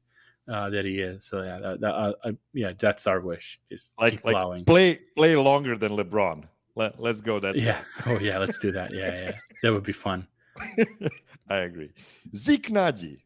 uh, 0.48 0.70
that 0.70 0.86
he 0.86 1.00
is. 1.00 1.26
So 1.26 1.44
yeah, 1.44 1.60
that, 1.60 1.82
that 1.82 1.94
uh, 1.94 2.14
I, 2.24 2.38
yeah, 2.54 2.74
that's 2.78 3.08
our 3.08 3.20
wish. 3.20 3.60
Just 3.70 3.94
like, 4.00 4.24
like 4.24 4.34
plowing. 4.34 4.66
play 4.66 5.00
play 5.16 5.36
longer 5.36 5.78
than 5.78 5.92
LeBron. 5.94 6.44
Let, 6.76 7.02
let's 7.02 7.22
go 7.22 7.40
that. 7.40 7.56
Yeah. 7.56 7.80
Way. 7.80 7.84
Oh 8.18 8.20
yeah, 8.20 8.38
let's 8.38 8.58
do 8.60 8.72
that. 8.72 8.94
Yeah, 8.94 9.14
yeah, 9.14 9.32
that 9.64 9.74
would 9.74 9.84
be 9.84 9.94
fun. 9.94 10.28
I 11.50 11.58
agree. 11.58 11.92
Zeke 12.36 12.70
Nnaji, 12.70 13.20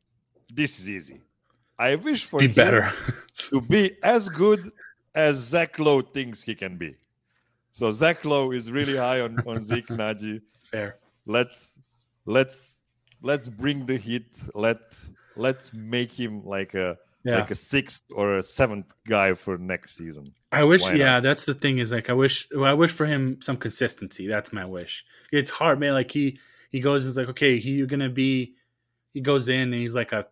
this 0.53 0.79
is 0.79 0.89
easy. 0.89 1.21
I 1.77 1.95
wish 1.95 2.25
for 2.25 2.39
be 2.39 2.47
better 2.47 2.91
to 3.49 3.62
be 3.62 3.97
as 4.03 4.29
good 4.29 4.71
as 5.15 5.38
Zach 5.38 5.79
Lowe 5.79 6.01
thinks 6.01 6.43
he 6.43 6.55
can 6.55 6.77
be. 6.77 6.95
So 7.71 7.91
Zach 7.91 8.23
Lowe 8.25 8.51
is 8.51 8.71
really 8.71 8.97
high 8.97 9.21
on, 9.21 9.38
on 9.47 9.62
Zeke 9.62 9.88
Nnaji. 9.88 10.41
Fair. 10.63 10.97
Let's 11.25 11.79
let's 12.25 12.88
let's 13.21 13.49
bring 13.49 13.86
the 13.86 13.97
heat. 13.97 14.31
Let 14.53 14.79
let's 15.36 15.73
make 15.73 16.12
him 16.12 16.45
like 16.45 16.73
a 16.73 16.97
yeah. 17.23 17.38
like 17.38 17.51
a 17.51 17.55
sixth 17.55 18.03
or 18.15 18.38
a 18.38 18.43
seventh 18.43 18.93
guy 19.07 19.34
for 19.34 19.57
next 19.57 19.97
season. 19.97 20.25
I 20.51 20.63
wish, 20.63 20.89
yeah, 20.91 21.19
that's 21.19 21.45
the 21.45 21.53
thing 21.53 21.77
is 21.77 21.91
like 21.91 22.10
I 22.10 22.13
wish 22.13 22.47
I 22.57 22.73
wish 22.73 22.91
for 22.91 23.05
him 23.05 23.41
some 23.41 23.57
consistency. 23.57 24.27
That's 24.27 24.51
my 24.51 24.65
wish. 24.65 25.03
It's 25.31 25.49
hard, 25.49 25.79
man. 25.79 25.93
Like 25.93 26.12
he 26.12 26.38
he 26.69 26.79
goes 26.79 27.03
and 27.03 27.10
is 27.10 27.17
like, 27.17 27.29
okay, 27.29 27.60
he, 27.60 27.71
you're 27.71 27.88
gonna 27.88 28.10
be. 28.10 28.55
He 29.13 29.19
goes 29.19 29.49
in 29.49 29.73
and 29.73 29.73
he's 29.73 29.93
like 29.93 30.13
a, 30.13 30.25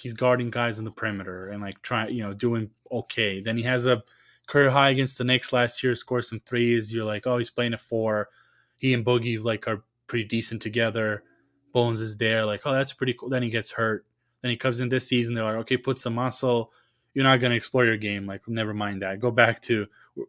he's 0.00 0.12
guarding 0.12 0.50
guys 0.50 0.78
in 0.78 0.84
the 0.84 0.92
perimeter 0.92 1.48
and 1.48 1.60
like 1.60 1.82
trying, 1.82 2.14
you 2.14 2.22
know, 2.22 2.32
doing 2.32 2.70
okay. 2.90 3.40
Then 3.40 3.56
he 3.56 3.64
has 3.64 3.84
a 3.84 4.04
career 4.46 4.70
high 4.70 4.90
against 4.90 5.18
the 5.18 5.24
Knicks 5.24 5.52
last 5.52 5.82
year, 5.82 5.96
scores 5.96 6.28
some 6.28 6.40
threes. 6.40 6.94
You're 6.94 7.04
like, 7.04 7.26
oh, 7.26 7.38
he's 7.38 7.50
playing 7.50 7.74
a 7.74 7.78
four. 7.78 8.28
He 8.76 8.94
and 8.94 9.04
Boogie 9.04 9.42
like 9.42 9.66
are 9.66 9.82
pretty 10.06 10.24
decent 10.24 10.62
together. 10.62 11.24
Bones 11.72 12.00
is 12.00 12.18
there, 12.18 12.44
like, 12.44 12.60
oh, 12.64 12.72
that's 12.72 12.92
pretty 12.92 13.14
cool. 13.14 13.28
Then 13.28 13.42
he 13.42 13.48
gets 13.48 13.72
hurt. 13.72 14.06
Then 14.42 14.50
he 14.50 14.56
comes 14.56 14.80
in 14.80 14.88
this 14.88 15.08
season. 15.08 15.34
They're 15.34 15.44
like, 15.44 15.54
okay, 15.62 15.76
put 15.76 15.98
some 15.98 16.14
muscle. 16.14 16.72
You're 17.14 17.24
not 17.24 17.40
going 17.40 17.50
to 17.50 17.56
explore 17.56 17.84
your 17.84 17.96
game. 17.96 18.26
Like, 18.26 18.48
never 18.48 18.74
mind 18.74 19.02
that. 19.02 19.20
Go 19.20 19.30
back 19.30 19.60
to 19.62 19.86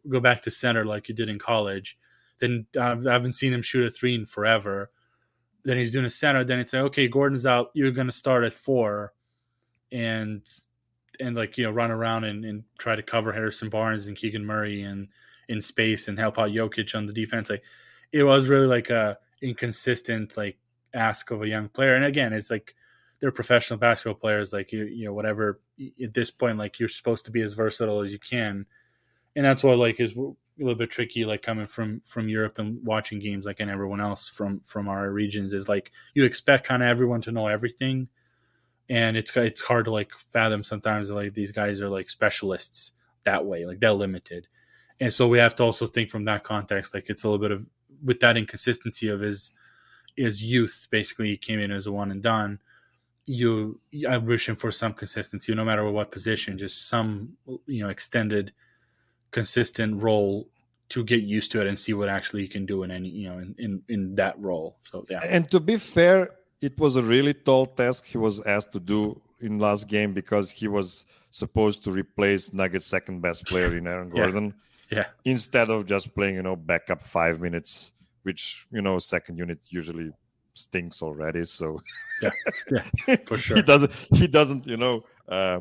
go 0.08 0.20
back 0.20 0.42
to 0.44 0.52
center 0.52 0.86
like 0.86 1.10
you 1.10 1.16
did 1.16 1.30
in 1.30 1.40
college. 1.40 1.98
Then 2.40 2.68
I 2.80 2.96
haven't 3.06 3.34
seen 3.34 3.54
him 3.54 3.62
shoot 3.62 3.88
a 3.88 3.90
three 3.90 4.16
in 4.16 4.26
forever 4.26 4.90
then 5.64 5.78
he's 5.78 5.92
doing 5.92 6.06
a 6.06 6.10
center. 6.10 6.44
Then 6.44 6.60
it's 6.60 6.74
like, 6.74 6.84
okay, 6.84 7.08
Gordon's 7.08 7.46
out. 7.46 7.72
You're 7.74 7.92
going 7.92 8.08
to 8.08 8.14
start 8.14 8.44
at 8.44 8.54
four, 8.54 9.14
and 9.92 10.42
and 11.20 11.36
like 11.36 11.58
you 11.58 11.64
know 11.64 11.72
run 11.72 11.92
around 11.92 12.24
and, 12.26 12.44
and 12.44 12.64
try 12.78 12.96
to 12.96 13.04
cover 13.04 13.32
Harrison 13.32 13.70
Barnes 13.70 14.08
and 14.08 14.18
Keegan 14.18 14.46
Murray 14.46 14.82
and 14.82 15.08
in 15.48 15.62
space 15.62 16.08
and 16.08 16.18
help 16.18 16.40
out 16.40 16.52
Jokic 16.52 16.96
on 16.96 17.06
the 17.06 17.14
defense. 17.14 17.50
Like 17.50 17.64
it 18.12 18.24
was 18.24 18.50
really 18.50 18.68
like 18.68 18.90
a 18.90 19.18
inconsistent 19.42 20.38
like 20.38 20.58
ask 20.94 21.32
of 21.32 21.42
a 21.42 21.48
young 21.48 21.70
player. 21.70 21.96
And 21.96 22.06
again, 22.06 22.34
it's 22.34 22.52
like 22.52 22.76
they're 23.24 23.32
professional 23.32 23.80
basketball 23.80 24.20
players. 24.20 24.52
Like 24.52 24.74
you 24.74 24.84
you 24.84 25.06
know 25.06 25.14
whatever 25.14 25.62
at 26.04 26.14
this 26.14 26.30
point, 26.30 26.58
like 26.58 26.78
you're 26.78 26.90
supposed 26.90 27.24
to 27.24 27.32
be 27.32 27.42
as 27.42 27.54
versatile 27.54 28.02
as 28.02 28.12
you 28.12 28.20
can, 28.20 28.66
and 29.34 29.46
that's 29.46 29.64
what 29.64 29.78
like 29.78 30.02
is 30.02 30.14
a 30.18 30.34
little 30.60 30.76
bit 30.76 30.90
tricky 30.90 31.24
like 31.24 31.42
coming 31.42 31.66
from 31.66 32.02
from 32.02 32.28
Europe 32.28 32.60
and 32.60 32.86
watching 32.86 33.20
games 33.20 33.46
like 33.46 33.62
and 33.62 33.72
everyone 33.72 34.02
else 34.02 34.28
from 34.28 34.60
from 34.60 34.90
our 34.90 35.10
regions 35.10 35.54
is 35.54 35.70
like 35.70 35.94
you 36.14 36.26
expect 36.26 36.68
kind 36.68 36.84
of 36.84 36.90
everyone 36.90 37.22
to 37.22 37.32
know 37.32 37.48
everything 37.48 38.10
and 38.90 39.16
it's 39.16 39.36
it's 39.38 39.62
hard 39.62 39.86
to 39.86 39.92
like 39.92 40.12
fathom 40.12 40.62
sometimes 40.62 41.10
like 41.10 41.34
these 41.34 41.54
guys 41.54 41.82
are 41.82 41.90
like 41.90 42.10
specialists 42.10 42.92
that 43.24 43.46
way 43.46 43.66
like 43.66 43.80
they're 43.80 43.94
limited 43.94 44.48
and 45.00 45.14
so 45.14 45.30
we 45.30 45.40
have 45.40 45.56
to 45.56 45.64
also 45.64 45.88
think 45.88 46.10
from 46.10 46.26
that 46.26 46.44
context 46.44 46.94
like 46.94 47.10
it's 47.10 47.24
a 47.24 47.28
little 47.28 47.42
bit 47.42 47.52
of 47.52 47.68
with 48.04 48.20
that 48.20 48.36
inconsistency 48.36 49.08
of 49.08 49.22
his 49.22 49.52
his 50.18 50.44
youth 50.44 50.88
basically 50.92 51.30
he 51.30 51.38
came 51.38 51.60
in 51.60 51.72
as 51.72 51.88
a 51.88 51.92
one 51.92 52.12
and 52.12 52.22
done 52.22 52.60
you 53.26 53.80
i'm 54.10 54.26
wishing 54.26 54.56
for 54.56 54.72
some 54.72 54.94
consistency 54.94 55.54
no 55.56 55.64
matter 55.64 55.90
what 55.90 56.12
position 56.12 56.58
just 56.58 56.90
some 56.90 57.30
you 57.66 57.82
know 57.84 57.90
extended 57.90 58.52
consistent 59.32 60.02
role 60.02 60.48
to 60.94 61.04
get 61.04 61.24
used 61.24 61.52
to 61.52 61.60
it 61.60 61.68
and 61.68 61.78
see 61.78 61.94
what 61.94 62.08
actually 62.08 62.44
you 62.44 62.48
can 62.48 62.66
do 62.66 62.84
in 62.84 62.92
any 62.92 63.10
you 63.10 63.28
know 63.28 63.40
in, 63.40 63.56
in 63.58 63.82
in 63.90 64.16
that 64.16 64.40
role. 64.40 64.78
So 64.84 65.06
yeah. 65.10 65.22
And 65.28 65.50
to 65.52 65.60
be 65.60 65.78
fair 65.78 66.30
it 66.62 66.80
was 66.80 66.96
a 66.96 67.04
really 67.04 67.34
tall 67.34 67.66
task 67.66 68.06
he 68.06 68.18
was 68.18 68.40
asked 68.46 68.72
to 68.74 68.80
do 68.80 69.20
in 69.42 69.60
last 69.60 69.88
game 69.88 70.14
because 70.14 70.52
he 70.52 70.68
was 70.68 71.06
supposed 71.32 71.84
to 71.86 71.92
replace 71.92 72.54
Nuggets 72.54 72.86
second 72.86 73.22
best 73.22 73.46
player 73.50 73.76
in 73.76 73.88
Aaron 73.88 74.10
Gordon. 74.10 74.54
Yeah. 74.90 74.98
yeah. 74.98 75.08
Instead 75.26 75.70
of 75.70 75.88
just 75.88 76.14
playing 76.14 76.36
you 76.36 76.44
know 76.44 76.56
backup 76.56 77.02
five 77.02 77.42
minutes 77.42 77.94
which 78.22 78.68
you 78.72 78.82
know 78.82 79.00
second 79.00 79.38
unit 79.38 79.60
usually 79.70 80.12
stinks 80.54 81.02
already 81.02 81.44
so 81.44 81.80
yeah 82.22 82.30
yeah 83.08 83.16
for 83.26 83.38
sure. 83.44 83.58
he 83.58 83.64
doesn't 83.64 83.92
he 84.14 84.28
doesn't 84.28 84.68
you 84.68 84.78
know 84.78 85.04
uh 85.28 85.60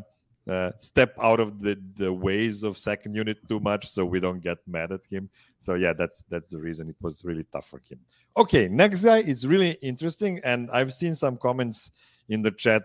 uh, 0.51 0.73
step 0.77 1.15
out 1.23 1.39
of 1.39 1.61
the, 1.61 1.79
the 1.95 2.13
ways 2.13 2.65
of 2.65 2.77
second 2.77 3.15
unit 3.15 3.39
too 3.49 3.61
much 3.61 3.89
so 3.89 4.05
we 4.05 4.19
don't 4.19 4.41
get 4.41 4.59
mad 4.67 4.91
at 4.91 5.07
him. 5.09 5.31
So 5.59 5.75
yeah 5.75 5.93
that's 5.93 6.25
that's 6.29 6.49
the 6.49 6.59
reason 6.59 6.89
it 6.89 6.97
was 7.01 7.25
really 7.25 7.47
tough 7.53 7.67
for 7.67 7.81
him. 7.89 8.01
Okay 8.37 8.67
next 8.67 9.05
guy 9.05 9.19
is 9.19 9.47
really 9.47 9.73
interesting 9.83 10.41
and 10.43 10.71
i've 10.71 10.93
seen 10.93 11.15
some 11.15 11.37
comments 11.37 11.91
in 12.29 12.43
the 12.43 12.51
chat 12.51 12.83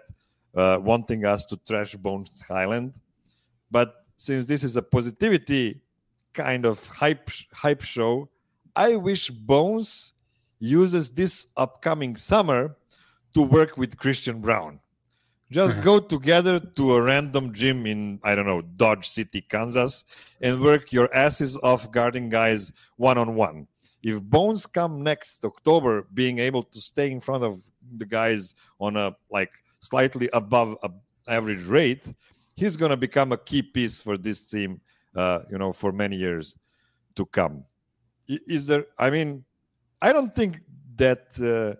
uh, 0.55 0.77
wanting 0.81 1.25
us 1.25 1.45
to 1.45 1.57
trash 1.67 1.95
bones 1.95 2.43
hyland 2.47 2.93
but 3.71 4.05
since 4.15 4.45
this 4.45 4.63
is 4.63 4.75
a 4.75 4.81
positivity 4.81 5.79
kind 6.33 6.65
of 6.65 6.85
hype 6.87 7.29
hype 7.53 7.81
show 7.81 8.29
i 8.75 8.95
wish 8.95 9.29
bones 9.29 10.13
uses 10.59 11.11
this 11.11 11.47
upcoming 11.57 12.15
summer 12.15 12.75
to 13.33 13.41
work 13.41 13.77
with 13.77 13.97
christian 13.97 14.41
Braun. 14.41 14.79
just 15.51 15.81
go 15.89 15.99
together 15.99 16.59
to 16.59 16.95
a 16.95 17.01
random 17.01 17.53
gym 17.53 17.85
in, 17.85 18.19
I 18.23 18.35
don't 18.35 18.45
know, 18.45 18.61
Dodge 18.61 19.07
City, 19.07 19.41
Kansas, 19.41 20.05
and 20.41 20.61
work 20.61 20.91
your 20.91 21.13
asses 21.13 21.57
off 21.63 21.91
guarding 21.91 22.29
guys 22.29 22.71
one 22.97 23.17
on 23.17 23.35
one. 23.35 23.67
If 24.03 24.21
Bones 24.21 24.65
come 24.65 25.03
next 25.03 25.43
October, 25.43 26.07
being 26.13 26.39
able 26.39 26.63
to 26.63 26.79
stay 26.79 27.11
in 27.11 27.19
front 27.19 27.43
of 27.43 27.61
the 27.97 28.05
guys 28.05 28.55
on 28.79 28.95
a 28.95 29.15
like 29.29 29.51
slightly 29.79 30.29
above 30.33 30.77
average 31.27 31.63
rate, 31.63 32.03
he's 32.55 32.77
going 32.77 32.91
to 32.91 32.97
become 32.97 33.31
a 33.31 33.37
key 33.37 33.61
piece 33.61 34.01
for 34.01 34.17
this 34.17 34.49
team, 34.49 34.81
uh, 35.15 35.39
you 35.49 35.57
know, 35.57 35.71
for 35.71 35.91
many 35.91 36.15
years 36.15 36.55
to 37.15 37.25
come. 37.25 37.63
Is 38.27 38.67
there, 38.67 38.85
I 38.99 39.09
mean, 39.09 39.45
I 40.01 40.13
don't 40.13 40.33
think 40.33 40.61
that. 40.95 41.27
Uh, 41.39 41.79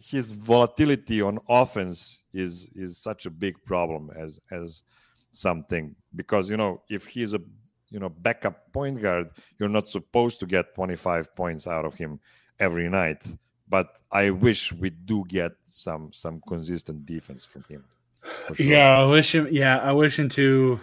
his 0.00 0.30
volatility 0.30 1.20
on 1.20 1.40
offense 1.48 2.24
is 2.32 2.70
is 2.72 2.96
such 2.96 3.26
a 3.26 3.30
big 3.30 3.56
problem 3.64 4.12
as 4.14 4.38
as 4.52 4.84
something 5.32 5.96
because 6.14 6.48
you 6.48 6.56
know 6.56 6.80
if 6.88 7.04
he's 7.04 7.34
a 7.34 7.40
you 7.90 7.98
know 7.98 8.08
backup 8.08 8.72
point 8.72 9.02
guard 9.02 9.28
you're 9.58 9.68
not 9.68 9.88
supposed 9.88 10.38
to 10.38 10.46
get 10.46 10.72
25 10.76 11.34
points 11.34 11.66
out 11.66 11.84
of 11.84 11.94
him 11.94 12.20
every 12.60 12.88
night 12.88 13.26
but 13.72 13.96
I 14.12 14.28
wish 14.28 14.70
we 14.70 14.90
do 14.90 15.24
get 15.26 15.52
some 15.64 16.12
some 16.12 16.42
consistent 16.46 17.06
defense 17.06 17.46
from 17.46 17.64
him. 17.70 17.84
Sure. 18.54 18.66
Yeah, 18.66 18.98
I 18.98 19.06
wish 19.06 19.34
him. 19.34 19.48
Yeah, 19.50 19.78
I 19.78 19.92
wish 19.92 20.18
him 20.18 20.28
to, 20.28 20.78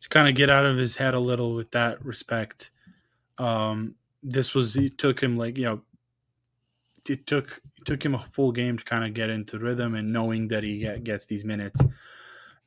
to 0.00 0.08
kind 0.08 0.28
of 0.28 0.34
get 0.34 0.50
out 0.50 0.66
of 0.66 0.76
his 0.76 0.96
head 0.96 1.14
a 1.14 1.20
little 1.20 1.54
with 1.54 1.70
that 1.70 2.04
respect. 2.04 2.72
Um, 3.38 3.94
this 4.24 4.54
was 4.54 4.76
it 4.76 4.98
took 4.98 5.22
him 5.22 5.36
like 5.36 5.56
you 5.58 5.64
know, 5.64 5.82
it 7.08 7.26
took 7.26 7.60
it 7.78 7.84
took 7.84 8.04
him 8.04 8.14
a 8.14 8.18
full 8.18 8.50
game 8.50 8.78
to 8.78 8.84
kind 8.84 9.04
of 9.04 9.14
get 9.14 9.30
into 9.30 9.58
rhythm 9.58 9.94
and 9.94 10.12
knowing 10.12 10.48
that 10.48 10.64
he 10.64 10.78
get, 10.78 11.04
gets 11.04 11.26
these 11.26 11.44
minutes. 11.44 11.80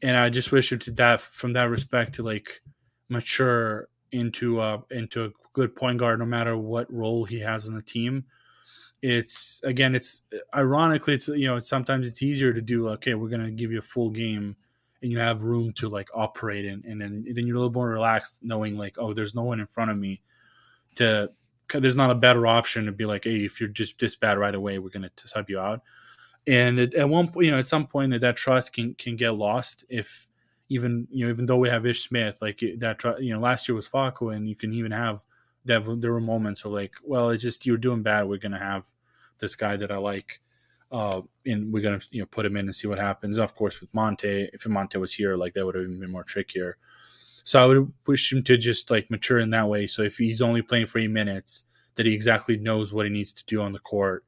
And 0.01 0.15
I 0.15 0.29
just 0.29 0.51
wish 0.51 0.71
him 0.71 0.79
to 0.79 0.91
that 0.91 1.19
from 1.19 1.53
that 1.53 1.69
respect 1.69 2.13
to 2.15 2.23
like 2.23 2.61
mature 3.09 3.89
into 4.11 4.61
a 4.61 4.83
into 4.91 5.25
a 5.25 5.29
good 5.53 5.75
point 5.75 5.97
guard 5.97 6.19
no 6.19 6.25
matter 6.25 6.55
what 6.55 6.91
role 6.93 7.25
he 7.25 7.39
has 7.39 7.67
on 7.67 7.75
the 7.75 7.81
team 7.81 8.25
it's 9.01 9.61
again 9.63 9.95
it's 9.95 10.23
ironically 10.55 11.13
it's 11.13 11.27
you 11.27 11.47
know 11.47 11.59
sometimes 11.59 12.07
it's 12.07 12.23
easier 12.23 12.53
to 12.53 12.61
do 12.61 12.89
okay 12.89 13.13
we're 13.13 13.29
gonna 13.29 13.51
give 13.51 13.71
you 13.71 13.79
a 13.79 13.81
full 13.81 14.09
game 14.09 14.55
and 15.01 15.11
you 15.11 15.19
have 15.19 15.43
room 15.43 15.71
to 15.73 15.87
like 15.87 16.09
operate 16.13 16.65
in 16.65 16.83
and 16.87 17.01
then 17.01 17.25
then 17.33 17.45
you're 17.45 17.55
a 17.55 17.59
little 17.59 17.73
more 17.73 17.89
relaxed 17.89 18.39
knowing 18.43 18.77
like 18.77 18.97
oh 18.97 19.13
there's 19.13 19.35
no 19.35 19.43
one 19.43 19.59
in 19.59 19.67
front 19.67 19.91
of 19.91 19.97
me 19.97 20.21
to 20.95 21.29
there's 21.73 21.95
not 21.95 22.11
a 22.11 22.15
better 22.15 22.47
option 22.47 22.85
to 22.85 22.91
be 22.91 23.05
like 23.05 23.23
hey 23.25 23.45
if 23.45 23.59
you're 23.59 23.69
just 23.69 23.99
this 23.99 24.15
bad 24.15 24.37
right 24.37 24.55
away 24.55 24.79
we're 24.79 24.89
gonna 24.89 25.11
sub 25.15 25.49
you 25.49 25.59
out 25.59 25.81
and 26.47 26.79
it, 26.79 26.93
at 26.93 27.09
one 27.09 27.27
point 27.27 27.45
you 27.45 27.51
know 27.51 27.59
at 27.59 27.67
some 27.67 27.85
point 27.87 28.11
that, 28.11 28.21
that 28.21 28.35
trust 28.35 28.73
can 28.73 28.93
can 28.95 29.15
get 29.15 29.31
lost 29.31 29.85
if 29.89 30.29
even 30.69 31.07
you 31.11 31.25
know 31.25 31.31
even 31.31 31.45
though 31.45 31.57
we 31.57 31.69
have 31.69 31.85
Ish 31.85 32.07
Smith 32.07 32.41
like 32.41 32.59
that 32.77 33.03
you 33.19 33.33
know 33.33 33.39
last 33.39 33.67
year 33.67 33.75
was 33.75 33.87
Facu 33.87 34.35
and 34.35 34.47
you 34.49 34.55
can 34.55 34.73
even 34.73 34.91
have 34.91 35.23
that 35.67 35.83
there 36.01 36.13
were 36.13 36.21
moments 36.21 36.65
of 36.65 36.71
like, 36.71 36.95
well, 37.03 37.29
it's 37.29 37.43
just 37.43 37.65
you're 37.65 37.77
doing 37.77 38.01
bad. 38.01 38.27
We're 38.27 38.37
gonna 38.39 38.57
have 38.57 38.87
this 39.39 39.55
guy 39.55 39.77
that 39.77 39.91
I 39.91 39.97
like, 39.97 40.39
uh, 40.91 41.21
and 41.45 41.71
we're 41.71 41.83
gonna 41.83 41.99
you 42.09 42.21
know 42.21 42.25
put 42.25 42.45
him 42.45 42.57
in 42.57 42.65
and 42.65 42.75
see 42.75 42.87
what 42.87 42.97
happens. 42.97 43.37
Of 43.37 43.53
course, 43.53 43.79
with 43.79 43.93
Monte, 43.93 44.49
if 44.53 44.65
Monte 44.65 44.97
was 44.97 45.13
here, 45.13 45.35
like 45.35 45.53
that 45.53 45.65
would 45.65 45.75
have 45.75 45.99
been 45.99 46.11
more 46.11 46.23
trickier. 46.23 46.77
So 47.47 47.63
I 47.63 47.65
would 47.65 47.93
wish 48.05 48.33
him 48.33 48.43
to 48.43 48.57
just 48.57 48.91
like 48.91 49.09
mature 49.09 49.39
in 49.39 49.51
that 49.51 49.69
way. 49.69 49.87
So 49.87 50.01
if 50.01 50.17
he's 50.17 50.41
only 50.41 50.61
playing 50.61 50.87
for 50.87 50.99
eight 50.99 51.07
minutes, 51.07 51.63
that 51.95 52.05
he 52.05 52.13
exactly 52.13 52.57
knows 52.57 52.91
what 52.91 53.05
he 53.05 53.09
needs 53.09 53.31
to 53.31 53.45
do 53.45 53.61
on 53.61 53.71
the 53.71 53.79
court, 53.79 54.25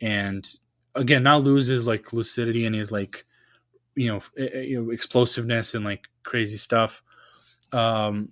and 0.00 0.48
again, 0.94 1.24
not 1.24 1.42
lose 1.42 1.66
his 1.66 1.88
like 1.88 2.12
lucidity 2.12 2.64
and 2.64 2.72
his 2.72 2.92
like 2.92 3.26
you 3.96 4.06
know, 4.06 4.22
you 4.36 4.80
know 4.80 4.92
explosiveness 4.92 5.74
and 5.74 5.84
like 5.84 6.06
crazy 6.22 6.56
stuff. 6.56 7.02
Um, 7.72 8.28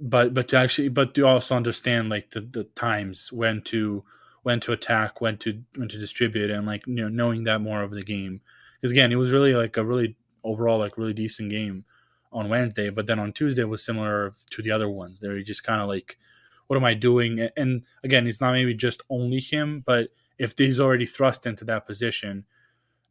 but 0.00 0.32
but 0.32 0.48
to 0.48 0.56
actually 0.56 0.88
but 0.88 1.14
to 1.16 1.26
also 1.26 1.54
understand 1.54 2.08
like 2.08 2.30
the, 2.30 2.40
the 2.40 2.64
times 2.64 3.30
when 3.34 3.60
to 3.64 4.02
when 4.44 4.60
to 4.60 4.72
attack 4.72 5.20
when 5.20 5.36
to 5.36 5.62
when 5.76 5.88
to 5.88 5.98
distribute 5.98 6.50
and 6.50 6.66
like 6.66 6.86
you 6.86 6.94
know 6.94 7.08
knowing 7.08 7.44
that 7.44 7.60
more 7.60 7.82
of 7.82 7.90
the 7.90 8.02
game 8.02 8.40
because 8.76 8.92
again 8.92 9.12
it 9.12 9.16
was 9.16 9.30
really 9.30 9.54
like 9.54 9.76
a 9.76 9.84
really 9.84 10.16
overall 10.44 10.78
like 10.78 10.96
really 10.96 11.12
decent 11.12 11.50
game 11.50 11.84
on 12.32 12.48
wednesday 12.48 12.90
but 12.90 13.06
then 13.06 13.18
on 13.18 13.32
tuesday 13.32 13.64
was 13.64 13.84
similar 13.84 14.32
to 14.50 14.62
the 14.62 14.70
other 14.70 14.88
ones 14.88 15.20
they're 15.20 15.40
just 15.42 15.64
kind 15.64 15.80
of 15.80 15.88
like 15.88 16.18
what 16.66 16.76
am 16.76 16.84
i 16.84 16.94
doing 16.94 17.48
and 17.56 17.82
again 18.02 18.26
it's 18.26 18.40
not 18.40 18.52
maybe 18.52 18.74
just 18.74 19.02
only 19.08 19.40
him 19.40 19.82
but 19.84 20.08
if 20.38 20.54
he's 20.56 20.80
already 20.80 21.06
thrust 21.06 21.46
into 21.46 21.64
that 21.64 21.86
position 21.86 22.44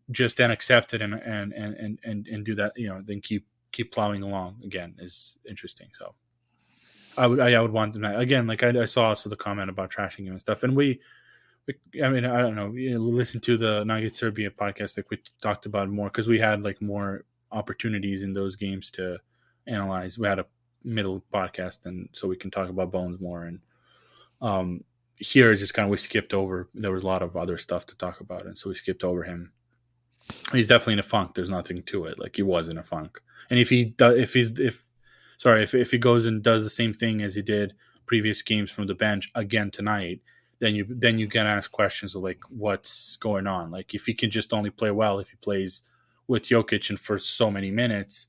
just 0.10 0.38
then 0.38 0.52
accept 0.52 0.94
it 0.94 1.02
and 1.02 1.14
and 1.14 1.54
and 1.54 2.00
and, 2.04 2.28
and 2.28 2.46
do 2.46 2.56
that 2.56 2.72
you 2.76 2.88
know 2.88 3.02
then 3.06 3.20
keep 3.20 3.46
keep 3.72 3.92
plowing 3.92 4.24
along 4.24 4.58
again 4.64 4.96
is 5.00 5.38
interesting 5.46 5.90
so 5.98 6.14
I 7.18 7.28
would 7.28 7.40
I, 7.40 7.60
would 7.60 7.72
want 7.72 7.94
them 7.94 8.04
again. 8.04 8.46
Like 8.46 8.64
I, 8.64 8.82
I, 8.82 8.86
saw 8.86 9.10
also 9.10 9.30
the 9.30 9.36
comment 9.36 9.70
about 9.70 9.92
trashing 9.92 10.26
him 10.26 10.34
and 10.34 10.40
stuff, 10.40 10.64
and 10.64 10.76
we, 10.76 11.02
we 11.66 12.04
I 12.04 12.10
mean, 12.10 12.26
I 12.26 12.42
don't 12.42 12.56
know. 12.56 12.72
You 12.74 12.94
know, 12.94 13.00
listen 13.00 13.42
to 13.42 13.58
the 13.58 13.84
Nugget 13.84 14.16
Serbia 14.16 14.52
podcast, 14.52 14.98
like 14.98 15.10
we 15.10 15.20
talked 15.42 15.66
about 15.66 15.90
more 15.90 16.08
because 16.08 16.28
we 16.28 16.40
had 16.40 16.64
like 16.64 16.82
more 16.82 17.26
opportunities 17.52 18.24
in 18.24 18.34
those 18.34 18.56
games 18.56 18.92
to 18.92 19.18
analyze. 19.66 20.18
We 20.18 20.28
had 20.28 20.40
a 20.40 20.46
middle 20.84 21.24
podcast, 21.34 21.86
and 21.86 22.10
so 22.14 22.28
we 22.28 22.36
can 22.36 22.52
talk 22.52 22.70
about 22.70 22.92
Bones 22.92 23.20
more. 23.20 23.44
And 23.44 23.60
um, 24.42 24.84
here, 25.18 25.54
just 25.56 25.74
kind 25.74 25.86
of 25.86 25.92
we 25.92 25.98
skipped 25.98 26.34
over. 26.34 26.70
There 26.74 26.92
was 26.92 27.04
a 27.04 27.08
lot 27.08 27.22
of 27.22 27.36
other 27.36 27.58
stuff 27.58 27.86
to 27.88 27.98
talk 27.98 28.20
about, 28.20 28.46
and 28.46 28.58
so 28.58 28.70
we 28.70 28.76
skipped 28.76 29.04
over 29.04 29.24
him. 29.24 29.52
He's 30.52 30.68
definitely 30.68 30.94
in 30.94 31.00
a 31.00 31.04
funk. 31.04 31.36
There's 31.36 31.50
nothing 31.50 31.84
to 31.84 32.06
it. 32.06 32.20
Like 32.20 32.36
he 32.36 32.44
was 32.44 32.70
in 32.70 32.78
a 32.78 32.84
funk, 32.84 33.22
and 33.50 33.60
if 33.60 33.70
he 33.70 33.86
does, 33.86 34.18
if 34.18 34.34
he's 34.34 34.60
if 34.60 34.88
sorry, 35.38 35.64
if, 35.64 35.74
if 35.74 35.92
he 35.92 35.98
goes 35.98 36.26
and 36.26 36.44
does 36.44 36.64
the 36.64 36.70
same 36.70 36.94
thing 36.94 37.22
as 37.22 37.36
he 37.36 37.42
did 37.42 37.74
previous 38.06 38.42
games 38.42 38.72
from 38.72 38.88
the 38.88 38.96
bench 38.96 39.32
again 39.36 39.72
tonight, 39.72 40.22
then 40.60 40.76
you 40.76 40.86
then 40.90 41.20
you 41.20 41.28
can 41.28 41.46
ask 41.46 41.72
questions 41.72 42.16
of 42.16 42.24
like 42.24 42.44
what's 42.50 43.16
going 43.18 43.48
on. 43.48 43.72
Like 43.72 43.94
if 43.94 44.06
he 44.06 44.14
can 44.14 44.30
just 44.30 44.54
only 44.54 44.70
play 44.70 44.92
well 44.92 45.20
if 45.20 45.30
he 45.30 45.36
plays 45.38 45.84
with 46.28 46.44
Jokic 46.44 46.90
and 46.90 47.00
for 47.00 47.18
so 47.18 47.50
many 47.50 47.72
minutes, 47.72 48.28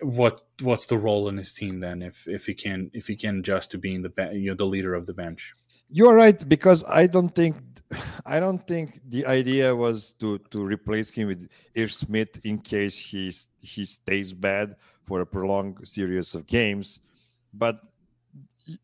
what 0.00 0.42
what's 0.60 0.86
the 0.86 0.98
role 0.98 1.28
in 1.28 1.36
his 1.36 1.54
team 1.54 1.80
then 1.80 2.02
if 2.02 2.26
if 2.28 2.46
he 2.46 2.54
can 2.54 2.90
if 2.92 3.06
he 3.06 3.16
can 3.16 3.38
adjust 3.38 3.70
to 3.70 3.78
being 3.78 4.02
the 4.02 4.12
you 4.34 4.50
know 4.50 4.54
the 4.54 4.66
leader 4.66 4.94
of 4.94 5.06
the 5.06 5.14
bench? 5.14 5.54
You're 5.88 6.14
right 6.14 6.48
because 6.48 6.84
I 6.84 7.06
don't 7.06 7.34
think 7.34 7.56
I 8.26 8.40
don't 8.40 8.66
think 8.66 9.00
the 9.08 9.26
idea 9.26 9.74
was 9.74 10.14
to 10.14 10.38
to 10.50 10.64
replace 10.64 11.10
him 11.10 11.28
with 11.28 11.48
Ish 11.74 11.96
Smith 11.96 12.40
in 12.44 12.58
case 12.58 12.98
he's 12.98 13.48
he 13.60 13.84
stays 13.84 14.32
bad 14.32 14.76
for 15.04 15.20
a 15.20 15.26
prolonged 15.26 15.86
series 15.86 16.34
of 16.34 16.46
games. 16.46 17.00
But 17.52 17.80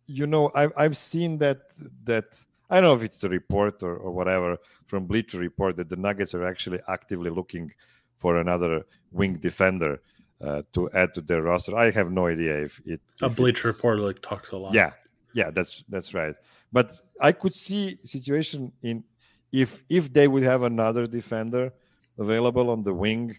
you 0.07 0.27
know, 0.27 0.51
I've 0.55 0.73
I've 0.77 0.97
seen 0.97 1.39
that 1.39 1.63
that 2.05 2.39
I 2.71 2.81
don't 2.81 2.91
know 2.91 2.95
if 2.95 3.03
it's 3.03 3.23
a 3.25 3.29
report 3.29 3.83
or, 3.83 3.97
or 3.97 4.13
whatever 4.13 4.59
from 4.87 5.07
Bleacher 5.07 5.39
Report 5.39 5.77
that 5.77 5.89
the 5.89 5.97
Nuggets 5.97 6.35
are 6.35 6.47
actually 6.47 6.81
actively 6.89 7.31
looking 7.31 7.73
for 8.17 8.37
another 8.37 8.87
wing 9.11 9.35
defender 9.35 10.01
uh, 10.41 10.63
to 10.73 10.89
add 10.95 11.13
to 11.15 11.21
their 11.21 11.43
roster. 11.43 11.77
I 11.77 11.91
have 11.91 12.11
no 12.11 12.27
idea 12.27 12.63
if 12.63 12.81
it. 12.87 13.01
A 13.23 13.27
if 13.27 13.37
Bleacher 13.37 13.69
Report 13.69 13.99
like 13.99 14.23
talks 14.23 14.53
a 14.53 14.57
lot. 14.57 14.73
Yeah, 14.75 14.93
yeah, 15.35 15.51
that's 15.51 15.85
that's 15.89 16.15
right. 16.15 16.35
But 16.73 16.93
I 17.21 17.33
could 17.33 17.55
see 17.55 17.99
situation 18.05 18.73
in 18.83 19.05
if 19.53 19.83
if 19.89 20.13
they 20.13 20.29
would 20.29 20.45
have 20.45 20.63
another 20.63 21.07
defender 21.07 21.73
available 22.19 22.71
on 22.71 22.83
the 22.83 22.95
wing 22.95 23.37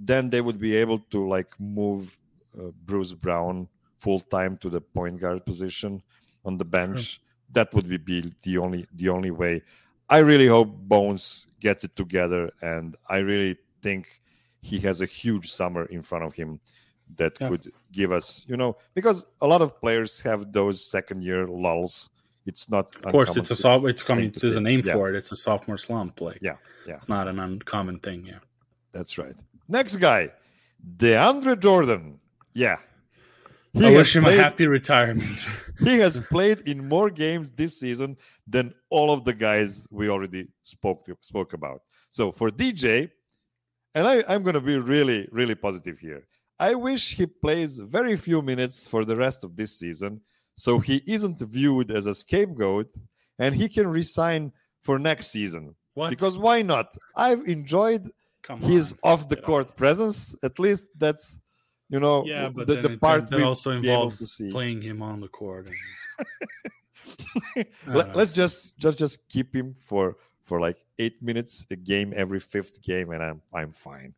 then 0.00 0.30
they 0.30 0.40
would 0.40 0.58
be 0.58 0.76
able 0.76 0.98
to 1.10 1.26
like 1.26 1.48
move 1.58 2.18
uh, 2.58 2.68
Bruce 2.84 3.12
Brown 3.12 3.68
full 3.98 4.20
time 4.20 4.56
to 4.58 4.68
the 4.68 4.80
point 4.80 5.20
guard 5.20 5.44
position 5.46 6.02
on 6.44 6.58
the 6.58 6.64
bench. 6.64 7.00
Sure. 7.00 7.22
That 7.56 7.72
would 7.72 7.88
be, 8.04 8.20
the 8.44 8.58
only 8.58 8.86
the 8.92 9.08
only 9.08 9.30
way. 9.30 9.62
I 10.10 10.18
really 10.18 10.46
hope 10.46 10.68
Bones 10.76 11.48
gets 11.58 11.84
it 11.84 11.96
together, 11.96 12.50
and 12.60 12.96
I 13.08 13.18
really 13.30 13.56
think 13.80 14.02
he 14.60 14.78
has 14.80 15.00
a 15.00 15.06
huge 15.06 15.50
summer 15.50 15.86
in 15.86 16.02
front 16.02 16.24
of 16.28 16.34
him 16.34 16.60
that 17.16 17.32
yeah. 17.40 17.48
could 17.48 17.72
give 17.92 18.12
us, 18.12 18.44
you 18.46 18.56
know, 18.56 18.76
because 18.92 19.26
a 19.40 19.46
lot 19.46 19.62
of 19.62 19.80
players 19.80 20.20
have 20.20 20.52
those 20.52 20.84
second 20.84 21.22
year 21.22 21.46
lulls. 21.48 22.10
It's 22.44 22.68
not. 22.68 22.94
Of 22.94 23.10
course, 23.10 23.36
it's 23.36 23.50
a 23.50 23.56
soft. 23.56 23.86
It's 23.86 24.02
coming. 24.02 24.30
There's 24.30 24.54
a 24.54 24.60
name 24.60 24.82
yeah. 24.84 24.92
for 24.92 25.08
it. 25.08 25.16
It's 25.16 25.32
a 25.32 25.36
sophomore 25.36 25.78
slump. 25.78 26.20
Like, 26.20 26.40
yeah, 26.42 26.58
yeah. 26.86 26.96
It's 26.96 27.08
not 27.08 27.26
an 27.26 27.38
uncommon 27.38 28.00
thing. 28.00 28.26
Yeah, 28.26 28.40
that's 28.92 29.16
right. 29.16 29.36
Next 29.66 29.96
guy, 29.96 30.30
DeAndre 30.98 31.58
Jordan. 31.58 32.20
Yeah. 32.52 32.76
He 33.76 33.86
I 33.86 33.90
wish 33.90 34.16
him 34.16 34.24
played, 34.24 34.40
a 34.40 34.42
happy 34.42 34.66
retirement. 34.66 35.46
he 35.80 35.98
has 35.98 36.18
played 36.20 36.60
in 36.60 36.88
more 36.88 37.10
games 37.10 37.50
this 37.50 37.78
season 37.78 38.16
than 38.46 38.74
all 38.90 39.12
of 39.12 39.24
the 39.24 39.34
guys 39.34 39.86
we 39.90 40.08
already 40.08 40.48
spoke 40.62 41.04
to, 41.04 41.16
spoke 41.20 41.52
about. 41.52 41.82
So 42.10 42.32
for 42.32 42.50
DJ, 42.50 43.10
and 43.94 44.06
I, 44.06 44.24
I'm 44.28 44.42
going 44.42 44.54
to 44.54 44.60
be 44.60 44.78
really, 44.78 45.28
really 45.30 45.54
positive 45.54 45.98
here. 45.98 46.26
I 46.58 46.74
wish 46.74 47.16
he 47.16 47.26
plays 47.26 47.78
very 47.78 48.16
few 48.16 48.40
minutes 48.40 48.86
for 48.86 49.04
the 49.04 49.16
rest 49.16 49.44
of 49.44 49.56
this 49.56 49.78
season 49.78 50.22
so 50.56 50.78
he 50.78 51.02
isn't 51.06 51.40
viewed 51.40 51.90
as 51.90 52.06
a 52.06 52.14
scapegoat 52.14 52.88
and 53.38 53.54
he 53.54 53.68
can 53.68 53.86
resign 53.86 54.52
for 54.82 54.98
next 54.98 55.28
season. 55.28 55.74
What? 55.94 56.10
Because 56.10 56.38
why 56.38 56.62
not? 56.62 56.94
I've 57.14 57.44
enjoyed 57.46 58.10
Come 58.42 58.60
his 58.60 58.94
off 59.02 59.28
the 59.28 59.36
court 59.36 59.76
presence. 59.76 60.34
At 60.42 60.58
least 60.58 60.86
that's 60.96 61.40
you 61.88 62.00
know 62.00 62.24
yeah, 62.24 62.48
but 62.48 62.66
the, 62.66 62.76
the 62.76 62.96
part 62.96 63.30
that 63.30 63.42
also 63.42 63.70
involves 63.72 64.40
playing 64.50 64.82
him 64.82 65.02
on 65.02 65.20
the 65.20 65.28
court. 65.28 65.68
And... 67.56 67.66
Let, 67.86 68.16
us 68.16 68.32
just 68.32 68.78
just 68.78 68.98
just 68.98 69.28
keep 69.28 69.54
him 69.54 69.74
for 69.84 70.16
for 70.44 70.60
like 70.60 70.78
eight 70.98 71.22
minutes 71.22 71.66
a 71.70 71.76
game 71.76 72.12
every 72.16 72.40
fifth 72.40 72.82
game, 72.82 73.10
and 73.10 73.22
I'm 73.22 73.42
I'm 73.52 73.72
fine. 73.72 74.14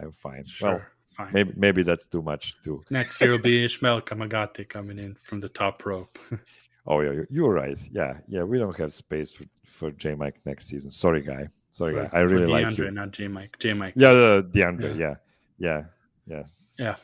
I'm 0.00 0.12
fine. 0.12 0.44
Sure. 0.44 0.68
Well, 0.70 0.82
Fine. 1.12 1.30
Maybe 1.32 1.52
maybe 1.56 1.82
that's 1.82 2.06
too 2.06 2.22
much 2.22 2.54
too. 2.62 2.82
Next 2.88 3.20
year 3.20 3.32
will 3.32 3.42
be 3.42 3.64
Ismael 3.64 4.00
Kamagate 4.00 4.68
coming 4.68 4.98
in 4.98 5.14
from 5.14 5.40
the 5.40 5.48
top 5.48 5.84
rope. 5.84 6.18
oh 6.86 7.00
yeah, 7.00 7.22
you're 7.30 7.52
right. 7.52 7.78
Yeah, 7.90 8.18
yeah. 8.28 8.44
We 8.44 8.58
don't 8.58 8.76
have 8.78 8.92
space 8.94 9.32
for, 9.32 9.44
for 9.64 9.90
J 9.90 10.14
Mike 10.14 10.40
next 10.46 10.68
season. 10.68 10.90
Sorry, 10.90 11.20
guy. 11.20 11.48
Sorry, 11.70 11.94
for, 11.94 12.16
I 12.16 12.20
really 12.20 12.46
DeAndre, 12.46 12.68
like 12.68 12.78
you. 12.78 12.90
not 12.90 13.10
J 13.10 13.28
Mike. 13.28 13.58
J 13.58 13.74
Mike. 13.74 13.92
Yeah, 13.94 14.08
uh, 14.08 14.42
DeAndre. 14.42 14.98
Yeah. 14.98 14.98
yeah, 14.98 15.14
yeah, 15.58 15.84
yeah, 16.26 16.44
yeah. 16.78 16.96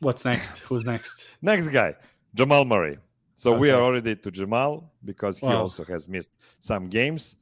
What's 0.00 0.24
next? 0.24 0.58
Who's 0.58 0.84
next? 0.84 1.36
next 1.42 1.68
guy, 1.68 1.94
Jamal 2.34 2.64
Murray. 2.64 2.98
So 3.34 3.56
we 3.56 3.70
are 3.70 3.80
already 3.80 4.16
to 4.16 4.30
Jamal 4.30 4.90
because 5.04 5.38
he 5.38 5.46
Wow. 5.46 5.62
also 5.62 5.84
has 5.84 6.08
missed 6.08 6.30
some 6.58 6.88
games. 6.88 7.36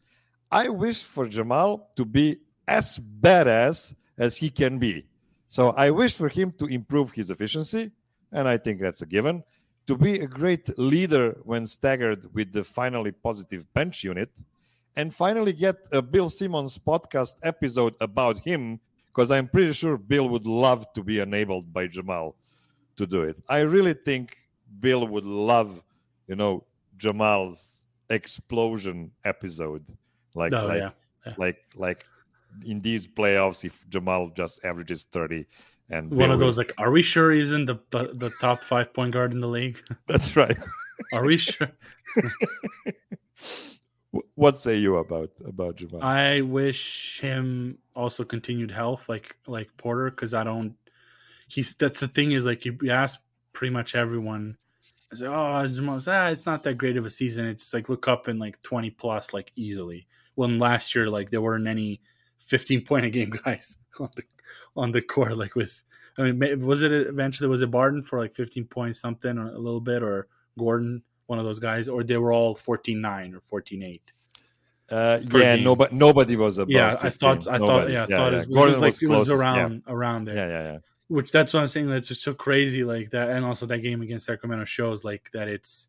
I 0.50 0.68
wish 0.68 1.02
for 1.04 1.28
Jamal 1.28 1.90
to 1.96 2.04
be 2.04 2.38
as 2.66 2.98
badass 2.98 3.94
as 4.18 4.36
he 4.36 4.50
can 4.50 4.78
be. 4.78 5.06
So 5.48 5.70
I 5.70 5.90
wish 5.90 6.14
for 6.14 6.28
him 6.28 6.50
to 6.58 6.66
improve 6.66 7.12
his 7.12 7.30
efficiency, 7.30 7.92
and 8.32 8.48
I 8.48 8.56
think 8.58 8.80
that's 8.80 9.02
a 9.02 9.06
given. 9.06 9.44
To 9.86 9.96
be 9.96 10.20
a 10.20 10.26
great 10.26 10.76
leader 10.78 11.36
when 11.44 11.66
staggered 11.66 12.32
with 12.34 12.52
the 12.52 12.64
finally 12.64 13.12
positive 13.12 13.72
bench 13.74 14.02
unit, 14.02 14.30
and 14.96 15.14
finally 15.14 15.52
get 15.52 15.76
a 15.92 16.00
Bill 16.00 16.28
Simmons 16.28 16.78
podcast 16.78 17.34
episode 17.42 17.94
about 18.00 18.38
him, 18.40 18.80
because 19.14 19.30
I'm 19.30 19.46
pretty 19.48 19.72
sure 19.72 19.96
Bill 19.96 20.28
would 20.28 20.46
love 20.46 20.86
to 20.94 21.02
be 21.02 21.20
enabled 21.20 21.72
by 21.72 21.86
Jamal 21.86 22.34
to 22.96 23.06
do 23.06 23.22
it. 23.22 23.36
I 23.48 23.60
really 23.60 23.94
think 23.94 24.36
Bill 24.80 25.06
would 25.06 25.24
love, 25.26 25.82
you 26.26 26.34
know, 26.36 26.64
Jamal's 26.96 27.86
explosion 28.10 29.12
episode, 29.24 29.84
like 30.34 30.52
Oh, 30.52 30.66
like 30.66 30.82
yeah. 31.26 31.34
like 31.36 31.56
like 31.76 32.04
in 32.66 32.78
these 32.80 33.06
playoffs 33.06 33.64
if 33.64 33.88
Jamal 33.88 34.30
just 34.30 34.64
averages 34.64 35.04
thirty 35.04 35.46
and 35.90 36.10
One 36.10 36.18
Bill 36.18 36.32
of 36.32 36.38
will- 36.38 36.46
those 36.46 36.58
like, 36.58 36.72
are 36.78 36.90
we 36.90 37.02
sure 37.02 37.30
he's 37.32 37.52
in 37.52 37.66
the, 37.66 37.76
the 37.90 38.30
top 38.40 38.60
five 38.62 38.92
point 38.94 39.12
guard 39.12 39.32
in 39.32 39.40
the 39.40 39.48
league? 39.48 39.78
That's 40.06 40.34
right. 40.36 40.58
Are 41.12 41.24
we 41.24 41.36
sure? 41.36 41.70
Wh- 44.14 44.38
what 44.38 44.58
say 44.58 44.76
you 44.76 44.96
about 44.96 45.30
about 45.44 45.76
Jamal? 45.76 46.02
I 46.02 46.40
wish 46.42 47.20
him 47.20 47.78
also 47.94 48.24
continued 48.24 48.70
health, 48.70 49.08
like 49.08 49.36
like 49.46 49.76
Porter, 49.76 50.10
because 50.10 50.34
I 50.34 50.44
don't. 50.44 50.74
He's 51.48 51.74
that's 51.74 52.00
the 52.00 52.08
thing 52.08 52.32
is 52.32 52.46
like 52.46 52.64
you 52.64 52.78
ask 52.90 53.20
pretty 53.52 53.72
much 53.72 53.94
everyone. 53.94 54.56
I 55.12 55.16
say, 55.16 55.26
oh, 55.26 55.60
is 55.60 55.76
Jamal? 55.76 56.00
Ah, 56.06 56.28
it's 56.28 56.46
not 56.46 56.62
that 56.64 56.78
great 56.78 56.96
of 56.96 57.06
a 57.06 57.10
season. 57.10 57.46
It's 57.46 57.72
like 57.74 57.88
look 57.88 58.08
up 58.08 58.28
in 58.28 58.38
like 58.38 58.60
twenty 58.62 58.90
plus, 58.90 59.32
like 59.32 59.52
easily. 59.56 60.06
When 60.34 60.58
last 60.58 60.94
year, 60.94 61.08
like 61.08 61.30
there 61.30 61.40
weren't 61.42 61.68
any 61.68 62.00
fifteen 62.38 62.82
point 62.82 63.06
a 63.06 63.10
game 63.10 63.30
guys 63.44 63.78
on 63.98 64.10
the 64.16 64.24
on 64.76 64.92
the 64.92 65.02
court. 65.02 65.36
Like 65.36 65.54
with, 65.54 65.82
I 66.18 66.30
mean, 66.30 66.64
was 66.64 66.82
it 66.82 66.92
eventually 66.92 67.48
was 67.48 67.62
it 67.62 67.70
Barton 67.70 68.02
for 68.02 68.18
like 68.18 68.34
fifteen 68.34 68.64
points 68.64 69.00
something 69.00 69.38
or 69.38 69.46
a 69.46 69.58
little 69.58 69.80
bit 69.80 70.02
or 70.02 70.28
Gordon, 70.58 71.02
one 71.26 71.38
of 71.38 71.44
those 71.44 71.58
guys, 71.58 71.88
or 71.88 72.04
they 72.04 72.16
were 72.16 72.32
all 72.32 72.54
14-9 72.54 73.40
or 73.50 73.60
14-8. 73.62 74.00
Uh, 74.90 75.18
yeah, 75.32 75.56
nobody 75.56 75.96
nobody 75.96 76.36
was 76.36 76.58
above. 76.58 76.70
Yeah, 76.70 76.98
I 77.00 77.08
thought, 77.08 77.48
I 77.48 77.56
thought, 77.56 77.66
Nobody. 77.66 77.92
yeah, 77.94 78.02
I 78.02 78.06
thought 78.06 78.32
It, 78.34 78.36
was, 78.36 78.44
it 78.44 78.52
Gordon 78.52 78.72
was 78.72 78.80
like 78.82 79.02
it 79.02 79.08
was 79.08 79.28
closest, 79.28 79.42
yeah. 79.42 79.54
around 79.54 79.82
around 79.86 80.24
there. 80.26 80.36
Yeah, 80.36 80.46
yeah, 80.46 80.72
yeah. 80.72 80.78
Which 81.08 81.32
that's 81.32 81.54
what 81.54 81.60
I'm 81.60 81.68
saying. 81.68 81.88
That's 81.88 82.08
just 82.08 82.22
so 82.22 82.34
crazy, 82.34 82.84
like 82.84 83.10
that, 83.10 83.30
and 83.30 83.46
also 83.46 83.64
that 83.66 83.78
game 83.78 84.02
against 84.02 84.26
Sacramento 84.26 84.66
shows 84.66 85.02
like 85.02 85.30
that. 85.32 85.48
It's 85.48 85.88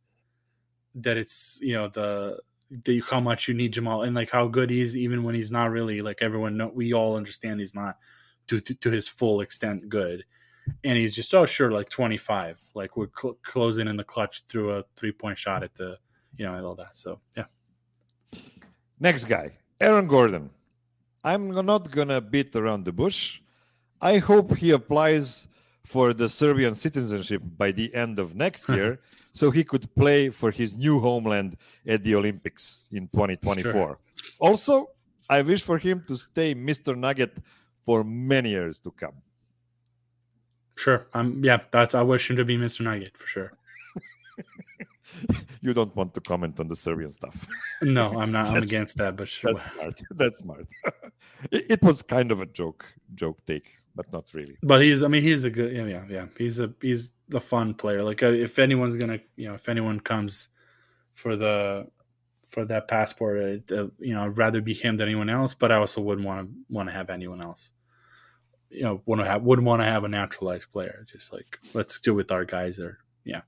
that 0.96 1.18
it's 1.18 1.60
you 1.62 1.74
know 1.74 1.90
the 1.90 2.40
the 2.72 3.04
how 3.10 3.20
much 3.20 3.50
you 3.50 3.54
need 3.54 3.74
Jamal 3.74 4.04
and 4.04 4.16
like 4.16 4.30
how 4.30 4.48
good 4.48 4.70
he 4.70 4.80
is, 4.80 4.96
even 4.96 5.24
when 5.24 5.36
he's 5.36 5.52
not 5.52 5.72
really 5.72 6.02
like 6.02 6.20
everyone. 6.22 6.56
Know, 6.56 6.72
we 6.74 6.94
all 6.94 7.18
understand 7.18 7.60
he's 7.60 7.76
not 7.76 7.98
to, 8.48 8.62
to 8.62 8.76
to 8.76 8.90
his 8.92 9.10
full 9.10 9.42
extent 9.42 9.90
good, 9.90 10.24
and 10.84 10.98
he's 10.98 11.16
just 11.16 11.34
oh 11.34 11.46
sure 11.46 11.72
like 11.72 11.90
25, 11.90 12.62
like 12.74 12.98
we're 12.98 13.10
cl- 13.16 13.38
closing 13.44 13.88
in 13.88 13.98
the 13.98 14.04
clutch 14.04 14.44
through 14.48 14.72
a 14.72 14.84
three 14.96 15.12
point 15.12 15.38
shot 15.38 15.64
at 15.64 15.74
the 15.76 15.98
you 16.38 16.46
know 16.46 16.56
and 16.56 16.66
all 16.66 16.76
that. 16.76 16.96
So 16.96 17.20
yeah, 17.36 17.46
Next 19.00 19.26
guy, 19.26 19.58
Aaron 19.80 20.08
Gordon. 20.08 20.50
I'm 21.24 21.50
not 21.66 21.92
gonna 21.92 22.22
beat 22.22 22.56
around 22.56 22.86
the 22.86 22.92
bush. 22.92 23.42
I 24.02 24.20
hope 24.20 24.56
he 24.56 24.72
applies 24.72 25.48
for 25.86 26.14
the 26.14 26.30
Serbian 26.30 26.76
citizenship 26.76 27.42
by 27.58 27.72
the 27.72 27.94
end 27.94 28.20
of 28.20 28.36
next 28.36 28.70
year, 28.78 29.00
so 29.32 29.52
he 29.52 29.64
could 29.64 29.94
play 29.96 30.30
for 30.30 30.52
his 30.52 30.78
new 30.78 31.00
homeland 31.00 31.58
at 31.86 32.04
the 32.04 32.16
Olympics 32.16 32.88
in 32.92 33.08
2024. 33.08 33.98
Also, 34.40 34.90
I 35.30 35.42
wish 35.42 35.64
for 35.64 35.78
him 35.78 36.04
to 36.08 36.16
stay 36.16 36.54
Mr. 36.56 36.96
Nugget 36.96 37.38
for 37.84 38.04
many 38.04 38.52
years 38.52 38.80
to 38.82 38.92
come. 38.92 39.16
Sure. 40.76 41.08
I'm 41.14 41.44
yeah. 41.44 41.60
That's 41.72 41.96
I 41.96 42.02
wish 42.02 42.30
him 42.30 42.36
to 42.38 42.46
be 42.46 42.58
Mr. 42.58 42.82
Nugget 42.82 43.18
for 43.18 43.28
sure. 43.28 43.54
You 45.62 45.74
don't 45.74 45.96
want 45.96 46.14
to 46.14 46.22
comment 46.22 46.60
on 46.60 46.68
the 46.68 46.76
Serbian 46.76 47.10
stuff. 47.10 47.48
No, 47.82 48.20
I'm 48.20 48.32
not. 48.32 48.48
I'm 48.56 48.62
against 48.62 48.98
that, 48.98 49.16
but 49.16 49.28
sure. 49.28 49.54
That's 49.54 49.72
smart. 49.72 50.02
That's 50.12 50.40
smart. 50.40 50.68
it, 51.52 51.72
it 51.72 51.82
was 51.82 52.04
kind 52.04 52.32
of 52.32 52.40
a 52.40 52.46
joke, 52.46 52.86
joke 53.16 53.44
take, 53.48 53.72
but 53.96 54.12
not 54.14 54.32
really. 54.34 54.58
But 54.62 54.82
he's. 54.82 55.02
I 55.02 55.08
mean, 55.08 55.24
he's 55.24 55.44
a 55.44 55.50
good. 55.50 55.74
Yeah, 55.76 55.86
yeah, 55.86 56.04
yeah. 56.08 56.26
He's 56.38 56.60
a. 56.60 56.72
He's 56.82 57.14
the 57.30 57.40
fun 57.40 57.74
player. 57.74 58.04
Like 58.04 58.22
uh, 58.22 58.28
if 58.28 58.60
anyone's 58.60 58.96
gonna, 58.96 59.20
you 59.36 59.48
know, 59.48 59.56
if 59.56 59.68
anyone 59.68 60.00
comes 60.00 60.50
for 61.14 61.36
the 61.36 61.88
for 62.48 62.66
that 62.66 62.88
passport, 62.88 63.72
uh, 63.72 63.88
you 63.98 64.14
know, 64.14 64.26
I'd 64.26 64.38
rather 64.38 64.62
be 64.62 64.76
him 64.76 64.98
than 64.98 65.08
anyone 65.08 65.30
else. 65.30 65.56
But 65.56 65.72
I 65.72 65.78
also 65.78 66.00
wouldn't 66.02 66.28
want 66.28 66.48
to 66.48 66.56
want 66.70 66.90
to 66.90 66.94
have 66.94 67.10
anyone 67.10 67.42
else. 67.42 67.72
You 68.76 68.84
know, 68.84 69.02
wouldn't 69.06 69.28
have 69.28 69.44
wouldn't 69.44 69.66
want 69.66 69.82
to 69.82 69.86
have 69.86 70.04
a 70.04 70.08
naturalized 70.08 70.72
player. 70.72 71.06
Just 71.12 71.34
like 71.34 71.60
let's 71.74 72.00
do 72.00 72.14
with 72.14 72.32
our 72.32 72.46
guys. 72.46 72.80
Or 72.80 73.00
yeah, 73.24 73.42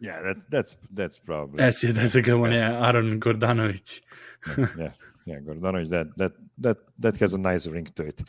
Yeah, 0.00 0.20
that's 0.22 0.46
that's 0.50 0.76
that's 0.92 1.18
probably 1.18 1.58
that's 1.58 1.82
it. 1.84 1.94
That's 1.94 2.14
a 2.14 2.22
good 2.22 2.38
one. 2.38 2.52
Yeah, 2.52 2.86
Aaron 2.86 3.20
Gordanovic. 3.20 4.00
yeah, 4.58 4.92
yeah, 5.24 5.38
Gordanovic. 5.40 5.88
That 5.88 6.16
that 6.16 6.32
that 6.58 6.78
that 6.98 7.16
has 7.16 7.34
a 7.34 7.38
nice 7.38 7.66
ring 7.66 7.86
to 7.96 8.06
it. 8.06 8.22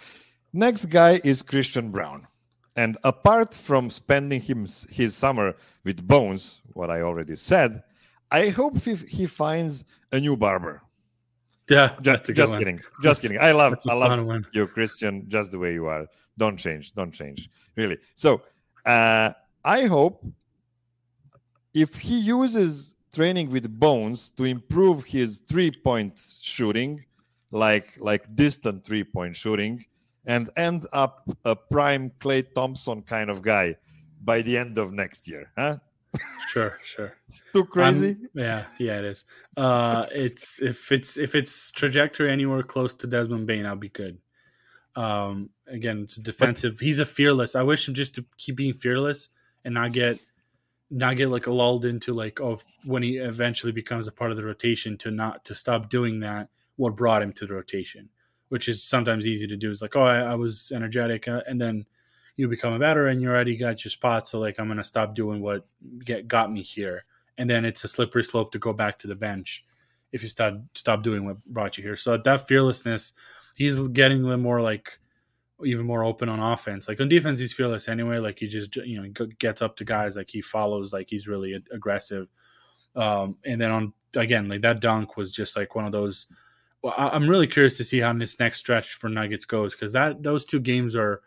Next 0.54 0.86
guy 0.86 1.20
is 1.24 1.42
Christian 1.42 1.92
Braun, 1.92 2.28
and 2.76 2.98
apart 3.04 3.54
from 3.54 3.90
spending 3.90 4.42
him 4.42 4.66
his 4.90 5.16
summer 5.16 5.56
with 5.84 6.08
Bones, 6.08 6.62
what 6.74 6.90
I 6.90 7.02
already 7.02 7.36
said, 7.36 7.84
I 8.32 8.50
hope 8.50 8.82
he, 8.82 8.96
he 8.96 9.26
finds 9.28 9.86
a 10.12 10.20
new 10.20 10.38
barber. 10.38 10.82
Yeah, 11.70 11.90
Just, 12.02 12.26
that's 12.26 12.30
just 12.30 12.58
kidding, 12.58 12.82
just 13.04 13.22
kidding. 13.22 13.40
I 13.40 13.52
love 13.52 13.72
That's 13.74 13.86
I 13.88 13.94
love 13.94 14.46
you, 14.54 14.66
Christian, 14.66 15.26
just 15.28 15.52
the 15.52 15.60
way 15.60 15.74
you 15.74 15.86
are. 15.86 16.08
Don't 16.44 16.58
change, 16.66 16.86
don't 17.00 17.14
change, 17.22 17.50
really. 17.80 17.98
So 18.16 18.42
uh, 18.86 19.30
I 19.78 19.80
hope 19.96 20.16
if 21.74 21.96
he 22.08 22.18
uses 22.20 22.96
training 23.14 23.50
with 23.50 23.68
Bones 23.86 24.30
to 24.38 24.44
improve 24.46 24.98
his 25.06 25.40
three-point 25.50 26.14
shooting, 26.42 26.92
like 27.52 27.88
like 28.10 28.24
distant 28.36 28.86
three-point 28.88 29.36
shooting, 29.36 29.86
and 30.26 30.50
end 30.56 30.86
up 30.94 31.14
a 31.44 31.56
prime 31.56 32.12
Klay 32.22 32.42
Thompson 32.54 33.02
kind 33.02 33.30
of 33.30 33.42
guy 33.42 33.76
by 34.22 34.42
the 34.42 34.58
end 34.58 34.78
of 34.78 34.92
next 34.92 35.28
year, 35.28 35.52
huh? 35.58 35.78
Sure, 36.54 36.74
sure. 36.84 37.12
It's 37.28 37.44
too 37.54 37.66
crazy. 37.66 38.12
I'm- 38.18 38.30
yeah, 38.34 38.62
yeah, 38.80 39.00
it 39.02 39.06
is. 39.14 39.26
Uh, 39.58 40.06
it's 40.26 40.62
if 40.62 40.92
it's 40.92 41.18
if 41.18 41.36
it's 41.36 41.72
trajectory 41.72 42.32
anywhere 42.32 42.64
close 42.64 42.94
to 43.02 43.08
Desmond 43.08 43.46
Bane, 43.48 43.66
I'll 43.70 43.76
be 43.90 43.90
good. 44.04 44.18
Um, 45.00 45.52
again, 45.66 46.02
it's 46.04 46.18
defensive. 46.18 46.80
He's 46.80 47.00
a 47.00 47.06
fearless. 47.06 47.56
I 47.56 47.64
wish 47.64 47.88
him 47.88 47.94
just 47.94 48.16
to 48.16 48.26
keep 48.38 48.58
being 48.58 48.74
fearless 48.74 49.30
and 49.64 49.74
not 49.74 49.94
get 49.94 50.20
not 50.92 51.16
get 51.16 51.30
like 51.30 51.48
lulled 51.48 51.86
into 51.86 52.14
like 52.14 52.42
oh 52.42 52.60
when 52.84 53.04
he 53.04 53.18
eventually 53.18 53.72
becomes 53.72 54.08
a 54.08 54.12
part 54.12 54.32
of 54.32 54.38
the 54.38 54.44
rotation 54.44 54.98
to 54.98 55.10
not 55.10 55.46
to 55.46 55.56
stop 55.56 55.90
doing 55.90 56.20
that. 56.20 56.50
What 56.76 56.98
brought 56.98 57.22
him 57.22 57.32
to 57.34 57.46
the 57.46 57.54
rotation, 57.54 58.10
which 58.50 58.68
is 58.68 58.84
sometimes 58.84 59.26
easy 59.26 59.48
to 59.48 59.56
do. 59.56 59.72
Is 59.72 59.82
like 59.82 59.96
oh 59.96 60.02
I, 60.02 60.20
I 60.20 60.36
was 60.36 60.70
energetic 60.76 61.30
uh, 61.30 61.44
and 61.48 61.62
then 61.62 61.86
you 62.36 62.50
become 62.50 62.74
a 62.74 62.78
veteran, 62.78 63.22
you 63.22 63.30
already 63.30 63.56
got 63.56 63.86
your 63.86 63.92
spot. 63.92 64.28
So 64.28 64.38
like 64.40 64.60
I'm 64.60 64.68
gonna 64.68 64.84
stop 64.84 65.16
doing 65.16 65.40
what 65.40 65.66
get 66.04 66.28
got 66.28 66.52
me 66.52 66.62
here, 66.62 67.06
and 67.38 67.50
then 67.50 67.64
it's 67.64 67.86
a 67.86 67.88
slippery 67.88 68.26
slope 68.26 68.52
to 68.52 68.60
go 68.60 68.74
back 68.74 68.98
to 69.00 69.08
the 69.08 69.16
bench 69.16 69.64
if 70.12 70.24
you 70.24 70.30
stop 70.30 70.60
stop 70.76 71.04
doing 71.04 71.24
what 71.24 71.46
brought 71.46 71.78
you 71.78 71.84
here. 71.86 71.96
So 71.96 72.18
that 72.18 72.48
fearlessness, 72.48 73.14
he's 73.60 73.78
getting 73.90 74.22
a 74.22 74.24
little 74.24 74.40
more 74.40 74.62
like 74.62 75.00
even 75.64 75.86
more 75.86 76.04
open 76.04 76.30
on 76.30 76.40
offense. 76.40 76.88
Like 76.88 77.00
on 77.02 77.10
defense, 77.10 77.40
he's 77.40 77.54
fearless 77.54 77.90
anyway. 77.90 78.18
Like 78.18 78.40
he 78.40 78.48
just 78.48 78.76
you 78.78 79.00
know 79.00 79.28
gets 79.38 79.62
up 79.62 79.76
to 79.78 79.86
guys, 79.86 80.16
like 80.16 80.30
he 80.30 80.42
follows, 80.42 80.94
like 80.94 81.10
he's 81.10 81.28
really 81.28 81.62
aggressive. 81.72 82.28
Um, 82.96 83.36
and 83.46 83.62
then 83.62 83.70
on 83.70 83.94
again, 84.16 84.48
like 84.48 84.62
that 84.62 84.80
dunk 84.80 85.18
was 85.18 85.32
just 85.32 85.56
like 85.56 85.76
one 85.76 85.86
of 85.86 85.92
those. 85.92 86.26
Well, 86.82 86.94
I'm 86.98 87.30
really 87.30 87.48
curious 87.48 87.76
to 87.78 87.84
see 87.84 88.00
how 88.00 88.14
this 88.14 88.40
next 88.40 88.60
stretch 88.60 88.94
for 88.94 89.10
Nuggets 89.10 89.44
goes 89.44 89.76
because 89.76 89.92
that 89.92 90.24
those 90.24 90.46
two 90.46 90.62
games 90.62 90.96
are 90.96 91.22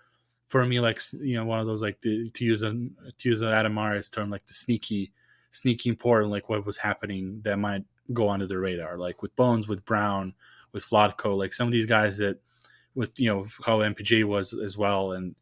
for 0.49 0.64
me 0.64 0.80
like 0.80 1.01
you 1.20 1.37
know 1.37 1.45
one 1.45 1.61
of 1.61 1.66
those 1.66 1.83
like 1.83 2.01
the, 2.01 2.30
to 2.30 2.45
use 2.45 2.62
a 2.62 2.72
to 2.72 3.28
use 3.28 3.43
an 3.43 3.49
Adam 3.49 3.76
term 4.11 4.30
like 4.30 4.47
the 4.47 4.55
sneaky 4.55 5.12
sneaky 5.51 5.91
important 5.91 6.33
like 6.33 6.49
what 6.49 6.64
was 6.64 6.78
happening 6.78 7.43
that 7.45 7.59
might 7.59 7.85
go 8.14 8.30
under 8.30 8.47
the 8.47 8.59
radar 8.59 8.97
like 8.97 9.20
with 9.20 9.37
Bones 9.37 9.68
with 9.68 9.85
Brown 9.85 10.33
with 10.72 10.88
Vlatko 10.88 11.36
like 11.36 11.52
some 11.52 11.68
of 11.68 11.72
these 11.72 11.86
guys 11.86 12.16
that 12.18 12.40
with 12.94 13.18
you 13.18 13.28
know 13.32 13.46
how 13.66 13.78
MPJ 13.78 14.24
was 14.24 14.52
as 14.52 14.76
well 14.76 15.12
and 15.12 15.34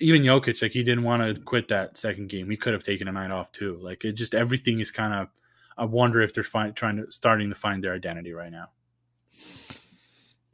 even 0.00 0.22
Jokic 0.22 0.62
like 0.62 0.72
he 0.72 0.82
didn't 0.82 1.04
want 1.04 1.22
to 1.22 1.40
quit 1.42 1.68
that 1.68 1.98
second 1.98 2.28
game 2.28 2.50
he 2.50 2.56
could 2.56 2.72
have 2.72 2.82
taken 2.82 3.08
a 3.08 3.12
night 3.12 3.30
off 3.30 3.52
too 3.52 3.78
like 3.82 4.04
it 4.04 4.12
just 4.12 4.34
everything 4.34 4.80
is 4.80 4.90
kind 4.90 5.14
of 5.14 5.28
I 5.76 5.84
wonder 5.84 6.20
if 6.20 6.34
they're 6.34 6.42
trying 6.42 6.96
to 6.96 7.10
starting 7.10 7.48
to 7.48 7.54
find 7.54 7.82
their 7.82 7.94
identity 7.94 8.32
right 8.32 8.52
now 8.52 8.68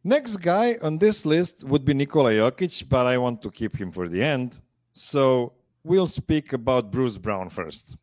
Next 0.06 0.36
guy 0.36 0.76
on 0.82 0.98
this 0.98 1.24
list 1.24 1.64
would 1.64 1.82
be 1.82 1.94
Nikola 1.94 2.32
Jokic, 2.32 2.86
but 2.90 3.06
I 3.06 3.16
want 3.16 3.40
to 3.40 3.50
keep 3.50 3.80
him 3.80 3.90
for 3.90 4.06
the 4.06 4.22
end. 4.22 4.60
So 4.92 5.54
we'll 5.82 6.06
speak 6.06 6.52
about 6.52 6.90
Bruce 6.90 7.16
Brown 7.16 7.48
first. 7.48 7.96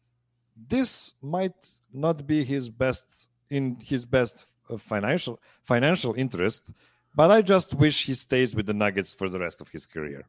this 0.67 1.13
might 1.21 1.59
not 1.91 2.25
be 2.25 2.43
his 2.43 2.69
best 2.69 3.27
in 3.49 3.77
his 3.81 4.05
best 4.05 4.45
financial 4.77 5.39
financial 5.63 6.13
interest, 6.13 6.71
but 7.15 7.31
I 7.31 7.41
just 7.41 7.73
wish 7.73 8.05
he 8.05 8.13
stays 8.13 8.55
with 8.55 8.65
the 8.65 8.73
Nuggets 8.73 9.13
for 9.13 9.29
the 9.29 9.39
rest 9.39 9.61
of 9.61 9.69
his 9.69 9.85
career. 9.85 10.27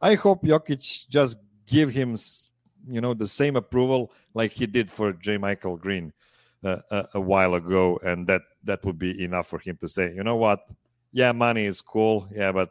I 0.00 0.14
hope 0.14 0.42
Jokic 0.42 1.08
just 1.08 1.38
give 1.66 1.90
him, 1.90 2.16
you 2.86 3.00
know, 3.00 3.14
the 3.14 3.26
same 3.26 3.56
approval 3.56 4.12
like 4.34 4.52
he 4.52 4.66
did 4.66 4.90
for 4.90 5.12
JaMychal 5.12 5.80
Green 5.80 6.12
uh, 6.64 6.78
a, 6.90 7.08
a 7.14 7.20
while 7.20 7.54
ago, 7.54 7.98
and 8.04 8.26
that 8.26 8.42
that 8.64 8.84
would 8.84 8.98
be 8.98 9.22
enough 9.22 9.46
for 9.48 9.58
him 9.58 9.76
to 9.78 9.88
say, 9.88 10.12
you 10.14 10.22
know 10.22 10.36
what, 10.36 10.60
yeah, 11.12 11.32
money 11.32 11.64
is 11.64 11.80
cool, 11.80 12.28
yeah, 12.32 12.52
but 12.52 12.70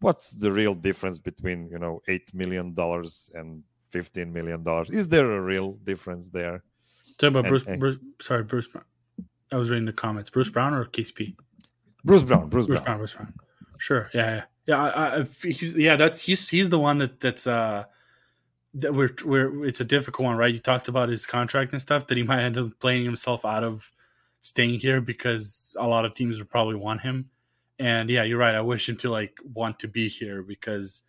what's 0.00 0.30
the 0.32 0.50
real 0.50 0.74
difference 0.74 1.18
between 1.18 1.68
you 1.68 1.78
know 1.78 2.02
eight 2.08 2.32
million 2.34 2.74
dollars 2.74 3.30
and 3.34 3.62
fifteen 3.88 4.32
million 4.32 4.62
dollars? 4.62 4.90
Is 4.90 5.08
there 5.08 5.30
a 5.30 5.40
real 5.40 5.72
difference 5.84 6.28
there? 6.28 6.62
Talk 7.18 7.30
about 7.30 7.40
and, 7.40 7.48
Bruce, 7.48 7.66
and, 7.66 7.80
Bruce. 7.80 7.98
Sorry, 8.20 8.42
Bruce. 8.44 8.68
I 9.52 9.56
was 9.56 9.70
reading 9.70 9.86
the 9.86 9.92
comments. 9.92 10.30
Bruce 10.30 10.50
Brown 10.50 10.74
or 10.74 10.84
KCP? 10.84 11.36
Bruce 12.04 12.22
Brown. 12.22 12.48
Bruce, 12.48 12.66
Bruce 12.66 12.80
Brown. 12.80 12.84
Brown. 12.84 12.98
Bruce 12.98 13.12
Brown. 13.12 13.34
Sure. 13.78 14.10
Yeah. 14.14 14.36
Yeah. 14.36 14.42
Yeah. 14.66 14.82
I, 14.82 15.16
I, 15.18 15.22
he's, 15.22 15.76
yeah. 15.76 15.96
That's 15.96 16.22
he's 16.22 16.48
he's 16.48 16.70
the 16.70 16.78
one 16.78 16.98
that 16.98 17.20
that's 17.20 17.46
uh 17.46 17.84
that 18.74 18.94
we're 18.94 19.10
we're 19.24 19.64
it's 19.66 19.80
a 19.80 19.84
difficult 19.84 20.26
one, 20.26 20.36
right? 20.36 20.52
You 20.52 20.60
talked 20.60 20.88
about 20.88 21.08
his 21.08 21.26
contract 21.26 21.72
and 21.72 21.80
stuff 21.80 22.06
that 22.06 22.16
he 22.16 22.22
might 22.22 22.42
end 22.42 22.58
up 22.58 22.78
playing 22.78 23.04
himself 23.04 23.44
out 23.44 23.64
of 23.64 23.90
staying 24.40 24.80
here 24.80 25.00
because 25.00 25.76
a 25.78 25.86
lot 25.86 26.04
of 26.04 26.14
teams 26.14 26.38
would 26.38 26.48
probably 26.48 26.76
want 26.76 27.00
him. 27.02 27.30
And 27.78 28.10
yeah, 28.10 28.22
you're 28.24 28.38
right. 28.38 28.54
I 28.54 28.60
wish 28.60 28.88
him 28.88 28.96
to 28.98 29.10
like 29.10 29.38
want 29.42 29.78
to 29.80 29.88
be 29.88 30.08
here 30.08 30.42
because 30.42 31.02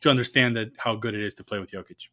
to 0.00 0.10
understand 0.10 0.56
that 0.56 0.72
how 0.76 0.94
good 0.94 1.14
it 1.14 1.22
is 1.22 1.34
to 1.36 1.44
play 1.44 1.58
with 1.58 1.70
Jokic. 1.72 2.08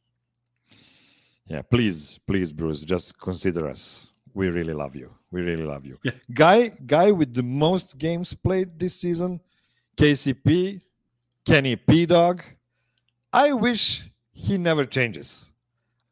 Yeah, 1.48 1.62
please, 1.62 2.20
please, 2.26 2.52
Bruce, 2.52 2.82
just 2.82 3.20
consider 3.20 3.68
us. 3.68 4.12
We 4.36 4.50
really 4.50 4.74
love 4.74 4.96
you. 4.96 5.12
We 5.32 5.42
really 5.42 5.64
love 5.64 5.86
you. 5.86 5.98
Yeah. 6.04 6.12
Guy, 6.32 6.68
guy 6.86 7.12
with 7.12 7.34
the 7.34 7.42
most 7.42 7.98
games 7.98 8.34
played 8.34 8.78
this 8.78 8.94
season, 8.96 9.40
KCP, 9.98 10.82
Kenny 11.46 11.78
P 11.78 12.06
Dog. 12.06 12.44
I 13.32 13.54
wish 13.54 14.04
he 14.32 14.58
never 14.58 14.86
changes. 14.86 15.52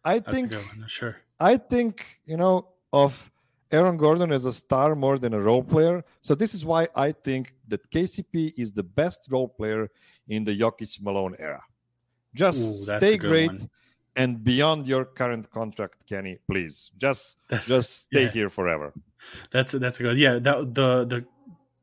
I 0.04 0.20
That's 0.20 0.36
think, 0.36 0.54
sure. 0.88 1.18
I 1.40 1.58
think 1.58 2.22
you 2.26 2.38
know 2.38 2.70
of 2.94 3.30
Aaron 3.72 3.98
Gordon 3.98 4.32
as 4.32 4.46
a 4.46 4.54
star 4.54 4.96
more 4.96 5.18
than 5.18 5.34
a 5.34 5.40
role 5.40 5.64
player. 5.64 6.04
So 6.22 6.34
this 6.34 6.54
is 6.54 6.64
why 6.64 6.88
I 6.96 7.12
think 7.12 7.56
that 7.68 7.90
KCP 7.90 8.54
is 8.58 8.72
the 8.72 8.84
best 8.84 9.28
role 9.32 9.50
player 9.50 9.90
in 10.28 10.44
the 10.44 10.58
Jokic 10.58 11.02
Malone 11.02 11.36
era. 11.40 11.62
Just 12.34 12.90
Ooh, 12.90 12.98
stay 12.98 13.18
great. 13.18 13.52
One 13.52 13.70
and 14.16 14.44
beyond 14.44 14.88
your 14.88 15.06
current 15.06 15.50
contract, 15.50 16.06
Kenny, 16.08 16.40
please 16.50 16.92
just 16.98 17.38
just 17.62 18.06
stay 18.06 18.24
yeah. 18.24 18.30
here 18.30 18.50
forever. 18.50 18.94
That's 19.52 19.72
that's 19.74 20.00
a 20.00 20.04
good. 20.04 20.18
Yeah, 20.18 20.40
that 20.40 20.74
the 20.74 21.06
the 21.06 21.26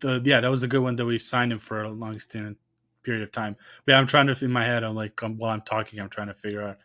the 0.01 0.22
yeah, 0.24 0.41
that 0.41 0.51
was 0.51 0.62
a 0.62 0.68
good 0.68 0.83
one 0.83 0.97
that 0.97 1.07
we 1.07 1.18
signed 1.18 1.53
him 1.53 1.59
for 1.59 1.83
a 1.83 1.89
long 1.89 2.14
extended 2.14 2.57
period 3.03 3.22
of 3.22 3.33
time. 3.33 3.57
But 3.85 3.93
yeah, 3.93 3.99
I'm 3.99 4.07
trying 4.07 4.26
to 4.26 4.45
in 4.45 4.51
my 4.51 4.64
head. 4.64 4.85
I'm 4.85 4.95
like 4.95 5.22
um, 5.22 5.37
while 5.37 5.53
I'm 5.53 5.62
talking, 5.62 6.01
I'm 6.01 6.09
trying 6.09 6.28
to 6.28 6.35
figure 6.35 6.62
out 6.62 6.78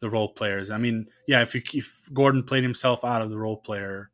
the 0.00 0.10
role 0.10 0.28
players. 0.28 0.70
I 0.70 0.78
mean, 0.78 1.06
yeah, 1.26 1.42
if 1.42 1.54
you, 1.54 1.62
if 1.72 2.08
Gordon 2.12 2.42
played 2.42 2.62
himself 2.62 3.04
out 3.04 3.22
of 3.22 3.30
the 3.30 3.38
role 3.38 3.56
player 3.56 4.10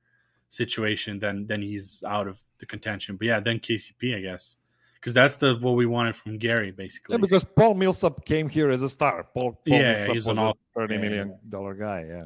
situation, 0.49 1.19
then 1.19 1.47
then 1.47 1.63
he's 1.63 2.03
out 2.07 2.29
of 2.29 2.41
the 2.59 2.67
contention. 2.67 3.17
But 3.17 3.27
yeah, 3.27 3.41
then 3.41 3.59
KCP, 3.59 4.17
I 4.17 4.21
guess 4.21 4.57
because 5.01 5.15
that's 5.15 5.37
the 5.37 5.57
what 5.57 5.73
we 5.73 5.87
wanted 5.87 6.15
from 6.15 6.37
Gary, 6.37 6.71
basically. 6.71 7.15
Yeah, 7.15 7.21
because 7.21 7.43
Paul 7.43 7.75
Millsap 7.75 8.25
came 8.25 8.49
here 8.49 8.71
as 8.71 8.83
a 8.83 8.89
star. 8.89 9.25
Paul, 9.25 9.53
Paul 9.53 9.61
yeah, 9.65 9.97
Millsap 9.97 10.15
he's 10.15 10.27
an 10.27 10.39
a 10.39 10.53
thirty 10.75 10.99
million 10.99 11.39
dollar 11.49 11.75
guy. 11.75 12.05
Yeah, 12.07 12.25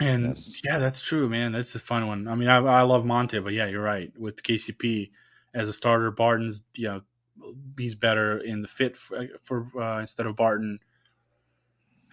and 0.00 0.28
yes. 0.28 0.60
yeah, 0.64 0.78
that's 0.78 1.00
true, 1.00 1.28
man. 1.28 1.52
That's 1.52 1.74
a 1.74 1.78
fun 1.78 2.06
one. 2.06 2.28
I 2.28 2.34
mean, 2.34 2.48
I, 2.48 2.58
I 2.58 2.82
love 2.82 3.06
Monte, 3.06 3.38
but 3.40 3.54
yeah, 3.54 3.66
you're 3.66 3.82
right. 3.82 4.12
With 4.18 4.42
KCP 4.42 5.10
as 5.54 5.68
a 5.68 5.72
starter, 5.72 6.10
Barton's 6.10 6.62
you 6.74 6.88
know 6.88 7.00
he's 7.78 7.94
better 7.94 8.38
in 8.38 8.60
the 8.60 8.68
fit 8.68 8.96
for, 8.96 9.26
for 9.42 9.68
uh, 9.80 10.00
instead 10.00 10.26
of 10.26 10.36
Barton. 10.36 10.80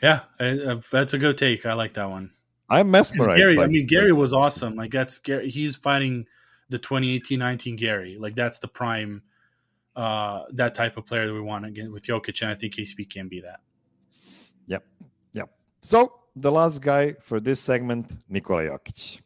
Yeah, 0.01 0.21
I, 0.39 0.79
that's 0.91 1.13
a 1.13 1.17
good 1.17 1.37
take. 1.37 1.65
I 1.65 1.73
like 1.73 1.93
that 1.93 2.09
one. 2.09 2.31
I'm 2.69 2.89
mesmerized. 2.89 3.37
Gary, 3.37 3.59
I 3.59 3.67
mean, 3.67 3.85
Gary 3.85 4.13
was 4.13 4.33
awesome. 4.33 4.75
Like 4.75 4.91
that's 4.91 5.17
Gary. 5.17 5.49
He's 5.49 5.75
fighting 5.75 6.25
the 6.69 6.79
2018-19 6.79 7.77
Gary. 7.77 8.17
Like 8.17 8.33
that's 8.33 8.59
the 8.59 8.69
prime 8.69 9.23
uh, 9.95 10.43
that 10.51 10.73
type 10.73 10.97
of 10.97 11.05
player 11.05 11.27
that 11.27 11.33
we 11.33 11.41
want 11.41 11.65
again 11.65 11.91
with 11.91 12.03
Jokic, 12.03 12.41
and 12.41 12.51
I 12.51 12.55
think 12.55 12.75
KCP 12.75 13.09
can 13.09 13.27
be 13.27 13.41
that. 13.41 13.59
Yep, 14.67 14.83
yep. 15.33 15.49
So 15.81 16.13
the 16.35 16.51
last 16.51 16.81
guy 16.81 17.13
for 17.13 17.39
this 17.39 17.59
segment, 17.59 18.11
Nikola 18.29 18.63
Jokic. 18.63 19.19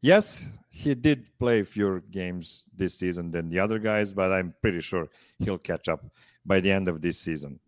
Yes, 0.00 0.46
he 0.70 0.94
did 0.94 1.36
play 1.38 1.64
fewer 1.64 2.00
games 2.00 2.64
this 2.74 2.98
season 2.98 3.30
than 3.30 3.50
the 3.50 3.58
other 3.58 3.78
guys, 3.78 4.12
but 4.12 4.32
I'm 4.32 4.54
pretty 4.62 4.80
sure 4.80 5.08
he'll 5.38 5.58
catch 5.58 5.88
up 5.88 6.04
by 6.46 6.60
the 6.60 6.70
end 6.70 6.88
of 6.88 7.02
this 7.02 7.18
season. 7.18 7.58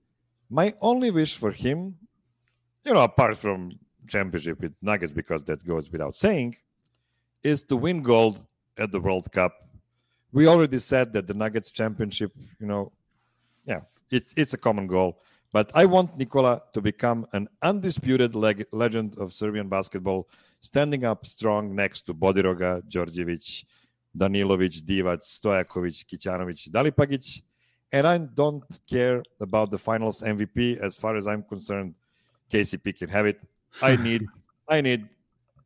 My 0.49 0.75
only 0.81 1.11
wish 1.11 1.37
for 1.37 1.51
him, 1.51 1.99
you 2.85 2.95
know, 2.95 3.03
apart 3.03 3.37
from 3.37 3.73
championship 4.09 4.61
with 4.61 4.75
Nuggets, 4.81 5.13
because 5.13 5.43
that 5.45 5.67
goes 5.67 5.91
without 5.91 6.17
saying, 6.17 6.57
is 7.43 7.63
to 7.65 7.77
win 7.77 8.03
gold 8.03 8.47
at 8.79 8.93
the 8.93 9.01
World 9.01 9.31
Cup 9.33 9.53
we 10.33 10.47
already 10.47 10.79
said 10.79 11.13
that 11.13 11.27
the 11.27 11.35
Nuggets 11.35 11.71
championship, 11.71 12.33
you 12.61 12.67
know, 12.67 12.93
yeah, 13.65 13.81
it's 14.11 14.35
it's 14.37 14.55
a 14.55 14.59
common 14.59 14.87
goal. 14.87 15.21
But 15.53 15.71
I 15.75 15.85
want 15.85 16.17
Nikola 16.17 16.63
to 16.75 16.81
become 16.81 17.27
an 17.33 17.49
undisputed 17.63 18.35
leg- 18.37 18.67
legend 18.71 19.19
of 19.19 19.33
Serbian 19.33 19.69
basketball, 19.69 20.29
standing 20.61 21.05
up 21.05 21.27
strong 21.27 21.75
next 21.75 22.03
to 22.03 22.15
Bodiroga, 22.15 22.83
Djordjevic, 22.89 23.65
Danilovic, 24.17 24.83
Divac, 24.85 25.21
Stojakovic, 25.21 26.07
Kicanovic, 26.07 26.71
Dalipagic. 26.71 27.43
And 27.93 28.07
I 28.07 28.19
don't 28.19 28.63
care 28.89 29.25
about 29.41 29.73
the 29.73 29.79
finals 29.79 30.23
MVP. 30.23 30.79
As 30.79 30.97
far 30.97 31.17
as 31.17 31.27
I'm 31.27 31.43
concerned, 31.43 31.97
KCP 32.53 32.99
can 32.99 33.09
have 33.09 33.27
it. 33.27 33.41
I 33.83 33.97
need, 33.97 34.23
I 34.69 34.81
need 34.81 35.09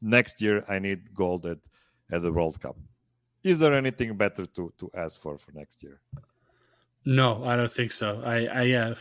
next 0.01 0.41
year. 0.41 0.65
I 0.67 0.79
need 0.79 1.13
gold 1.13 1.45
at, 1.45 1.59
at 2.11 2.23
the 2.23 2.33
World 2.33 2.59
Cup 2.59 2.77
is 3.45 3.59
there 3.59 3.75
anything 3.75 4.17
better 4.17 4.47
to 4.47 4.73
to 4.79 4.91
ask 4.95 5.21
for 5.21 5.39
for 5.39 5.53
next 5.53 5.83
year? 5.83 6.01
No, 7.05 7.45
I 7.45 7.55
don't 7.55 7.71
think 7.71 7.93
so. 7.93 8.23
I, 8.25 8.47
I 8.47 8.63
yeah, 8.63 8.95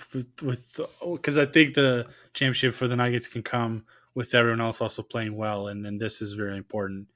with 0.43 0.79
because 1.01 1.37
I 1.37 1.45
think 1.45 1.73
the 1.73 2.05
championship 2.33 2.73
for 2.73 2.87
the 2.89 2.97
Nuggets 2.97 3.29
can 3.29 3.41
come 3.41 3.85
with 4.13 4.35
everyone 4.35 4.59
else 4.59 4.81
also 4.81 5.01
playing 5.01 5.37
well, 5.37 5.67
and 5.67 5.85
then 5.85 5.97
this 5.97 6.21
is 6.21 6.33
very 6.33 6.57
important. 6.57 7.07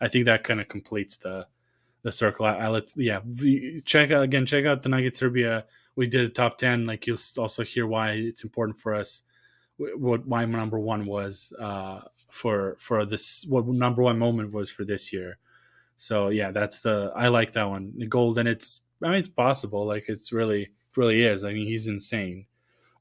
I 0.00 0.08
think 0.08 0.26
that 0.26 0.44
kind 0.44 0.60
of 0.60 0.68
completes 0.68 1.16
the 1.16 1.46
the 2.02 2.12
circle. 2.12 2.44
I, 2.44 2.56
I 2.56 2.68
let 2.68 2.92
yeah, 2.94 3.20
check 3.86 4.10
out 4.10 4.22
again. 4.22 4.44
Check 4.44 4.66
out 4.66 4.82
the 4.82 4.90
Nuggets 4.90 5.18
Serbia. 5.18 5.64
We 5.96 6.06
did 6.06 6.26
a 6.26 6.28
top 6.28 6.58
ten. 6.58 6.84
Like 6.84 7.06
you'll 7.06 7.18
also 7.38 7.64
hear 7.64 7.86
why 7.86 8.10
it's 8.10 8.44
important 8.44 8.78
for 8.78 8.94
us. 8.94 9.22
What 9.78 10.28
my 10.28 10.44
number 10.44 10.78
one 10.78 11.06
was 11.06 11.54
uh, 11.58 12.02
for 12.28 12.76
for 12.78 13.06
this. 13.06 13.46
What 13.48 13.66
number 13.66 14.02
one 14.02 14.18
moment 14.18 14.52
was 14.52 14.70
for 14.70 14.84
this 14.84 15.10
year 15.10 15.38
so 15.96 16.28
yeah, 16.28 16.50
that's 16.50 16.80
the 16.80 17.12
I 17.14 17.28
like 17.28 17.52
that 17.52 17.68
one. 17.68 17.92
The 17.96 18.06
gold, 18.06 18.38
and 18.38 18.48
it's 18.48 18.82
I 19.02 19.08
mean 19.08 19.18
it's 19.18 19.28
possible. 19.28 19.86
Like 19.86 20.08
it's 20.08 20.32
really 20.32 20.70
really 20.96 21.22
is. 21.22 21.44
I 21.44 21.52
mean 21.52 21.66
he's 21.66 21.88
insane. 21.88 22.46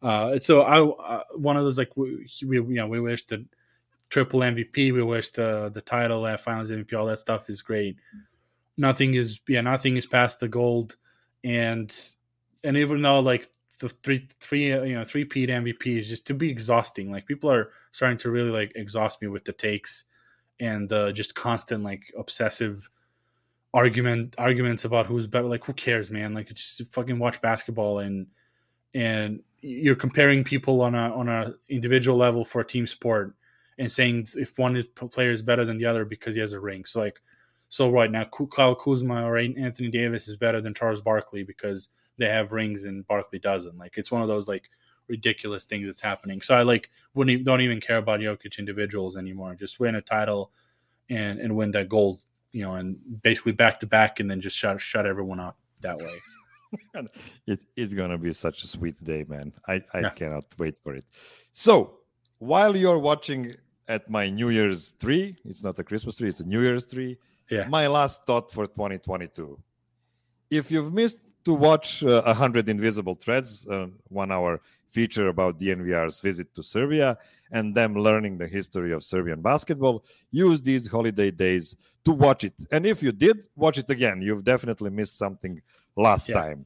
Uh, 0.02 0.38
so 0.38 0.62
I 0.64 0.82
uh, 0.82 1.24
one 1.36 1.58
of 1.58 1.64
those 1.64 1.78
like 1.78 1.96
we, 1.96 2.28
we 2.46 2.58
you 2.58 2.76
know 2.76 2.88
we 2.88 3.00
wish 3.00 3.26
the 3.26 3.46
triple 4.10 4.42
MVP. 4.42 4.94
We 4.94 5.02
wish 5.02 5.30
the 5.30 5.72
the 5.74 5.82
title, 5.82 6.26
uh, 6.26 6.38
finals 6.38 6.72
MVP, 6.72 6.94
all 6.94 7.06
that 7.08 7.20
stuff 7.20 7.50
is 7.50 7.62
great. 7.62 7.98
Nothing 8.78 9.14
is 9.14 9.40
yeah, 9.48 9.62
nothing 9.62 9.98
is 9.98 10.06
past 10.06 10.40
the 10.40 10.48
gold, 10.48 10.98
and 11.44 11.94
and 12.64 12.78
even 12.78 13.02
though 13.02 13.20
like 13.20 13.48
the 13.80 13.90
three 13.90 14.28
three 14.40 14.72
uh, 14.72 14.84
you 14.84 14.96
know 14.96 15.04
three 15.04 15.26
peat 15.26 15.50
MVP 15.50 16.00
is 16.00 16.10
just 16.10 16.28
to 16.28 16.34
be 16.34 16.50
exhausting. 16.50 17.12
Like 17.12 17.26
people 17.26 17.52
are 17.52 17.72
starting 17.92 18.18
to 18.20 18.30
really 18.30 18.52
like 18.52 18.72
exhaust 18.76 19.22
me 19.22 19.28
with 19.28 19.46
the 19.46 19.54
takes 19.54 20.06
and 20.64 20.92
uh, 20.94 21.12
just 21.12 21.36
constant 21.36 21.84
like 21.84 22.14
obsessive 22.18 22.90
argument 23.74 24.34
arguments 24.38 24.86
about 24.86 25.08
who's 25.08 25.28
better. 25.28 25.48
Like 25.48 25.66
who 25.66 25.74
cares, 25.74 26.10
man? 26.10 26.34
Like 26.34 26.48
just 26.54 26.94
fucking 26.94 27.20
watch 27.20 27.42
basketball 27.42 28.00
and 28.00 28.28
and 28.94 29.42
you're 29.60 29.96
comparing 29.96 30.44
people 30.46 30.82
on 30.82 30.96
a 30.96 31.14
on 31.14 31.28
a 31.28 31.56
individual 31.68 32.18
level 32.18 32.46
for 32.46 32.62
a 32.62 32.66
team 32.66 32.88
sport 32.88 33.36
and 33.78 33.92
saying 33.92 34.28
if 34.36 34.58
one 34.58 34.82
player 35.12 35.32
is 35.32 35.42
better 35.42 35.66
than 35.66 35.78
the 35.78 35.86
other 35.86 36.06
because 36.06 36.34
he 36.34 36.42
has 36.42 36.54
a 36.54 36.60
ring. 36.60 36.86
So 36.86 37.02
like 37.02 37.20
so 37.68 37.90
right 37.90 38.10
now 38.10 38.24
Kyle 38.24 38.76
Kuzma 38.76 39.26
or 39.26 39.38
Anthony 39.38 39.90
Davis 39.90 40.30
is 40.30 40.38
better 40.38 40.62
than 40.62 40.74
Charles 40.74 41.02
Barkley 41.02 41.44
because 41.44 41.90
they 42.18 42.30
have 42.30 42.54
rings 42.54 42.86
and 42.86 43.06
Barkley 43.06 43.40
doesn't. 43.40 43.78
Like 43.78 43.98
it's 43.98 44.12
one 44.12 44.22
of 44.22 44.30
those 44.30 44.48
like 44.48 44.70
ridiculous 45.08 45.66
things 45.66 45.86
that's 45.86 46.02
happening. 46.02 46.42
So 46.42 46.56
I 46.56 46.64
like 46.64 46.90
wouldn't 47.14 47.34
even, 47.34 47.46
don't 47.46 47.62
even 47.62 47.80
care 47.82 47.98
about 47.98 48.20
Jokic 48.20 48.60
individuals 48.60 49.16
anymore. 49.18 49.56
Just 49.56 49.80
win 49.80 49.96
a 49.96 50.02
title 50.02 50.52
and 51.10 51.40
and 51.40 51.56
win 51.56 51.72
that 51.72 51.90
gold, 51.90 52.24
you 52.52 52.64
know, 52.64 52.76
and 52.76 52.98
basically 53.22 53.52
back 53.52 53.80
to 53.82 53.88
back, 53.88 54.20
and 54.20 54.30
then 54.30 54.42
just 54.42 54.58
shut 54.58 54.80
shut 54.82 55.06
everyone 55.06 55.40
up 55.40 55.58
that 55.82 55.98
way. 55.98 56.22
it 57.48 57.62
is 57.76 57.94
gonna 57.94 58.18
be 58.18 58.34
such 58.34 58.64
a 58.64 58.68
sweet 58.68 59.04
day, 59.04 59.26
man. 59.28 59.54
I 59.68 59.82
I 59.94 60.00
yeah. 60.00 60.10
cannot 60.10 60.46
wait 60.58 60.80
for 60.80 60.96
it. 60.96 61.06
So 61.52 62.00
while 62.40 62.76
you're 62.76 63.00
watching 63.00 63.52
at 63.88 64.10
my 64.10 64.30
New 64.30 64.50
Year's 64.50 64.92
tree. 64.92 65.36
It's 65.46 65.64
not 65.64 65.78
a 65.80 65.84
Christmas 65.84 66.18
tree, 66.18 66.30
it's 66.30 66.40
a 66.40 66.46
New 66.46 66.62
Year's 66.62 66.86
tree. 66.86 67.18
Yeah. 67.50 67.68
My 67.68 67.88
last 67.88 68.26
thought 68.26 68.52
for 68.52 68.66
2022. 68.68 69.60
If 70.50 70.72
you've 70.72 70.94
missed 70.94 71.44
to 71.46 71.54
watch 71.54 72.04
uh, 72.04 72.22
100 72.24 72.70
Invisible 72.70 73.16
Threads, 73.16 73.68
uh, 73.68 73.88
one 74.10 74.32
hour 74.32 74.62
feature 74.94 75.28
about 75.28 75.60
DNVR's 75.60 76.20
visit 76.20 76.54
to 76.56 76.62
Serbia 76.64 77.18
and 77.52 77.74
them 77.74 77.94
learning 78.08 78.38
the 78.38 78.48
history 78.48 78.92
of 78.94 79.04
Serbian 79.04 79.42
basketball, 79.42 80.04
use 80.32 80.62
these 80.62 80.88
holiday 80.88 81.32
days 81.32 81.76
to 82.06 82.12
watch 82.12 82.44
it. 82.44 82.54
And 82.72 82.86
if 82.86 83.02
you 83.06 83.12
did, 83.12 83.38
watch 83.56 83.78
it 83.78 83.90
again. 83.90 84.22
You've 84.22 84.44
definitely 84.44 84.92
missed 85.00 85.18
something 85.18 85.62
last 85.96 86.30
Yeah. 86.30 86.42
time. 86.42 86.66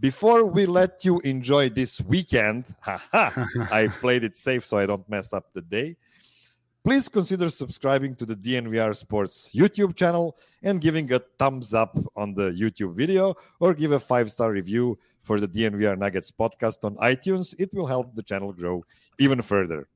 Before 0.00 0.46
we 0.46 0.64
let 0.66 1.04
you 1.04 1.18
enjoy 1.34 1.70
this 1.70 2.00
weekend, 2.00 2.64
haha, 2.80 3.30
I 3.78 3.88
played 3.88 4.22
it 4.22 4.34
safe 4.34 4.64
so 4.64 4.78
I 4.78 4.86
don't 4.86 5.08
mess 5.08 5.32
up 5.32 5.46
the 5.52 5.62
day. 5.62 5.96
Please 6.88 7.06
consider 7.06 7.50
subscribing 7.50 8.14
to 8.14 8.24
the 8.24 8.34
DNVR 8.34 8.96
Sports 8.96 9.52
YouTube 9.54 9.94
channel 9.94 10.38
and 10.62 10.80
giving 10.80 11.12
a 11.12 11.18
thumbs 11.38 11.74
up 11.74 11.98
on 12.16 12.32
the 12.32 12.48
YouTube 12.52 12.94
video 12.94 13.34
or 13.60 13.74
give 13.74 13.92
a 13.92 14.00
five 14.00 14.32
star 14.32 14.50
review 14.50 14.98
for 15.22 15.38
the 15.38 15.46
DNVR 15.46 15.98
Nuggets 15.98 16.30
podcast 16.30 16.86
on 16.86 16.96
iTunes. 16.96 17.54
It 17.58 17.74
will 17.74 17.86
help 17.86 18.14
the 18.14 18.22
channel 18.22 18.54
grow 18.54 18.86
even 19.18 19.42
further. 19.42 19.86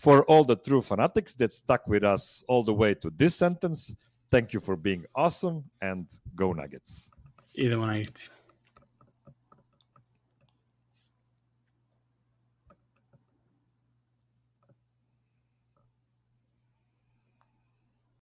For 0.00 0.24
all 0.24 0.42
the 0.42 0.56
true 0.56 0.82
fanatics 0.82 1.36
that 1.36 1.52
stuck 1.52 1.86
with 1.86 2.02
us 2.02 2.42
all 2.48 2.64
the 2.64 2.74
way 2.74 2.94
to 2.94 3.12
this 3.16 3.36
sentence, 3.36 3.94
thank 4.32 4.52
you 4.52 4.58
for 4.58 4.74
being 4.74 5.04
awesome 5.14 5.62
and 5.80 6.08
go 6.34 6.52
Nuggets. 6.52 7.12
Idemo 7.56 7.86
isti. 7.94 8.30